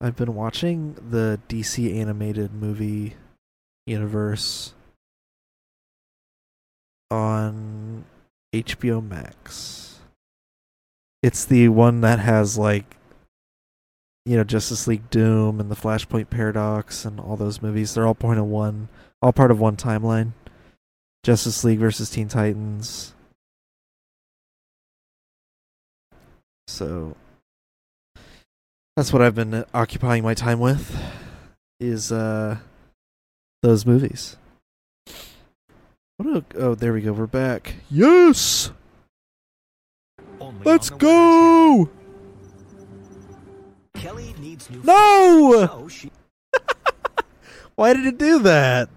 I've 0.00 0.16
been 0.16 0.34
watching 0.34 0.94
the 0.94 1.40
DC 1.48 1.94
animated 1.94 2.52
movie 2.52 3.16
universe 3.86 4.74
on 7.10 8.04
HBO 8.54 9.06
Max. 9.06 10.00
It's 11.22 11.44
the 11.44 11.68
one 11.68 12.02
that 12.02 12.18
has 12.18 12.58
like 12.58 12.96
you 14.26 14.36
know 14.36 14.44
Justice 14.44 14.86
League 14.86 15.08
Doom 15.08 15.60
and 15.60 15.70
the 15.70 15.76
Flashpoint 15.76 16.28
Paradox 16.28 17.04
and 17.04 17.18
all 17.18 17.36
those 17.36 17.62
movies. 17.62 17.94
They're 17.94 18.06
all 18.06 18.14
point 18.14 18.38
of 18.38 18.46
one, 18.46 18.88
all 19.22 19.32
part 19.32 19.50
of 19.50 19.60
one 19.60 19.76
timeline. 19.76 20.32
Justice 21.22 21.64
League 21.64 21.78
versus 21.78 22.10
Teen 22.10 22.28
Titans. 22.28 23.14
So 26.68 27.16
that's 28.96 29.12
what 29.12 29.20
I've 29.22 29.34
been 29.34 29.64
occupying 29.74 30.22
my 30.22 30.34
time 30.34 30.58
with 30.58 30.96
is 31.78 32.10
uh 32.10 32.56
those 33.62 33.84
movies. 33.84 34.36
What 36.16 36.36
a, 36.36 36.44
oh, 36.58 36.74
there 36.74 36.94
we 36.94 37.02
go. 37.02 37.12
We're 37.12 37.26
back. 37.26 37.74
Yes. 37.90 38.70
Only 40.40 40.64
Let's 40.64 40.90
on 40.90 40.98
the 40.98 41.06
Weather 41.06 41.86
go. 41.86 41.90
Kelly 43.94 44.34
needs 44.38 44.70
new 44.70 44.82
No. 44.82 45.66
so 45.66 45.88
she 45.88 46.10
Why 47.74 47.92
did 47.92 48.06
it 48.06 48.18
do 48.18 48.38
that? 48.40 48.88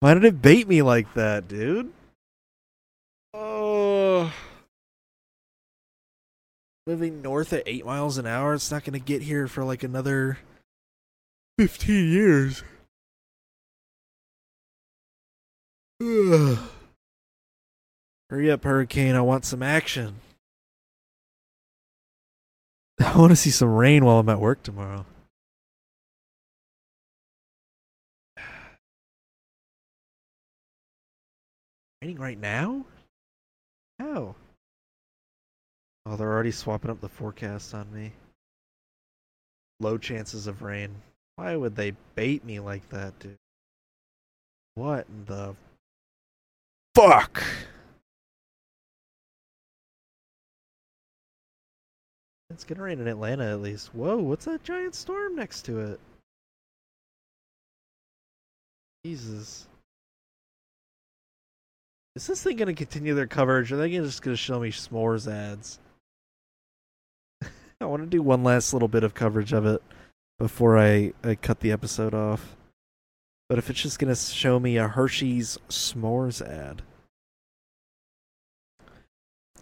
Why 0.00 0.14
did 0.14 0.24
it 0.24 0.40
bait 0.40 0.66
me 0.66 0.80
like 0.80 1.12
that, 1.14 1.48
dude? 1.48 1.90
Oh. 3.34 3.61
Living 6.86 7.22
north 7.22 7.52
at 7.52 7.62
8 7.64 7.86
miles 7.86 8.18
an 8.18 8.26
hour, 8.26 8.54
it's 8.54 8.70
not 8.72 8.84
going 8.84 8.98
to 8.98 8.98
get 8.98 9.22
here 9.22 9.46
for 9.46 9.62
like 9.62 9.84
another 9.84 10.38
15 11.58 12.10
years. 12.10 12.64
Ugh. 16.02 16.58
Hurry 18.30 18.50
up, 18.50 18.64
Hurricane. 18.64 19.14
I 19.14 19.20
want 19.20 19.44
some 19.44 19.62
action. 19.62 20.16
I 23.00 23.16
want 23.18 23.30
to 23.30 23.36
see 23.36 23.50
some 23.50 23.68
rain 23.68 24.04
while 24.04 24.18
I'm 24.18 24.28
at 24.28 24.40
work 24.40 24.62
tomorrow. 24.62 25.04
Raining 32.02 32.18
right 32.18 32.40
now? 32.40 32.86
How? 34.00 34.34
Oh, 36.04 36.16
they're 36.16 36.32
already 36.32 36.50
swapping 36.50 36.90
up 36.90 37.00
the 37.00 37.08
forecast 37.08 37.74
on 37.74 37.92
me. 37.92 38.12
Low 39.80 39.98
chances 39.98 40.46
of 40.46 40.62
rain. 40.62 40.94
Why 41.36 41.56
would 41.56 41.76
they 41.76 41.92
bait 42.14 42.44
me 42.44 42.60
like 42.60 42.88
that, 42.90 43.18
dude? 43.18 43.36
What 44.74 45.06
in 45.08 45.24
the 45.26 45.54
fuck? 46.94 47.42
It's 52.50 52.64
gonna 52.64 52.82
rain 52.82 53.00
in 53.00 53.08
Atlanta 53.08 53.50
at 53.50 53.60
least. 53.60 53.94
Whoa, 53.94 54.16
what's 54.18 54.44
that 54.44 54.62
giant 54.62 54.94
storm 54.94 55.36
next 55.36 55.62
to 55.62 55.80
it? 55.80 56.00
Jesus. 59.04 59.66
Is 62.14 62.26
this 62.26 62.42
thing 62.42 62.56
gonna 62.56 62.74
continue 62.74 63.14
their 63.14 63.26
coverage? 63.26 63.72
Or 63.72 63.76
are 63.76 63.78
they 63.78 63.90
just 63.90 64.22
gonna 64.22 64.36
show 64.36 64.60
me 64.60 64.70
s'mores 64.70 65.30
ads? 65.30 65.78
I 67.82 67.86
want 67.86 68.02
to 68.02 68.08
do 68.08 68.22
one 68.22 68.44
last 68.44 68.72
little 68.72 68.88
bit 68.88 69.04
of 69.04 69.14
coverage 69.14 69.52
of 69.52 69.66
it 69.66 69.82
before 70.38 70.78
I, 70.78 71.12
I 71.22 71.34
cut 71.34 71.60
the 71.60 71.72
episode 71.72 72.14
off. 72.14 72.56
But 73.48 73.58
if 73.58 73.68
it's 73.68 73.82
just 73.82 73.98
gonna 73.98 74.16
show 74.16 74.58
me 74.58 74.76
a 74.78 74.88
Hershey's 74.88 75.58
s'mores 75.68 76.40
ad, 76.40 76.82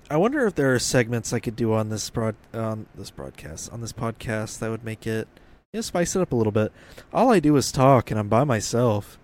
I 0.08 0.16
wonder 0.16 0.46
if 0.46 0.54
there 0.54 0.74
are 0.74 0.78
segments 0.78 1.32
I 1.32 1.40
could 1.40 1.56
do 1.56 1.72
on 1.72 1.88
this 1.88 2.08
broad 2.10 2.36
on 2.52 2.86
this 2.94 3.10
broadcast 3.10 3.72
on 3.72 3.80
this 3.80 3.92
podcast 3.92 4.58
that 4.58 4.70
would 4.70 4.84
make 4.84 5.06
it 5.06 5.26
you 5.72 5.78
know, 5.78 5.82
spice 5.82 6.14
it 6.16 6.22
up 6.22 6.32
a 6.32 6.36
little 6.36 6.52
bit. 6.52 6.72
All 7.12 7.32
I 7.32 7.40
do 7.40 7.56
is 7.56 7.72
talk, 7.72 8.10
and 8.10 8.18
I'm 8.18 8.28
by 8.28 8.44
myself. 8.44 9.18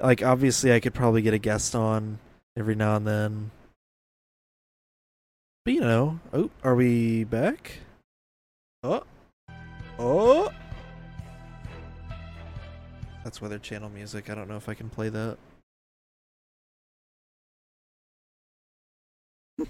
Like 0.00 0.22
obviously, 0.22 0.72
I 0.72 0.80
could 0.80 0.94
probably 0.94 1.22
get 1.22 1.34
a 1.34 1.38
guest 1.38 1.74
on 1.74 2.18
every 2.56 2.74
now 2.74 2.96
and 2.96 3.06
then. 3.06 3.50
But 5.64 5.74
you 5.74 5.80
know, 5.80 6.20
oh, 6.32 6.50
are 6.62 6.74
we 6.74 7.24
back? 7.24 7.80
Oh, 8.84 9.02
oh. 9.98 10.52
That's 13.24 13.42
Weather 13.42 13.58
Channel 13.58 13.90
music. 13.90 14.30
I 14.30 14.36
don't 14.36 14.48
know 14.48 14.56
if 14.56 14.68
I 14.68 14.74
can 14.74 14.88
play 14.88 15.08
that. 15.08 15.36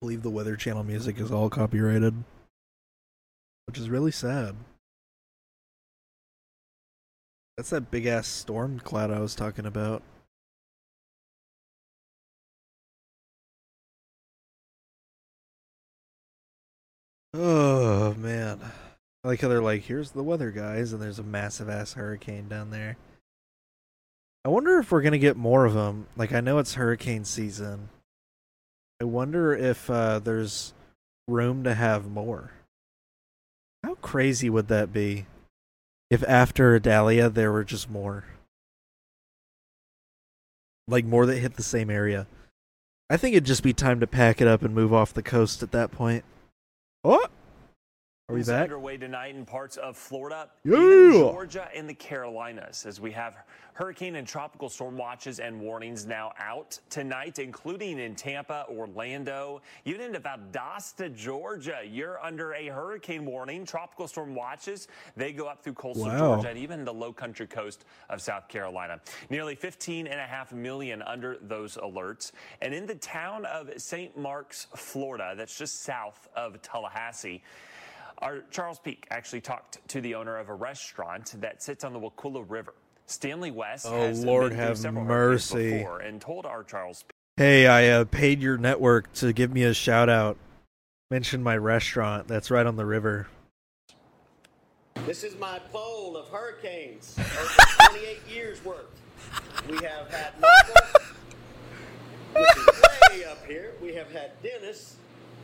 believe 0.00 0.22
the 0.22 0.30
Weather 0.30 0.56
Channel 0.56 0.84
music 0.84 1.20
is 1.20 1.30
all 1.30 1.50
copyrighted, 1.50 2.14
which 3.66 3.76
is 3.78 3.90
really 3.90 4.12
sad. 4.12 4.56
That's 7.58 7.70
that 7.70 7.90
big 7.90 8.06
ass 8.06 8.26
storm 8.26 8.80
cloud 8.80 9.10
I 9.10 9.20
was 9.20 9.34
talking 9.34 9.66
about. 9.66 10.02
Oh 17.38 18.14
man. 18.14 18.60
I 19.22 19.28
like 19.28 19.40
how 19.42 19.48
they're 19.48 19.60
like, 19.60 19.82
here's 19.82 20.12
the 20.12 20.22
weather 20.22 20.50
guys, 20.50 20.92
and 20.92 21.02
there's 21.02 21.18
a 21.18 21.24
massive 21.24 21.68
ass 21.68 21.92
hurricane 21.92 22.48
down 22.48 22.70
there. 22.70 22.96
I 24.44 24.48
wonder 24.48 24.78
if 24.78 24.90
we're 24.90 25.02
gonna 25.02 25.18
get 25.18 25.36
more 25.36 25.66
of 25.66 25.74
them. 25.74 26.06
Like, 26.16 26.32
I 26.32 26.40
know 26.40 26.58
it's 26.58 26.74
hurricane 26.74 27.24
season. 27.24 27.90
I 29.02 29.04
wonder 29.04 29.52
if 29.54 29.90
uh, 29.90 30.20
there's 30.20 30.72
room 31.28 31.64
to 31.64 31.74
have 31.74 32.08
more. 32.10 32.52
How 33.84 33.96
crazy 33.96 34.48
would 34.48 34.68
that 34.68 34.92
be 34.92 35.26
if 36.10 36.22
after 36.26 36.74
Adalia 36.74 37.28
there 37.28 37.52
were 37.52 37.64
just 37.64 37.90
more? 37.90 38.24
Like 40.88 41.04
more 41.04 41.26
that 41.26 41.38
hit 41.38 41.56
the 41.56 41.62
same 41.62 41.90
area. 41.90 42.26
I 43.10 43.16
think 43.18 43.34
it'd 43.34 43.44
just 43.44 43.62
be 43.62 43.74
time 43.74 44.00
to 44.00 44.06
pack 44.06 44.40
it 44.40 44.48
up 44.48 44.62
and 44.62 44.74
move 44.74 44.94
off 44.94 45.12
the 45.12 45.22
coast 45.22 45.62
at 45.62 45.72
that 45.72 45.90
point. 45.90 46.24
Oh! 47.08 47.35
Are 48.28 48.34
we 48.34 48.42
back? 48.42 48.64
Underway 48.64 48.96
tonight 48.96 49.36
in 49.36 49.46
parts 49.46 49.76
of 49.76 49.96
Florida, 49.96 50.48
yeah. 50.64 51.12
Georgia, 51.12 51.68
and 51.72 51.88
the 51.88 51.94
Carolinas, 51.94 52.84
as 52.84 53.00
we 53.00 53.12
have 53.12 53.36
hurricane 53.74 54.16
and 54.16 54.26
tropical 54.26 54.68
storm 54.68 54.96
watches 54.96 55.38
and 55.38 55.60
warnings 55.60 56.06
now 56.06 56.32
out 56.36 56.76
tonight, 56.90 57.38
including 57.38 58.00
in 58.00 58.16
Tampa, 58.16 58.66
Orlando, 58.68 59.62
even 59.84 60.12
in 60.12 60.20
Valdosta, 60.20 61.14
Georgia. 61.14 61.82
You're 61.88 62.20
under 62.20 62.52
a 62.54 62.66
hurricane 62.66 63.24
warning. 63.24 63.64
Tropical 63.64 64.08
storm 64.08 64.34
watches 64.34 64.88
they 65.16 65.32
go 65.32 65.46
up 65.46 65.62
through 65.62 65.74
coastal 65.74 66.06
wow. 66.06 66.18
Georgia 66.18 66.48
and 66.48 66.58
even 66.58 66.84
the 66.84 66.94
Low 66.94 67.12
Country 67.12 67.46
coast 67.46 67.84
of 68.10 68.20
South 68.20 68.48
Carolina. 68.48 68.98
Nearly 69.30 69.54
15 69.54 70.08
and 70.08 70.18
a 70.18 70.26
half 70.26 70.52
million 70.52 71.00
under 71.02 71.38
those 71.42 71.76
alerts, 71.76 72.32
and 72.60 72.74
in 72.74 72.86
the 72.86 72.96
town 72.96 73.44
of 73.44 73.70
St. 73.76 74.18
Marks, 74.18 74.66
Florida, 74.74 75.34
that's 75.36 75.56
just 75.56 75.84
south 75.84 76.26
of 76.34 76.60
Tallahassee. 76.60 77.40
Our 78.18 78.40
Charles 78.50 78.78
Peak 78.78 79.06
actually 79.10 79.42
talked 79.42 79.86
to 79.88 80.00
the 80.00 80.14
owner 80.14 80.38
of 80.38 80.48
a 80.48 80.54
restaurant 80.54 81.34
that 81.40 81.62
sits 81.62 81.84
on 81.84 81.92
the 81.92 81.98
Wakulla 81.98 82.42
River. 82.42 82.74
Stanley 83.06 83.50
West 83.50 83.86
oh, 83.88 83.92
has 83.92 84.24
Lord 84.24 84.50
been 84.50 84.58
have 84.58 84.78
several 84.78 85.04
mercy. 85.04 85.78
before 85.78 86.00
and 86.00 86.20
told 86.20 86.46
our 86.46 86.64
Charles 86.64 87.02
Peak. 87.02 87.12
Hey, 87.36 87.66
I 87.66 87.88
uh, 87.88 88.04
paid 88.04 88.40
your 88.40 88.56
network 88.56 89.12
to 89.14 89.32
give 89.32 89.52
me 89.52 89.64
a 89.64 89.74
shout 89.74 90.08
out. 90.08 90.38
Mention 91.10 91.42
my 91.42 91.56
restaurant 91.56 92.26
that's 92.26 92.50
right 92.50 92.66
on 92.66 92.76
the 92.76 92.86
river. 92.86 93.28
This 95.04 95.22
is 95.22 95.38
my 95.38 95.60
poll 95.70 96.16
of 96.16 96.28
hurricanes 96.28 97.14
over 97.18 97.90
28 97.90 98.18
years 98.28 98.64
worth. 98.64 98.86
We 99.68 99.76
have 99.76 100.10
had 100.10 100.32
Michael, 100.40 101.00
which 102.32 102.56
is 102.56 102.82
way 103.10 103.24
up 103.24 103.46
here. 103.46 103.74
We 103.82 103.94
have 103.94 104.10
had 104.10 104.32
Dennis, 104.42 104.96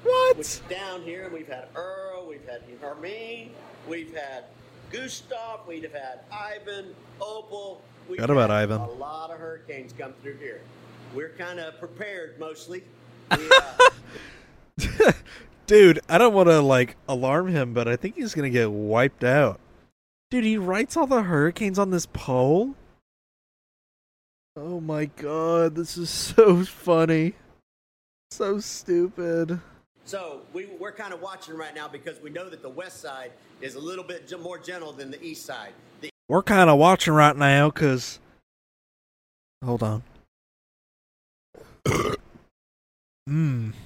what? 0.02 0.36
Which 0.36 0.46
is 0.46 0.62
down 0.68 1.02
here, 1.02 1.24
and 1.24 1.32
we've 1.32 1.48
had 1.48 1.68
Earl, 1.74 2.26
we've 2.28 2.46
had 2.48 2.62
Hermine, 2.80 3.50
we've 3.88 4.14
had 4.14 4.44
Gustav, 4.90 5.60
we've 5.66 5.92
had 5.92 6.20
Ivan, 6.30 6.94
Opal. 7.20 7.82
We've 8.08 8.18
Forgot 8.18 8.32
about 8.32 8.50
had 8.50 8.62
Ivan. 8.62 8.80
A 8.80 8.90
lot 8.90 9.30
of 9.30 9.38
hurricanes 9.38 9.92
come 9.92 10.12
through 10.22 10.36
here. 10.36 10.60
We're 11.14 11.30
kind 11.30 11.60
of 11.60 11.78
prepared 11.78 12.38
mostly. 12.38 12.84
We, 13.38 13.48
uh, 15.08 15.12
Dude, 15.66 16.00
I 16.08 16.18
don't 16.18 16.34
want 16.34 16.48
to 16.48 16.60
like 16.60 16.96
alarm 17.08 17.48
him, 17.48 17.72
but 17.72 17.88
I 17.88 17.96
think 17.96 18.16
he's 18.16 18.34
gonna 18.34 18.50
get 18.50 18.70
wiped 18.70 19.24
out. 19.24 19.60
Dude, 20.30 20.44
he 20.44 20.58
writes 20.58 20.96
all 20.96 21.06
the 21.06 21.22
hurricanes 21.22 21.78
on 21.78 21.90
this 21.90 22.06
pole. 22.06 22.74
Oh 24.56 24.80
my 24.80 25.06
god, 25.06 25.74
this 25.74 25.96
is 25.96 26.10
so 26.10 26.64
funny. 26.64 27.34
So 28.30 28.60
stupid. 28.60 29.60
So 30.04 30.42
we, 30.52 30.66
we're 30.78 30.92
kind 30.92 31.14
of 31.14 31.20
watching 31.22 31.56
right 31.56 31.74
now 31.74 31.88
because 31.88 32.20
we 32.20 32.30
know 32.30 32.48
that 32.50 32.62
the 32.62 32.68
west 32.68 33.00
side 33.00 33.32
is 33.60 33.76
a 33.76 33.80
little 33.80 34.04
bit 34.04 34.32
more 34.40 34.58
gentle 34.58 34.92
than 34.92 35.10
the 35.10 35.22
east 35.22 35.46
side. 35.46 35.72
The 36.00 36.10
We're 36.28 36.42
kind 36.42 36.68
of 36.68 36.78
watching 36.78 37.14
right 37.14 37.36
now 37.36 37.70
because. 37.70 38.18
Hold 39.64 39.82
on. 39.82 40.02
Mmm. 43.28 43.72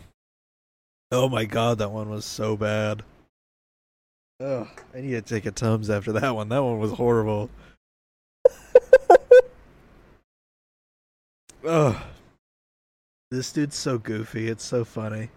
Oh 1.12 1.28
my 1.28 1.44
god, 1.44 1.78
that 1.78 1.92
one 1.92 2.10
was 2.10 2.24
so 2.24 2.56
bad. 2.56 3.04
Ugh, 4.40 4.66
I 4.92 5.00
need 5.00 5.12
to 5.12 5.22
take 5.22 5.46
a 5.46 5.52
Tums 5.52 5.88
after 5.88 6.10
that 6.12 6.34
one. 6.34 6.48
That 6.48 6.64
one 6.64 6.80
was 6.80 6.90
horrible. 6.90 7.48
Ugh. 11.64 11.96
This 13.30 13.52
dude's 13.52 13.76
so 13.76 13.98
goofy. 13.98 14.48
It's 14.48 14.64
so 14.64 14.84
funny. 14.84 15.30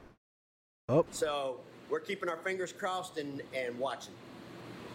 Oh, 0.90 1.06
so 1.12 1.58
we're 1.90 2.00
keeping 2.00 2.30
our 2.30 2.38
fingers 2.38 2.74
crossed 2.74 3.18
and, 3.18 3.42
and 3.54 3.78
watching. 3.78 4.14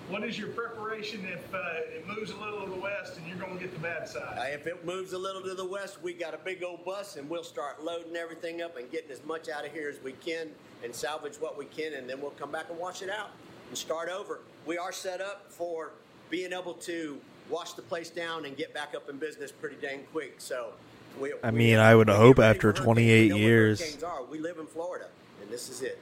What 0.09 0.23
is 0.25 0.39
your 0.39 0.49
preparation 0.49 1.25
if 1.33 1.55
uh, 1.55 1.59
it 1.97 2.07
moves 2.07 2.31
a 2.31 2.37
little 2.37 2.65
to 2.65 2.71
the 2.71 2.77
west 2.77 3.17
and 3.17 3.27
you're 3.27 3.39
going 3.39 3.55
to 3.57 3.61
get 3.61 3.73
the 3.73 3.79
bad 3.81 4.07
side? 4.07 4.37
Uh, 4.37 4.43
if 4.53 4.67
it 4.67 4.85
moves 4.85 5.13
a 5.15 5.19
little 5.19 5.41
to 5.43 5.55
the 5.55 5.65
west, 5.65 6.03
we 6.03 6.13
got 6.13 6.35
a 6.35 6.39
big 6.39 6.63
old 6.63 6.85
bus 6.85 7.17
and 7.17 7.31
we'll 7.31 7.45
start 7.45 7.83
loading 7.83 8.15
everything 8.17 8.61
up 8.61 8.77
and 8.77 8.91
getting 8.91 9.11
as 9.11 9.25
much 9.25 9.49
out 9.49 9.65
of 9.65 9.73
here 9.73 9.89
as 9.89 10.03
we 10.03 10.13
can 10.13 10.49
and 10.83 10.95
salvage 10.95 11.37
what 11.37 11.57
we 11.57 11.65
can, 11.67 11.95
and 11.95 12.11
then 12.11 12.21
we'll 12.21 12.33
come 12.33 12.51
back 12.53 12.67
and 12.69 12.79
wash 12.79 13.01
it 13.01 13.09
out 13.09 13.31
and 13.69 13.79
start 13.79 14.11
over. 14.11 14.41
We 14.67 14.77
are 14.77 14.93
set 14.93 15.23
up 15.23 15.47
for 15.51 15.93
being 16.29 16.53
able 16.53 16.75
to 16.75 17.19
wash 17.49 17.73
the 17.73 17.83
place 17.83 18.11
down 18.11 18.45
and 18.45 18.57
get 18.57 18.75
back 18.75 18.95
up 18.95 19.09
in 19.09 19.17
business 19.17 19.53
pretty 19.53 19.77
dang 19.81 20.03
quick. 20.13 20.35
So, 20.39 20.73
we, 21.19 21.33
I 21.43 21.51
we- 21.51 21.57
mean, 21.59 21.79
I 21.79 21.95
would 21.95 22.09
we 22.09 22.15
hope 22.15 22.41
after 22.41 22.73
28 22.75 23.23
We 23.23 23.29
know 23.29 23.35
what 23.37 23.41
years. 23.41 23.81
hurricanes 23.81 24.03
are. 24.03 24.23
We 24.25 24.39
live 24.39 24.59
in 24.59 24.67
Florida, 24.67 25.07
and 25.45 25.53
this 25.53 25.69
is 25.69 25.83
it. 25.83 25.99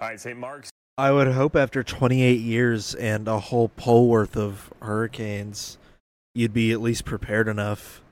All 0.00 0.08
right, 0.08 0.20
St. 0.20 0.38
Marks 0.38 0.70
I 1.00 1.12
would 1.12 1.28
hope 1.28 1.56
after 1.56 1.82
28 1.82 2.40
years 2.40 2.94
and 2.94 3.26
a 3.26 3.40
whole 3.40 3.70
pole 3.70 4.06
worth 4.06 4.36
of 4.36 4.70
hurricanes, 4.82 5.78
you'd 6.34 6.52
be 6.52 6.72
at 6.72 6.82
least 6.82 7.06
prepared 7.06 7.48
enough 7.48 8.02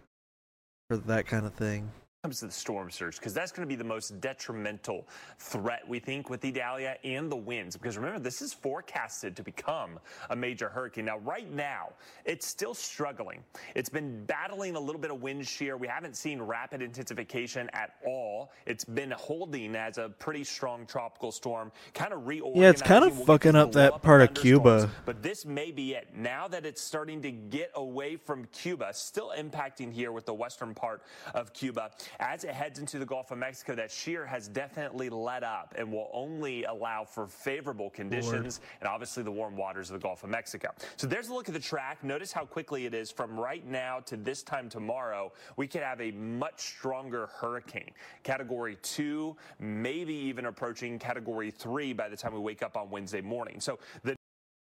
for 0.88 0.96
that 0.96 1.26
kind 1.26 1.44
of 1.44 1.52
thing. 1.52 1.90
Comes 2.28 2.40
to 2.40 2.46
the 2.46 2.52
storm 2.52 2.90
surge 2.90 3.16
because 3.16 3.32
that's 3.32 3.50
going 3.50 3.66
to 3.66 3.68
be 3.68 3.74
the 3.74 3.82
most 3.82 4.20
detrimental 4.20 5.08
threat 5.38 5.80
we 5.88 5.98
think 5.98 6.28
with 6.28 6.44
Idalia 6.44 6.96
and 7.02 7.32
the 7.32 7.36
winds. 7.36 7.74
Because 7.74 7.96
remember 7.96 8.18
this 8.18 8.42
is 8.42 8.52
forecasted 8.52 9.34
to 9.36 9.42
become 9.42 9.98
a 10.28 10.36
major 10.36 10.68
hurricane. 10.68 11.06
Now 11.06 11.16
right 11.20 11.50
now 11.50 11.88
it's 12.26 12.46
still 12.46 12.74
struggling. 12.74 13.42
It's 13.74 13.88
been 13.88 14.26
battling 14.26 14.76
a 14.76 14.80
little 14.80 15.00
bit 15.00 15.10
of 15.10 15.22
wind 15.22 15.46
shear. 15.46 15.78
We 15.78 15.86
haven't 15.86 16.16
seen 16.16 16.42
rapid 16.42 16.82
intensification 16.82 17.70
at 17.72 17.94
all. 18.06 18.52
It's 18.66 18.84
been 18.84 19.12
holding 19.12 19.74
as 19.74 19.96
a 19.96 20.10
pretty 20.10 20.44
strong 20.44 20.84
tropical 20.84 21.32
storm 21.32 21.72
kind 21.94 22.12
of 22.12 22.26
reorganizing. 22.26 22.62
Yeah, 22.62 22.68
it's 22.68 22.82
kind 22.82 23.06
of 23.06 23.16
We'll 23.16 23.24
fucking 23.24 23.56
up 23.56 23.72
that 23.72 24.02
part 24.02 24.20
of 24.20 24.34
Cuba. 24.34 24.90
but 25.06 25.22
this 25.22 25.46
may 25.46 25.70
be 25.70 25.94
it. 25.94 26.08
Now 26.14 26.46
that 26.48 26.66
it's 26.66 26.82
starting 26.82 27.22
to 27.22 27.30
get 27.30 27.70
away 27.74 28.16
from 28.16 28.44
Cuba 28.52 28.90
still 28.92 29.32
impacting 29.34 29.90
here 29.90 30.12
with 30.12 30.26
the 30.26 30.34
western 30.34 30.74
part 30.74 31.02
of 31.34 31.54
Cuba 31.54 31.90
as 32.20 32.44
it 32.44 32.50
heads 32.50 32.78
into 32.78 32.98
the 32.98 33.06
Gulf 33.06 33.30
of 33.30 33.38
Mexico, 33.38 33.74
that 33.76 33.90
shear 33.90 34.26
has 34.26 34.48
definitely 34.48 35.08
let 35.08 35.44
up 35.44 35.74
and 35.78 35.92
will 35.92 36.10
only 36.12 36.64
allow 36.64 37.04
for 37.04 37.28
favorable 37.28 37.90
conditions 37.90 38.60
and 38.80 38.88
obviously 38.88 39.22
the 39.22 39.30
warm 39.30 39.56
waters 39.56 39.90
of 39.90 40.00
the 40.00 40.02
Gulf 40.02 40.24
of 40.24 40.30
Mexico. 40.30 40.70
So 40.96 41.06
there's 41.06 41.28
a 41.28 41.34
look 41.34 41.48
at 41.48 41.54
the 41.54 41.60
track. 41.60 42.02
Notice 42.02 42.32
how 42.32 42.44
quickly 42.44 42.86
it 42.86 42.94
is 42.94 43.10
from 43.10 43.38
right 43.38 43.64
now 43.66 44.00
to 44.00 44.16
this 44.16 44.42
time 44.42 44.68
tomorrow. 44.68 45.32
We 45.56 45.68
could 45.68 45.82
have 45.82 46.00
a 46.00 46.10
much 46.10 46.60
stronger 46.60 47.28
hurricane, 47.28 47.90
category 48.24 48.76
two, 48.82 49.36
maybe 49.60 50.14
even 50.14 50.46
approaching 50.46 50.98
category 50.98 51.50
three 51.50 51.92
by 51.92 52.08
the 52.08 52.16
time 52.16 52.34
we 52.34 52.40
wake 52.40 52.62
up 52.62 52.76
on 52.76 52.90
Wednesday 52.90 53.20
morning. 53.20 53.60
So 53.60 53.78
the 54.02 54.16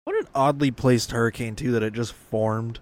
What 0.05 0.15
an 0.15 0.27
oddly 0.33 0.71
placed 0.71 1.11
hurricane, 1.11 1.55
too, 1.55 1.71
that 1.73 1.83
it 1.83 1.93
just 1.93 2.13
formed 2.13 2.79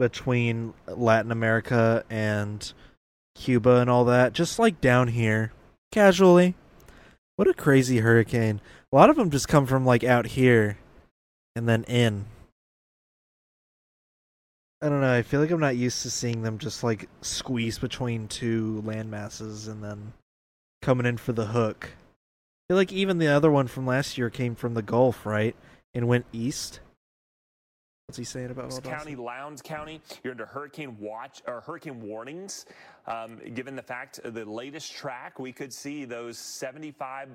between 0.00 0.72
Latin 0.88 1.30
America 1.30 2.04
and 2.10 2.72
Cuba 3.40 3.76
and 3.76 3.88
all 3.88 4.04
that. 4.04 4.34
Just 4.34 4.58
like 4.58 4.80
down 4.80 5.08
here, 5.08 5.52
casually. 5.90 6.54
What 7.36 7.48
a 7.48 7.54
crazy 7.54 7.98
hurricane. 7.98 8.60
A 8.92 8.96
lot 8.96 9.08
of 9.08 9.16
them 9.16 9.30
just 9.30 9.48
come 9.48 9.66
from 9.66 9.86
like 9.86 10.04
out 10.04 10.26
here 10.26 10.78
and 11.56 11.68
then 11.68 11.84
in. 11.84 12.26
I 14.82 14.88
don't 14.88 15.00
know. 15.00 15.12
I 15.12 15.22
feel 15.22 15.40
like 15.40 15.50
I'm 15.50 15.60
not 15.60 15.76
used 15.76 16.02
to 16.02 16.10
seeing 16.10 16.42
them 16.42 16.58
just 16.58 16.84
like 16.84 17.08
squeeze 17.22 17.78
between 17.78 18.28
two 18.28 18.82
land 18.84 19.10
masses 19.10 19.68
and 19.68 19.82
then 19.82 20.12
coming 20.82 21.06
in 21.06 21.16
for 21.16 21.32
the 21.32 21.46
hook. 21.46 21.90
I 21.92 22.62
feel 22.68 22.76
like 22.76 22.92
even 22.92 23.18
the 23.18 23.28
other 23.28 23.50
one 23.50 23.66
from 23.66 23.86
last 23.86 24.18
year 24.18 24.30
came 24.30 24.54
from 24.54 24.74
the 24.74 24.82
Gulf, 24.82 25.24
right? 25.24 25.56
And 25.94 26.06
went 26.06 26.26
east. 26.32 26.80
What's 28.10 28.18
he 28.18 28.24
saying 28.24 28.50
about 28.50 28.70
Valdosta? 28.70 28.82
County, 28.82 29.14
Lowndes 29.14 29.62
County, 29.62 30.00
you're 30.24 30.32
under 30.32 30.44
hurricane 30.44 30.96
watch 30.98 31.42
or 31.46 31.60
hurricane 31.60 32.00
warnings. 32.02 32.66
Um, 33.06 33.38
given 33.54 33.76
the 33.76 33.84
fact 33.84 34.18
of 34.24 34.34
the 34.34 34.44
latest 34.44 34.92
track, 34.92 35.38
we 35.38 35.52
could 35.52 35.72
see 35.72 36.04
those 36.04 36.36
75, 36.36 37.28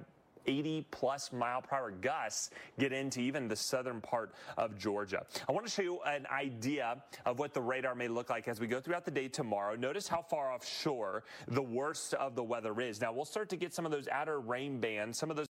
80 0.45 0.85
plus 0.91 1.31
mile 1.31 1.61
per 1.61 1.77
hour 1.77 1.91
gusts 1.91 2.49
get 2.77 2.91
into 2.91 3.21
even 3.21 3.47
the 3.47 3.55
southern 3.55 4.01
part 4.01 4.33
of 4.57 4.77
Georgia. 4.77 5.25
I 5.47 5.53
want 5.53 5.65
to 5.65 5.71
show 5.71 5.81
you 5.81 6.01
an 6.05 6.27
idea 6.29 7.01
of 7.25 7.39
what 7.39 7.53
the 7.53 7.61
radar 7.61 7.95
may 7.95 8.09
look 8.09 8.29
like 8.29 8.49
as 8.49 8.59
we 8.59 8.67
go 8.67 8.81
throughout 8.81 9.05
the 9.05 9.11
day 9.11 9.29
tomorrow. 9.29 9.77
Notice 9.77 10.09
how 10.09 10.23
far 10.23 10.51
offshore 10.51 11.23
the 11.47 11.63
worst 11.63 12.15
of 12.15 12.35
the 12.35 12.43
weather 12.43 12.81
is. 12.81 12.99
Now 12.99 13.13
we'll 13.13 13.23
start 13.23 13.47
to 13.51 13.55
get 13.55 13.73
some 13.73 13.85
of 13.85 13.93
those 13.93 14.09
outer 14.09 14.41
rain 14.41 14.81
bands, 14.81 15.17
some 15.17 15.31
of 15.31 15.37
those 15.37 15.47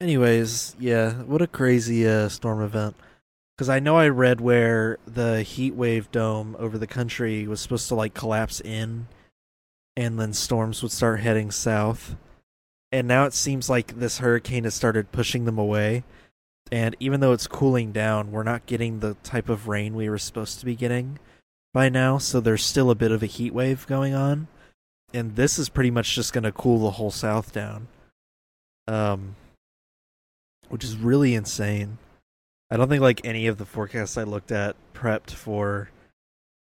Anyways, 0.00 0.74
yeah, 0.78 1.12
what 1.22 1.40
a 1.40 1.46
crazy 1.46 2.06
uh, 2.06 2.28
storm 2.28 2.62
event. 2.62 2.96
Because 3.58 3.68
I 3.68 3.80
know 3.80 3.96
I 3.96 4.06
read 4.06 4.40
where 4.40 4.98
the 5.04 5.42
heat 5.42 5.74
wave 5.74 6.12
dome 6.12 6.54
over 6.60 6.78
the 6.78 6.86
country 6.86 7.44
was 7.48 7.60
supposed 7.60 7.88
to 7.88 7.96
like 7.96 8.14
collapse 8.14 8.60
in, 8.60 9.08
and 9.96 10.16
then 10.16 10.32
storms 10.32 10.80
would 10.80 10.92
start 10.92 11.18
heading 11.18 11.50
south. 11.50 12.14
And 12.92 13.08
now 13.08 13.24
it 13.24 13.34
seems 13.34 13.68
like 13.68 13.98
this 13.98 14.18
hurricane 14.18 14.62
has 14.62 14.76
started 14.76 15.10
pushing 15.10 15.44
them 15.44 15.58
away. 15.58 16.04
And 16.70 16.94
even 17.00 17.18
though 17.18 17.32
it's 17.32 17.48
cooling 17.48 17.90
down, 17.90 18.30
we're 18.30 18.44
not 18.44 18.66
getting 18.66 19.00
the 19.00 19.14
type 19.24 19.48
of 19.48 19.66
rain 19.66 19.96
we 19.96 20.08
were 20.08 20.18
supposed 20.18 20.60
to 20.60 20.64
be 20.64 20.76
getting 20.76 21.18
by 21.74 21.88
now. 21.88 22.18
So 22.18 22.38
there's 22.38 22.64
still 22.64 22.92
a 22.92 22.94
bit 22.94 23.10
of 23.10 23.24
a 23.24 23.26
heat 23.26 23.52
wave 23.52 23.88
going 23.88 24.14
on. 24.14 24.46
And 25.12 25.34
this 25.34 25.58
is 25.58 25.68
pretty 25.68 25.90
much 25.90 26.14
just 26.14 26.32
going 26.32 26.44
to 26.44 26.52
cool 26.52 26.78
the 26.78 26.92
whole 26.92 27.10
south 27.10 27.52
down. 27.52 27.88
Um, 28.86 29.34
which 30.68 30.84
is 30.84 30.96
really 30.96 31.34
insane. 31.34 31.98
I 32.70 32.76
don't 32.76 32.88
think 32.88 33.02
like 33.02 33.24
any 33.24 33.46
of 33.46 33.58
the 33.58 33.64
forecasts 33.64 34.16
I 34.18 34.24
looked 34.24 34.52
at 34.52 34.76
prepped 34.94 35.30
for 35.30 35.90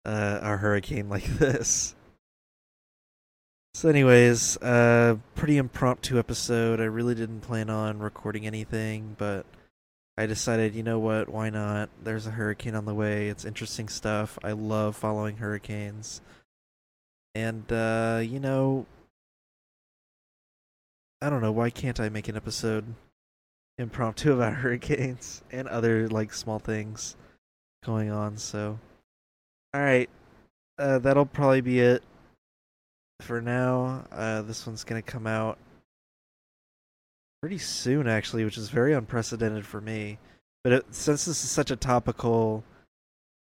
uh, 0.05 0.40
a 0.42 0.57
hurricane 0.57 1.09
like 1.11 1.24
this. 1.24 1.95
So, 3.74 3.88
anyways, 3.88 4.57
uh, 4.59 5.16
pretty 5.34 5.57
impromptu 5.57 6.18
episode. 6.18 6.80
I 6.80 6.84
really 6.84 7.16
didn't 7.16 7.40
plan 7.40 7.68
on 7.70 7.99
recording 7.99 8.47
anything, 8.47 9.16
but 9.18 9.47
I 10.16 10.26
decided, 10.26 10.76
you 10.76 10.84
know 10.84 11.01
what, 11.01 11.28
why 11.28 11.51
not? 11.51 11.88
There's 12.03 12.26
a 12.28 12.30
hurricane 12.30 12.76
on 12.76 12.84
the 12.84 12.95
way. 12.95 13.28
It's 13.28 13.45
interesting 13.45 13.88
stuff. 13.88 14.38
I 14.45 14.53
love 14.53 14.95
following 14.95 15.38
hurricanes. 15.38 16.20
And, 17.34 17.70
uh, 17.72 18.20
you 18.22 18.38
know, 18.38 18.86
I 21.20 21.28
don't 21.28 21.42
know, 21.42 21.51
why 21.51 21.70
can't 21.70 21.99
I 21.99 22.09
make 22.09 22.28
an 22.28 22.36
episode 22.36 22.84
impromptu 23.79 24.33
about 24.35 24.55
hurricanes 24.55 25.43
and 25.51 25.68
other, 25.68 26.09
like, 26.09 26.33
small 26.33 26.59
things 26.59 27.16
going 27.85 28.11
on? 28.11 28.37
So, 28.37 28.79
alright, 29.75 30.11
uh, 30.79 30.99
that'll 30.99 31.27
probably 31.27 31.61
be 31.61 31.81
it 31.81 32.03
for 33.20 33.41
now. 33.41 34.05
Uh, 34.11 34.43
this 34.43 34.66
one's 34.66 34.85
to 34.85 35.03
come 35.03 35.27
out 35.27 35.59
pretty 37.41 37.59
soon, 37.59 38.09
actually, 38.09 38.45
which 38.45 38.57
is 38.57 38.70
very 38.70 38.95
unprecedented 38.95 39.66
for 39.66 39.81
me. 39.81 40.18
But 40.62 40.72
it, 40.72 40.95
since 40.95 41.27
this 41.27 41.45
is 41.45 41.51
such 41.51 41.70
a 41.70 41.77
topical 41.77 42.64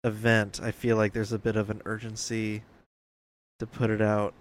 event, 0.03 0.59
I 0.61 0.71
feel 0.71 0.97
like 0.97 1.13
there's 1.13 1.31
a 1.31 1.39
bit 1.39 1.55
of 1.55 1.69
an 1.69 1.81
urgency 1.85 2.63
to 3.59 3.65
put 3.65 3.89
it 3.89 4.01
out 4.01 4.33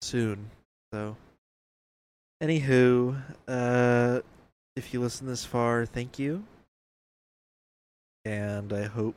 soon. 0.00 0.50
So, 0.92 1.16
anywho, 2.40 3.20
uh, 3.48 4.20
if 4.76 4.92
you 4.92 5.00
listen 5.00 5.26
this 5.26 5.44
far, 5.44 5.86
thank 5.86 6.18
you. 6.18 6.44
And 8.24 8.72
I 8.72 8.84
hope 8.84 9.14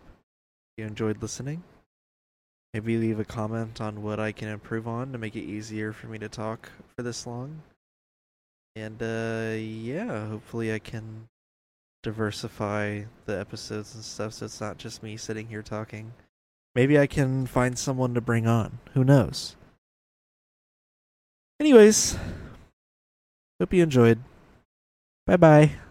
you 0.77 0.85
enjoyed 0.85 1.21
listening. 1.21 1.63
Maybe 2.73 2.97
leave 2.97 3.19
a 3.19 3.25
comment 3.25 3.81
on 3.81 4.03
what 4.03 4.19
I 4.19 4.31
can 4.31 4.49
improve 4.49 4.87
on 4.87 5.11
to 5.11 5.17
make 5.17 5.35
it 5.35 5.43
easier 5.43 5.93
for 5.93 6.07
me 6.07 6.19
to 6.19 6.29
talk 6.29 6.69
for 6.95 7.01
this 7.01 7.25
long. 7.25 7.61
And 8.75 9.01
uh 9.01 9.55
yeah, 9.57 10.27
hopefully 10.27 10.71
I 10.71 10.79
can 10.79 11.27
diversify 12.03 13.01
the 13.25 13.39
episodes 13.39 13.95
and 13.95 14.03
stuff 14.03 14.33
so 14.33 14.45
it's 14.45 14.61
not 14.61 14.77
just 14.77 15.01
me 15.01 15.17
sitting 15.17 15.47
here 15.47 15.63
talking. 15.63 16.13
Maybe 16.75 16.99
I 16.99 17.07
can 17.07 17.47
find 17.47 17.79
someone 17.79 18.13
to 18.13 18.21
bring 18.21 18.45
on. 18.45 18.77
Who 18.93 19.03
knows? 19.03 19.55
Anyways, 21.59 22.15
hope 23.59 23.73
you 23.73 23.81
enjoyed. 23.81 24.19
Bye 25.27 25.37
bye. 25.37 25.86